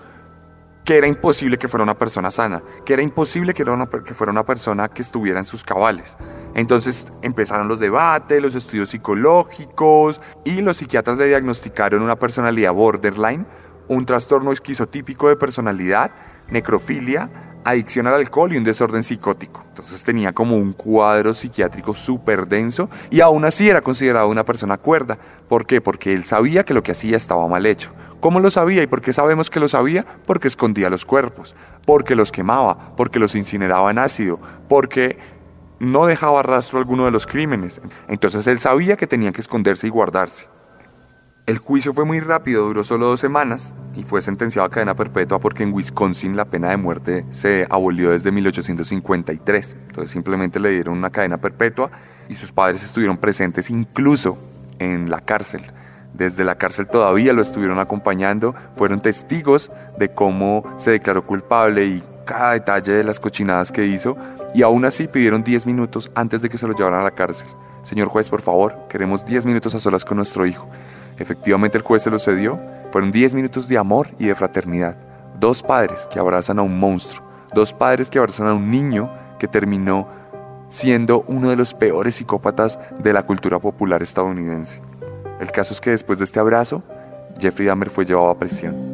que 0.86 0.97
era 0.97 1.08
imposible 1.08 1.58
que 1.58 1.68
fuera 1.68 1.84
una 1.84 1.97
persona 1.97 2.30
sana, 2.30 2.62
que 2.86 2.93
era 2.93 3.01
imposible 3.01 3.54
que, 3.54 3.64
que 4.06 4.14
fuera 4.14 4.32
una 4.32 4.43
persona 4.43 4.89
que 4.89 5.01
estuviera 5.01 5.39
en 5.39 5.45
sus 5.45 5.64
cabales. 5.64 6.18
Entonces 6.56 7.12
empezaron 7.22 7.68
los 7.68 7.80
debates, 7.80 8.41
los 8.41 8.56
estudios 8.56 8.89
psicológicos 8.89 10.22
y 10.43 10.62
los 10.62 10.78
psiquiatras 10.78 11.18
le 11.18 11.28
diagnosticaron 11.28 12.01
una 12.01 12.18
personalidad 12.18 12.74
borderline, 12.74 13.45
un 13.88 14.05
trastorno 14.05 14.51
esquizotípico 14.51 15.29
de 15.29 15.36
personalidad, 15.36 16.11
necrofilia, 16.49 17.29
adicción 17.65 18.07
al 18.07 18.15
alcohol 18.15 18.53
y 18.53 18.57
un 18.57 18.63
desorden 18.63 19.03
psicótico. 19.03 19.63
Entonces 19.69 20.03
tenía 20.03 20.34
como 20.34 20.57
un 20.57 20.73
cuadro 20.73 21.34
psiquiátrico 21.34 21.93
súper 21.93 22.47
denso 22.47 22.89
y 23.09 23.21
aún 23.21 23.45
así 23.45 23.69
era 23.69 23.81
considerado 23.81 24.27
una 24.29 24.45
persona 24.45 24.77
cuerda. 24.77 25.17
¿Por 25.47 25.65
qué? 25.65 25.81
Porque 25.81 26.13
él 26.13 26.25
sabía 26.25 26.63
que 26.63 26.73
lo 26.73 26.84
que 26.84 26.91
hacía 26.91 27.17
estaba 27.17 27.47
mal 27.47 27.65
hecho. 27.65 27.93
¿Cómo 28.19 28.39
lo 28.39 28.49
sabía 28.49 28.84
y 28.84 28.88
por 28.88 29.01
qué 29.01 29.13
sabemos 29.13 29.49
que 29.49 29.59
lo 29.59 29.67
sabía? 29.67 30.05
Porque 30.25 30.47
escondía 30.47 30.89
los 30.89 31.05
cuerpos, 31.05 31.55
porque 31.86 32.15
los 32.15 32.31
quemaba, 32.31 32.95
porque 32.95 33.19
los 33.19 33.36
incineraba 33.36 33.91
en 33.91 33.99
ácido, 33.99 34.39
porque 34.69 35.17
no 35.79 36.05
dejaba 36.05 36.43
rastro 36.43 36.79
alguno 36.79 37.05
de 37.05 37.11
los 37.11 37.27
crímenes. 37.27 37.81
Entonces 38.07 38.47
él 38.47 38.59
sabía 38.59 38.95
que 38.95 39.07
tenía 39.07 39.31
que 39.31 39.41
esconderse 39.41 39.88
y 39.88 39.89
guardarse. 39.89 40.47
El 41.46 41.58
juicio 41.58 41.91
fue 41.94 42.06
muy 42.06 42.22
rápido, 42.22 42.66
duró 42.68 42.86
solo 42.86 43.08
dos 43.08 43.20
semanas 43.20 43.76
y 43.96 44.04
fue 44.04 44.22
sentenciado 44.22 44.66
a 44.66 44.70
cadena 44.70 44.96
perpetua 44.96 45.41
porque 45.41 45.64
en 45.64 45.74
Wisconsin 45.74 46.38
la 46.38 46.46
pena 46.46 46.70
de 46.70 46.78
muerte 46.78 47.26
se 47.32 47.68
abolió 47.70 48.12
desde 48.12 48.32
1853. 48.32 49.76
Entonces 49.89 50.12
simplemente 50.12 50.62
le 50.62 50.70
dieron 50.70 50.98
una 50.98 51.10
cadena 51.10 51.41
perpetua 51.41 51.91
y 52.30 52.36
sus 52.36 52.54
padres 52.54 52.82
estuvieron 52.82 53.18
presentes 53.18 53.70
incluso 53.70 54.38
en 54.80 55.10
la 55.10 55.20
cárcel. 55.20 55.64
Desde 56.14 56.46
la 56.46 56.58
cárcel 56.58 56.88
todavía 56.88 57.34
lo 57.34 57.41
estuvieron 57.41 57.78
acompañando, 57.78 58.56
fueron 58.78 59.02
testigos 59.02 59.70
de 60.00 60.14
cómo 60.14 60.64
se 60.78 60.91
declaró 60.91 61.26
culpable 61.26 61.86
y 61.86 62.04
cada 62.26 62.54
detalle 62.54 62.94
de 62.94 63.04
las 63.04 63.20
cochinadas 63.20 63.74
que 63.74 63.86
hizo 63.86 64.16
y 64.56 64.62
aún 64.62 64.86
así 64.86 65.10
pidieron 65.10 65.44
10 65.44 65.66
minutos 65.66 66.10
antes 66.16 66.41
de 66.41 66.48
que 66.48 66.58
se 66.58 66.68
lo 66.68 66.74
llevaran 66.74 67.02
a 67.02 67.04
la 67.04 67.12
cárcel. 67.12 67.50
Señor 67.84 68.08
juez, 68.08 68.30
por 68.30 68.41
favor, 68.41 68.88
queremos 68.88 69.26
10 69.26 69.46
minutos 69.46 69.76
a 69.76 69.82
solas 69.82 70.06
con 70.06 70.16
nuestro 70.16 70.46
hijo. 70.46 70.70
Efectivamente 71.18 71.78
el 71.78 71.84
juez 71.84 72.03
se 72.03 72.09
lo 72.09 72.20
cedió. 72.20 72.59
Fueron 72.91 73.11
10 73.11 73.36
minutos 73.36 73.68
de 73.68 73.78
amor 73.78 74.09
y 74.20 74.28
de 74.28 74.36
fraternidad. 74.36 74.97
Dos 75.39 75.64
padres 75.64 76.07
que 76.11 76.20
abrazan 76.20 76.59
a 76.59 76.61
un 76.61 76.80
monstruo. 76.80 77.28
Dos 77.53 77.74
padres 77.74 78.09
que 78.09 78.20
abrazan 78.20 78.47
a 78.47 78.53
un 78.53 78.70
niño 78.72 79.11
que 79.39 79.47
terminó 79.47 80.07
siendo 80.70 81.24
uno 81.28 81.49
de 81.49 81.55
los 81.55 81.74
peores 81.74 82.16
psicópatas 82.16 82.80
de 82.97 83.14
la 83.14 83.24
cultura 83.24 83.59
popular 83.59 84.01
estadounidense. 84.01 84.82
El 85.39 85.51
caso 85.51 85.74
es 85.74 85.82
que 85.82 85.91
después 85.91 86.18
de 86.18 86.26
este 86.26 86.39
abrazo, 86.39 86.82
Jeffrey 87.39 87.68
Dahmer 87.68 87.89
fue 87.89 88.05
llevado 88.05 88.30
a 88.30 88.39
prisión. 88.39 88.93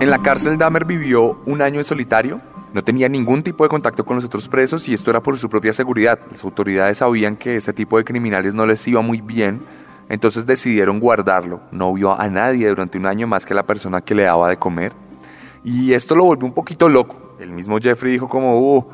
En 0.00 0.10
la 0.10 0.18
cárcel 0.22 0.58
Dahmer 0.58 0.84
vivió 0.84 1.38
un 1.44 1.60
año 1.60 1.78
en 1.78 1.84
solitario 1.84 2.40
no 2.78 2.84
tenía 2.84 3.08
ningún 3.08 3.42
tipo 3.42 3.64
de 3.64 3.68
contacto 3.70 4.04
con 4.04 4.14
los 4.14 4.24
otros 4.24 4.48
presos 4.48 4.88
y 4.88 4.94
esto 4.94 5.10
era 5.10 5.20
por 5.20 5.36
su 5.36 5.48
propia 5.48 5.72
seguridad. 5.72 6.20
Las 6.30 6.44
autoridades 6.44 6.98
sabían 6.98 7.34
que 7.34 7.56
ese 7.56 7.72
tipo 7.72 7.98
de 7.98 8.04
criminales 8.04 8.54
no 8.54 8.64
les 8.66 8.86
iba 8.86 9.00
muy 9.00 9.20
bien, 9.20 9.64
entonces 10.08 10.46
decidieron 10.46 11.00
guardarlo. 11.00 11.60
No 11.72 11.92
vio 11.92 12.16
a 12.16 12.28
nadie 12.28 12.68
durante 12.68 12.96
un 12.96 13.06
año 13.06 13.26
más 13.26 13.46
que 13.46 13.52
la 13.52 13.66
persona 13.66 14.00
que 14.00 14.14
le 14.14 14.22
daba 14.22 14.48
de 14.48 14.58
comer. 14.58 14.92
Y 15.64 15.92
esto 15.92 16.14
lo 16.14 16.22
volvió 16.22 16.46
un 16.46 16.54
poquito 16.54 16.88
loco. 16.88 17.34
El 17.40 17.50
mismo 17.50 17.80
Jeffrey 17.80 18.12
dijo 18.12 18.28
como, 18.28 18.56
uh, 18.56 18.86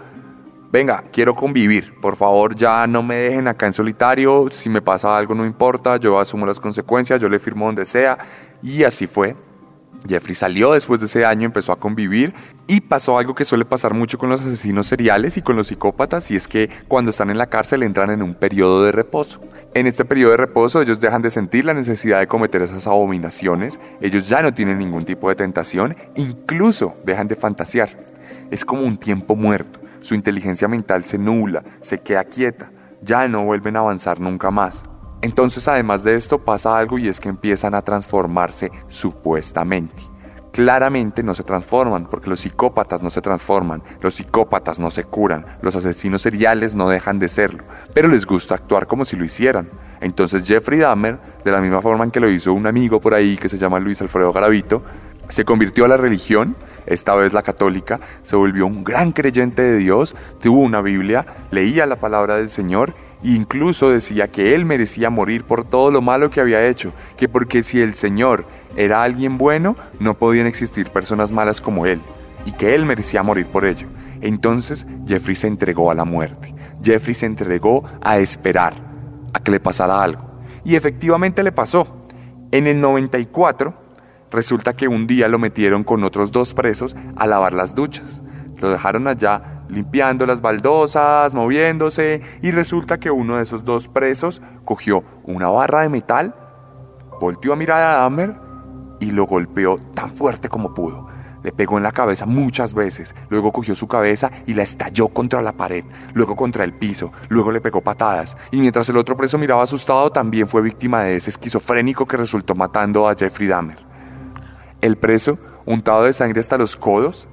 venga, 0.72 1.04
quiero 1.12 1.34
convivir. 1.34 2.00
Por 2.00 2.16
favor, 2.16 2.56
ya 2.56 2.86
no 2.86 3.02
me 3.02 3.16
dejen 3.16 3.48
acá 3.48 3.66
en 3.66 3.74
solitario. 3.74 4.46
Si 4.50 4.70
me 4.70 4.80
pasa 4.80 5.14
algo 5.14 5.34
no 5.34 5.44
importa, 5.44 5.98
yo 5.98 6.18
asumo 6.18 6.46
las 6.46 6.58
consecuencias, 6.58 7.20
yo 7.20 7.28
le 7.28 7.38
firmo 7.38 7.66
donde 7.66 7.84
sea. 7.84 8.16
Y 8.62 8.82
así 8.82 9.06
fue. 9.06 9.36
Jeffrey 10.06 10.34
salió 10.34 10.72
después 10.72 11.00
de 11.00 11.06
ese 11.06 11.24
año, 11.24 11.46
empezó 11.46 11.72
a 11.72 11.78
convivir 11.78 12.34
y 12.66 12.82
pasó 12.82 13.18
algo 13.18 13.34
que 13.34 13.44
suele 13.44 13.64
pasar 13.64 13.94
mucho 13.94 14.18
con 14.18 14.28
los 14.28 14.42
asesinos 14.42 14.86
seriales 14.86 15.36
y 15.36 15.42
con 15.42 15.56
los 15.56 15.68
psicópatas 15.68 16.30
y 16.30 16.36
es 16.36 16.46
que 16.46 16.68
cuando 16.88 17.10
están 17.10 17.30
en 17.30 17.38
la 17.38 17.48
cárcel 17.48 17.82
entran 17.82 18.10
en 18.10 18.22
un 18.22 18.34
periodo 18.34 18.84
de 18.84 18.92
reposo. 18.92 19.40
En 19.72 19.86
este 19.86 20.04
periodo 20.04 20.32
de 20.32 20.36
reposo 20.38 20.82
ellos 20.82 21.00
dejan 21.00 21.22
de 21.22 21.30
sentir 21.30 21.64
la 21.64 21.74
necesidad 21.74 22.20
de 22.20 22.26
cometer 22.26 22.62
esas 22.62 22.86
abominaciones, 22.86 23.80
ellos 24.00 24.28
ya 24.28 24.42
no 24.42 24.52
tienen 24.52 24.78
ningún 24.78 25.04
tipo 25.04 25.28
de 25.28 25.36
tentación, 25.36 25.96
incluso 26.16 26.94
dejan 27.04 27.28
de 27.28 27.36
fantasear. 27.36 28.04
Es 28.50 28.64
como 28.64 28.82
un 28.82 28.98
tiempo 28.98 29.36
muerto, 29.36 29.80
su 30.02 30.14
inteligencia 30.14 30.68
mental 30.68 31.04
se 31.04 31.18
nubla, 31.18 31.64
se 31.80 31.98
queda 31.98 32.24
quieta, 32.24 32.70
ya 33.00 33.26
no 33.28 33.44
vuelven 33.44 33.76
a 33.76 33.80
avanzar 33.80 34.20
nunca 34.20 34.50
más. 34.50 34.84
Entonces, 35.24 35.66
además 35.68 36.04
de 36.04 36.16
esto, 36.16 36.36
pasa 36.36 36.76
algo 36.76 36.98
y 36.98 37.08
es 37.08 37.18
que 37.18 37.30
empiezan 37.30 37.74
a 37.74 37.80
transformarse 37.80 38.70
supuestamente. 38.88 40.02
Claramente 40.52 41.22
no 41.22 41.34
se 41.34 41.42
transforman, 41.42 42.10
porque 42.10 42.28
los 42.28 42.40
psicópatas 42.40 43.02
no 43.02 43.08
se 43.08 43.22
transforman, 43.22 43.82
los 44.02 44.16
psicópatas 44.16 44.78
no 44.78 44.90
se 44.90 45.04
curan, 45.04 45.46
los 45.62 45.76
asesinos 45.76 46.20
seriales 46.20 46.74
no 46.74 46.90
dejan 46.90 47.18
de 47.18 47.30
serlo, 47.30 47.64
pero 47.94 48.08
les 48.08 48.26
gusta 48.26 48.54
actuar 48.54 48.86
como 48.86 49.06
si 49.06 49.16
lo 49.16 49.24
hicieran. 49.24 49.70
Entonces 50.02 50.46
Jeffrey 50.46 50.80
Dahmer, 50.80 51.18
de 51.42 51.50
la 51.52 51.62
misma 51.62 51.80
forma 51.80 52.04
en 52.04 52.10
que 52.10 52.20
lo 52.20 52.28
hizo 52.28 52.52
un 52.52 52.66
amigo 52.66 53.00
por 53.00 53.14
ahí 53.14 53.38
que 53.38 53.48
se 53.48 53.56
llama 53.56 53.80
Luis 53.80 54.02
Alfredo 54.02 54.30
Garavito, 54.30 54.84
se 55.30 55.46
convirtió 55.46 55.86
a 55.86 55.88
la 55.88 55.96
religión, 55.96 56.54
esta 56.84 57.14
vez 57.14 57.32
la 57.32 57.42
católica, 57.42 57.98
se 58.22 58.36
volvió 58.36 58.66
un 58.66 58.84
gran 58.84 59.12
creyente 59.12 59.62
de 59.62 59.78
Dios, 59.78 60.14
tuvo 60.42 60.60
una 60.60 60.82
Biblia, 60.82 61.24
leía 61.50 61.86
la 61.86 61.98
palabra 61.98 62.36
del 62.36 62.50
Señor 62.50 62.94
Incluso 63.24 63.88
decía 63.88 64.28
que 64.28 64.54
él 64.54 64.66
merecía 64.66 65.08
morir 65.08 65.44
por 65.44 65.64
todo 65.64 65.90
lo 65.90 66.02
malo 66.02 66.28
que 66.28 66.40
había 66.40 66.68
hecho, 66.68 66.92
que 67.16 67.26
porque 67.26 67.62
si 67.62 67.80
el 67.80 67.94
Señor 67.94 68.46
era 68.76 69.02
alguien 69.02 69.38
bueno, 69.38 69.76
no 69.98 70.18
podían 70.18 70.46
existir 70.46 70.90
personas 70.90 71.32
malas 71.32 71.62
como 71.62 71.86
él, 71.86 72.02
y 72.44 72.52
que 72.52 72.74
él 72.74 72.84
merecía 72.84 73.22
morir 73.22 73.46
por 73.46 73.64
ello. 73.64 73.88
Entonces 74.20 74.86
Jeffrey 75.06 75.36
se 75.36 75.46
entregó 75.46 75.90
a 75.90 75.94
la 75.94 76.04
muerte. 76.04 76.54
Jeffrey 76.82 77.14
se 77.14 77.24
entregó 77.24 77.82
a 78.02 78.18
esperar, 78.18 78.74
a 79.32 79.42
que 79.42 79.50
le 79.50 79.58
pasara 79.58 80.02
algo. 80.02 80.40
Y 80.62 80.76
efectivamente 80.76 81.42
le 81.42 81.52
pasó. 81.52 82.04
En 82.50 82.66
el 82.66 82.78
94, 82.78 83.74
resulta 84.30 84.74
que 84.74 84.86
un 84.86 85.06
día 85.06 85.28
lo 85.28 85.38
metieron 85.38 85.82
con 85.82 86.04
otros 86.04 86.30
dos 86.30 86.52
presos 86.52 86.94
a 87.16 87.26
lavar 87.26 87.54
las 87.54 87.74
duchas. 87.74 88.22
Lo 88.64 88.70
dejaron 88.70 89.06
allá 89.06 89.60
limpiando 89.68 90.24
las 90.24 90.40
baldosas, 90.40 91.34
moviéndose, 91.34 92.22
y 92.40 92.50
resulta 92.50 92.98
que 92.98 93.10
uno 93.10 93.36
de 93.36 93.42
esos 93.42 93.62
dos 93.62 93.88
presos 93.88 94.40
cogió 94.64 95.04
una 95.24 95.48
barra 95.48 95.82
de 95.82 95.90
metal, 95.90 96.34
volteó 97.20 97.52
a 97.52 97.56
mirar 97.56 97.82
a 97.82 97.96
Dahmer 97.98 98.36
y 99.00 99.10
lo 99.10 99.26
golpeó 99.26 99.76
tan 99.76 100.14
fuerte 100.14 100.48
como 100.48 100.72
pudo. 100.72 101.06
Le 101.42 101.52
pegó 101.52 101.76
en 101.76 101.82
la 101.82 101.92
cabeza 101.92 102.24
muchas 102.24 102.72
veces, 102.72 103.14
luego 103.28 103.52
cogió 103.52 103.74
su 103.74 103.86
cabeza 103.86 104.30
y 104.46 104.54
la 104.54 104.62
estalló 104.62 105.08
contra 105.08 105.42
la 105.42 105.52
pared, 105.52 105.84
luego 106.14 106.34
contra 106.34 106.64
el 106.64 106.72
piso, 106.72 107.12
luego 107.28 107.52
le 107.52 107.60
pegó 107.60 107.82
patadas, 107.82 108.38
y 108.50 108.60
mientras 108.62 108.88
el 108.88 108.96
otro 108.96 109.14
preso 109.14 109.36
miraba 109.36 109.62
asustado, 109.62 110.10
también 110.10 110.48
fue 110.48 110.62
víctima 110.62 111.02
de 111.02 111.16
ese 111.16 111.28
esquizofrénico 111.28 112.06
que 112.06 112.16
resultó 112.16 112.54
matando 112.54 113.06
a 113.06 113.14
Jeffrey 113.14 113.46
Dahmer. 113.46 113.76
El 114.80 114.96
preso, 114.96 115.36
untado 115.66 116.04
de 116.04 116.14
sangre 116.14 116.40
hasta 116.40 116.56
los 116.56 116.76
codos, 116.76 117.28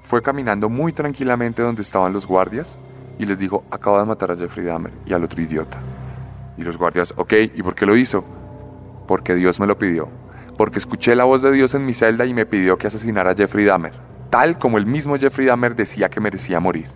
fue 0.00 0.22
caminando 0.22 0.68
muy 0.68 0.92
tranquilamente 0.92 1.62
donde 1.62 1.82
estaban 1.82 2.12
los 2.12 2.26
guardias 2.26 2.78
y 3.18 3.26
les 3.26 3.38
dijo, 3.38 3.64
acabo 3.70 3.98
de 3.98 4.06
matar 4.06 4.30
a 4.30 4.36
Jeffrey 4.36 4.64
Dahmer 4.64 4.92
y 5.04 5.12
al 5.12 5.24
otro 5.24 5.40
idiota. 5.42 5.78
Y 6.56 6.62
los 6.62 6.78
guardias, 6.78 7.14
ok, 7.16 7.32
¿y 7.54 7.62
por 7.62 7.74
qué 7.74 7.86
lo 7.86 7.96
hizo? 7.96 8.24
Porque 9.06 9.34
Dios 9.34 9.60
me 9.60 9.66
lo 9.66 9.78
pidió. 9.78 10.08
Porque 10.56 10.78
escuché 10.78 11.14
la 11.14 11.24
voz 11.24 11.42
de 11.42 11.52
Dios 11.52 11.74
en 11.74 11.86
mi 11.86 11.92
celda 11.92 12.26
y 12.26 12.34
me 12.34 12.46
pidió 12.46 12.78
que 12.78 12.86
asesinara 12.86 13.30
a 13.30 13.34
Jeffrey 13.34 13.64
Dahmer, 13.64 13.92
tal 14.30 14.58
como 14.58 14.78
el 14.78 14.86
mismo 14.86 15.18
Jeffrey 15.18 15.46
Dahmer 15.46 15.74
decía 15.74 16.08
que 16.08 16.20
merecía 16.20 16.60
morir. 16.60 16.88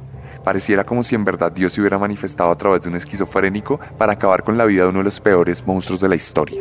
Pareciera 0.44 0.84
como 0.84 1.02
si 1.02 1.14
en 1.14 1.24
verdad 1.24 1.52
Dios 1.52 1.72
se 1.72 1.80
hubiera 1.80 1.98
manifestado 1.98 2.50
a 2.50 2.56
través 2.56 2.82
de 2.82 2.90
un 2.90 2.96
esquizofrénico 2.96 3.80
para 3.96 4.12
acabar 4.12 4.42
con 4.44 4.58
la 4.58 4.66
vida 4.66 4.82
de 4.82 4.90
uno 4.90 4.98
de 4.98 5.04
los 5.04 5.20
peores 5.20 5.66
monstruos 5.66 6.00
de 6.00 6.08
la 6.08 6.14
historia. 6.16 6.60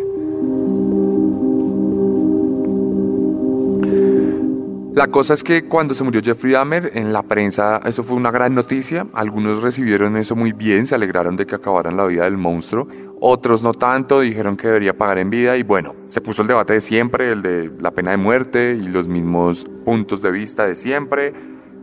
La 4.96 5.08
cosa 5.08 5.34
es 5.34 5.44
que 5.44 5.64
cuando 5.64 5.96
se 5.96 6.04
murió 6.04 6.22
Jeffrey 6.24 6.54
Dahmer, 6.54 6.92
en 6.94 7.14
la 7.14 7.24
prensa 7.24 7.82
eso 7.84 8.04
fue 8.04 8.16
una 8.16 8.30
gran 8.30 8.54
noticia. 8.54 9.08
Algunos 9.14 9.64
recibieron 9.64 10.16
eso 10.18 10.36
muy 10.36 10.54
bien, 10.54 10.86
se 10.86 10.94
alegraron 10.94 11.36
de 11.36 11.48
que 11.48 11.56
acabaran 11.56 11.98
la 11.98 12.06
vida 12.06 12.26
del 12.26 12.38
monstruo. 12.38 12.88
Otros 13.20 13.64
no 13.64 13.74
tanto, 13.74 14.20
dijeron 14.20 14.56
que 14.56 14.68
debería 14.68 14.96
pagar 14.96 15.18
en 15.18 15.32
vida. 15.32 15.58
Y 15.58 15.64
bueno, 15.64 15.96
se 16.10 16.22
puso 16.22 16.44
el 16.44 16.48
debate 16.48 16.74
de 16.74 16.82
siempre, 16.82 17.32
el 17.32 17.42
de 17.42 17.72
la 17.80 17.90
pena 17.90 18.12
de 18.12 18.18
muerte 18.18 18.78
y 18.80 18.84
los 18.84 19.08
mismos 19.08 19.66
puntos 19.84 20.22
de 20.22 20.30
vista 20.30 20.68
de 20.68 20.76
siempre. 20.76 21.34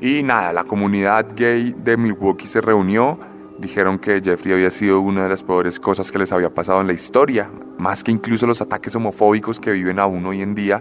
Y 0.01 0.23
nada, 0.23 0.53
la 0.53 0.63
comunidad 0.63 1.27
gay 1.35 1.75
de 1.77 1.97
Milwaukee 1.97 2.47
se 2.47 2.61
reunió. 2.61 3.19
Dijeron 3.59 3.99
que 3.99 4.23
Jeffrey 4.23 4.55
había 4.55 4.71
sido 4.71 5.01
una 5.01 5.25
de 5.25 5.31
las 5.31 5.43
peores 5.43 5.81
cosas 5.81 6.13
que 6.13 6.19
les 6.21 6.31
había 6.31 6.55
pasado 6.55 6.81
en 6.81 6.87
la 6.87 6.93
historia, 6.93 7.51
más 7.77 8.05
que 8.05 8.13
incluso 8.13 8.47
los 8.47 8.63
ataques 8.63 8.95
homofóbicos 8.95 9.59
que 9.59 9.73
viven 9.73 9.99
aún 9.99 10.25
hoy 10.27 10.43
en 10.43 10.55
día 10.55 10.81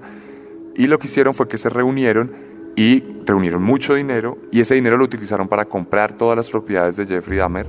y 0.80 0.88
lo 0.88 0.98
que 0.98 1.08
hicieron 1.08 1.34
fue 1.34 1.50
que 1.50 1.58
se 1.58 1.70
reunieron 1.70 2.32
y 2.78 3.04
reunieron 3.26 3.62
mucho 3.62 3.96
dinero 3.96 4.38
y 4.50 4.62
ese 4.62 4.76
dinero 4.76 4.96
lo 4.96 5.04
utilizaron 5.04 5.50
para 5.50 5.66
comprar 5.66 6.14
todas 6.14 6.38
las 6.38 6.50
propiedades 6.50 6.96
de 6.96 7.06
Jeffrey 7.06 7.38
Dahmer 7.38 7.68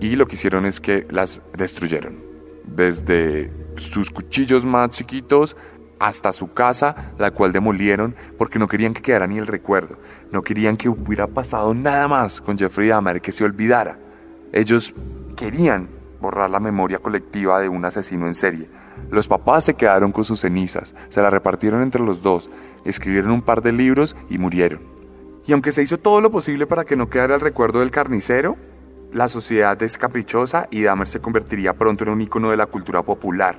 y 0.00 0.16
lo 0.16 0.26
que 0.26 0.36
hicieron 0.36 0.64
es 0.64 0.80
que 0.80 1.06
las 1.10 1.42
destruyeron. 1.54 2.16
Desde 2.64 3.52
sus 3.76 4.10
cuchillos 4.10 4.64
más 4.64 4.88
chiquitos 4.88 5.58
hasta 5.98 6.32
su 6.32 6.54
casa, 6.54 7.12
la 7.18 7.32
cual 7.32 7.52
demolieron 7.52 8.16
porque 8.38 8.58
no 8.58 8.66
querían 8.66 8.94
que 8.94 9.02
quedara 9.02 9.26
ni 9.26 9.36
el 9.36 9.46
recuerdo. 9.46 9.98
No 10.32 10.40
querían 10.40 10.78
que 10.78 10.88
hubiera 10.88 11.26
pasado 11.26 11.74
nada 11.74 12.08
más 12.08 12.40
con 12.40 12.56
Jeffrey 12.56 12.88
Dahmer, 12.88 13.20
que 13.20 13.30
se 13.30 13.44
olvidara. 13.44 13.98
Ellos 14.54 14.94
querían 15.36 15.90
borrar 16.18 16.48
la 16.48 16.60
memoria 16.60 16.98
colectiva 16.98 17.60
de 17.60 17.68
un 17.68 17.84
asesino 17.84 18.26
en 18.26 18.34
serie. 18.34 18.70
Los 19.10 19.28
papás 19.28 19.64
se 19.64 19.74
quedaron 19.74 20.12
con 20.12 20.24
sus 20.24 20.40
cenizas, 20.40 20.94
se 21.08 21.22
la 21.22 21.30
repartieron 21.30 21.82
entre 21.82 22.02
los 22.02 22.22
dos, 22.22 22.50
escribieron 22.84 23.30
un 23.30 23.42
par 23.42 23.62
de 23.62 23.72
libros 23.72 24.16
y 24.28 24.38
murieron. 24.38 24.80
Y 25.46 25.52
aunque 25.52 25.72
se 25.72 25.82
hizo 25.82 25.96
todo 25.96 26.20
lo 26.20 26.30
posible 26.30 26.66
para 26.66 26.84
que 26.84 26.96
no 26.96 27.08
quedara 27.08 27.34
el 27.34 27.40
recuerdo 27.40 27.80
del 27.80 27.90
carnicero, 27.90 28.56
la 29.12 29.28
sociedad 29.28 29.82
es 29.82 29.96
caprichosa 29.96 30.68
y 30.70 30.82
Dahmer 30.82 31.08
se 31.08 31.20
convertiría 31.20 31.72
pronto 31.72 32.04
en 32.04 32.10
un 32.10 32.20
icono 32.20 32.50
de 32.50 32.58
la 32.58 32.66
cultura 32.66 33.02
popular. 33.02 33.58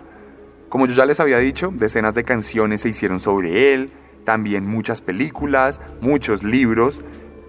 Como 0.70 0.86
yo 0.86 0.94
ya 0.94 1.08
les 1.08 1.20
había 1.20 1.40
dicho, 1.40 1.74
decenas 1.76 2.14
de 2.14 2.24
canciones 2.24 2.82
se 2.82 2.90
hicieron 2.90 3.20
sobre 3.20 3.74
él, 3.74 3.92
también 4.24 4.68
muchas 4.68 5.02
películas, 5.02 5.82
muchos 6.02 6.44
libros, 6.44 7.02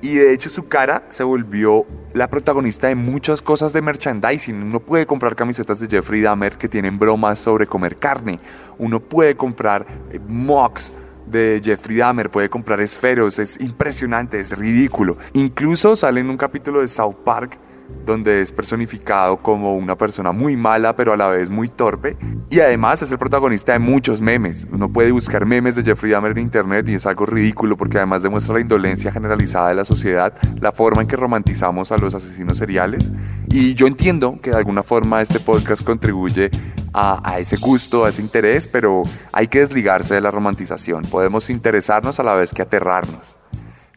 y 0.02 0.14
de 0.14 0.32
hecho 0.32 0.48
su 0.48 0.66
cara 0.68 1.04
se 1.08 1.24
volvió 1.24 1.86
la 2.14 2.28
protagonista 2.28 2.88
de 2.88 2.94
muchas 2.94 3.42
cosas 3.42 3.72
de 3.72 3.82
merchandising. 3.82 4.62
Uno 4.62 4.80
puede 4.80 5.06
comprar 5.06 5.36
camisetas 5.36 5.80
de 5.80 5.88
Jeffrey 5.88 6.20
Dahmer 6.22 6.56
que 6.56 6.68
tienen 6.68 6.98
bromas 6.98 7.38
sobre 7.38 7.66
comer 7.66 7.96
carne. 7.96 8.40
Uno 8.78 9.00
puede 9.00 9.36
comprar 9.36 9.86
eh, 10.10 10.18
mugs 10.26 10.92
de 11.26 11.60
Jeffrey 11.62 11.96
Dahmer, 11.96 12.30
puede 12.30 12.48
comprar 12.48 12.80
esferos. 12.80 13.38
Es 13.38 13.60
impresionante, 13.60 14.40
es 14.40 14.56
ridículo. 14.56 15.16
Incluso 15.34 15.94
sale 15.96 16.20
en 16.20 16.30
un 16.30 16.36
capítulo 16.36 16.80
de 16.80 16.88
South 16.88 17.16
Park 17.24 17.58
donde 18.04 18.40
es 18.40 18.52
personificado 18.52 19.42
como 19.42 19.76
una 19.76 19.96
persona 19.96 20.32
muy 20.32 20.56
mala 20.56 20.96
pero 20.96 21.12
a 21.12 21.16
la 21.16 21.28
vez 21.28 21.50
muy 21.50 21.68
torpe 21.68 22.16
y 22.50 22.60
además 22.60 23.02
es 23.02 23.12
el 23.12 23.18
protagonista 23.18 23.72
de 23.72 23.78
muchos 23.78 24.20
memes. 24.20 24.66
Uno 24.72 24.92
puede 24.92 25.12
buscar 25.12 25.46
memes 25.46 25.76
de 25.76 25.84
Jeffrey 25.84 26.10
Dahmer 26.10 26.32
en 26.32 26.38
internet 26.38 26.88
y 26.88 26.94
es 26.94 27.06
algo 27.06 27.26
ridículo 27.26 27.76
porque 27.76 27.98
además 27.98 28.22
demuestra 28.22 28.54
la 28.54 28.60
indolencia 28.60 29.12
generalizada 29.12 29.68
de 29.68 29.74
la 29.76 29.84
sociedad, 29.84 30.34
la 30.60 30.72
forma 30.72 31.02
en 31.02 31.08
que 31.08 31.16
romantizamos 31.16 31.92
a 31.92 31.98
los 31.98 32.14
asesinos 32.14 32.58
seriales 32.58 33.12
y 33.48 33.74
yo 33.74 33.86
entiendo 33.86 34.38
que 34.42 34.50
de 34.50 34.56
alguna 34.56 34.82
forma 34.82 35.22
este 35.22 35.40
podcast 35.40 35.84
contribuye 35.84 36.50
a, 36.92 37.20
a, 37.24 37.38
ese 37.38 37.56
gusto, 37.56 38.04
a 38.04 38.08
ese 38.08 38.22
interés, 38.22 38.66
pero 38.66 39.04
hay 39.32 39.46
que 39.46 39.60
desligarse 39.60 40.14
de 40.14 40.20
la 40.20 40.30
romantización. 40.30 41.02
Podemos 41.02 41.50
interesarnos 41.50 42.18
a 42.18 42.24
la 42.24 42.34
vez 42.34 42.52
que 42.52 42.62
aterrarnos. 42.62 43.39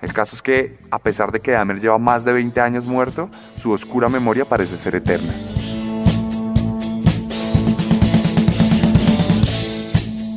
El 0.04 0.12
caso 0.12 0.36
es 0.36 0.42
que, 0.42 0.78
a 0.92 1.00
pesar 1.00 1.32
de 1.32 1.40
que 1.40 1.52
Dahmer 1.52 1.80
lleva 1.80 1.98
más 1.98 2.26
de 2.26 2.34
20 2.34 2.60
años 2.60 2.88
muerto, 2.88 3.30
su 3.56 3.72
oscura 3.72 4.10
memoria 4.10 4.44
parece 4.44 4.76
ser 4.76 4.96
eterna. 4.96 5.34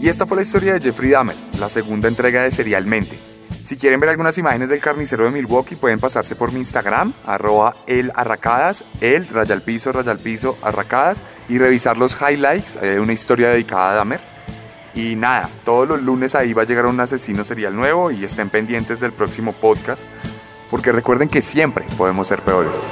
Y 0.01 0.09
esta 0.09 0.25
fue 0.25 0.37
la 0.37 0.43
historia 0.43 0.75
de 0.75 0.81
Jeffrey 0.81 1.11
Dahmer, 1.11 1.35
la 1.59 1.69
segunda 1.69 2.07
entrega 2.07 2.45
de 2.45 2.53
Serialmente. 2.53 3.19
Si 3.65 3.77
quieren 3.77 3.99
ver 3.99 4.11
algunas 4.11 4.39
imágenes 4.39 4.71
del 4.71 4.79
carnicero 4.79 5.25
de 5.25 5.33
Milwaukee, 5.33 5.75
pueden 5.75 5.99
pasarse 5.99 6.37
por 6.37 6.53
mi 6.53 6.61
Instagram, 6.61 7.13
arroba 7.27 7.75
el 7.89 8.13
arracadas, 8.15 8.85
el 9.01 9.27
rayal 9.27 9.63
piso, 9.63 9.91
rayal 9.91 10.21
piso, 10.21 10.57
arracadas, 10.63 11.23
y 11.49 11.59
revisar 11.59 11.99
los 11.99 12.17
highlights, 12.23 12.81
de 12.81 13.01
una 13.01 13.13
historia 13.13 13.49
dedicada 13.49 13.91
a 13.91 13.95
Dahmer. 13.97 14.36
Y 14.97 15.15
nada, 15.15 15.51
todos 15.65 15.87
los 15.87 16.03
lunes 16.03 16.35
ahí 16.35 16.55
va 16.55 16.63
a 16.63 16.65
llegar 16.65 16.87
un 16.87 16.99
asesino 16.99 17.45
serial 17.45 17.77
nuevo 17.77 18.11
y 18.11 18.25
estén 18.25 18.49
pendientes 18.49 18.99
del 18.99 19.13
próximo 19.13 19.53
podcast, 19.53 20.07
porque 20.71 20.91
recuerden 20.91 21.29
que 21.29 21.43
siempre 21.43 21.85
podemos 21.99 22.27
ser 22.29 22.41
peores. 22.41 22.89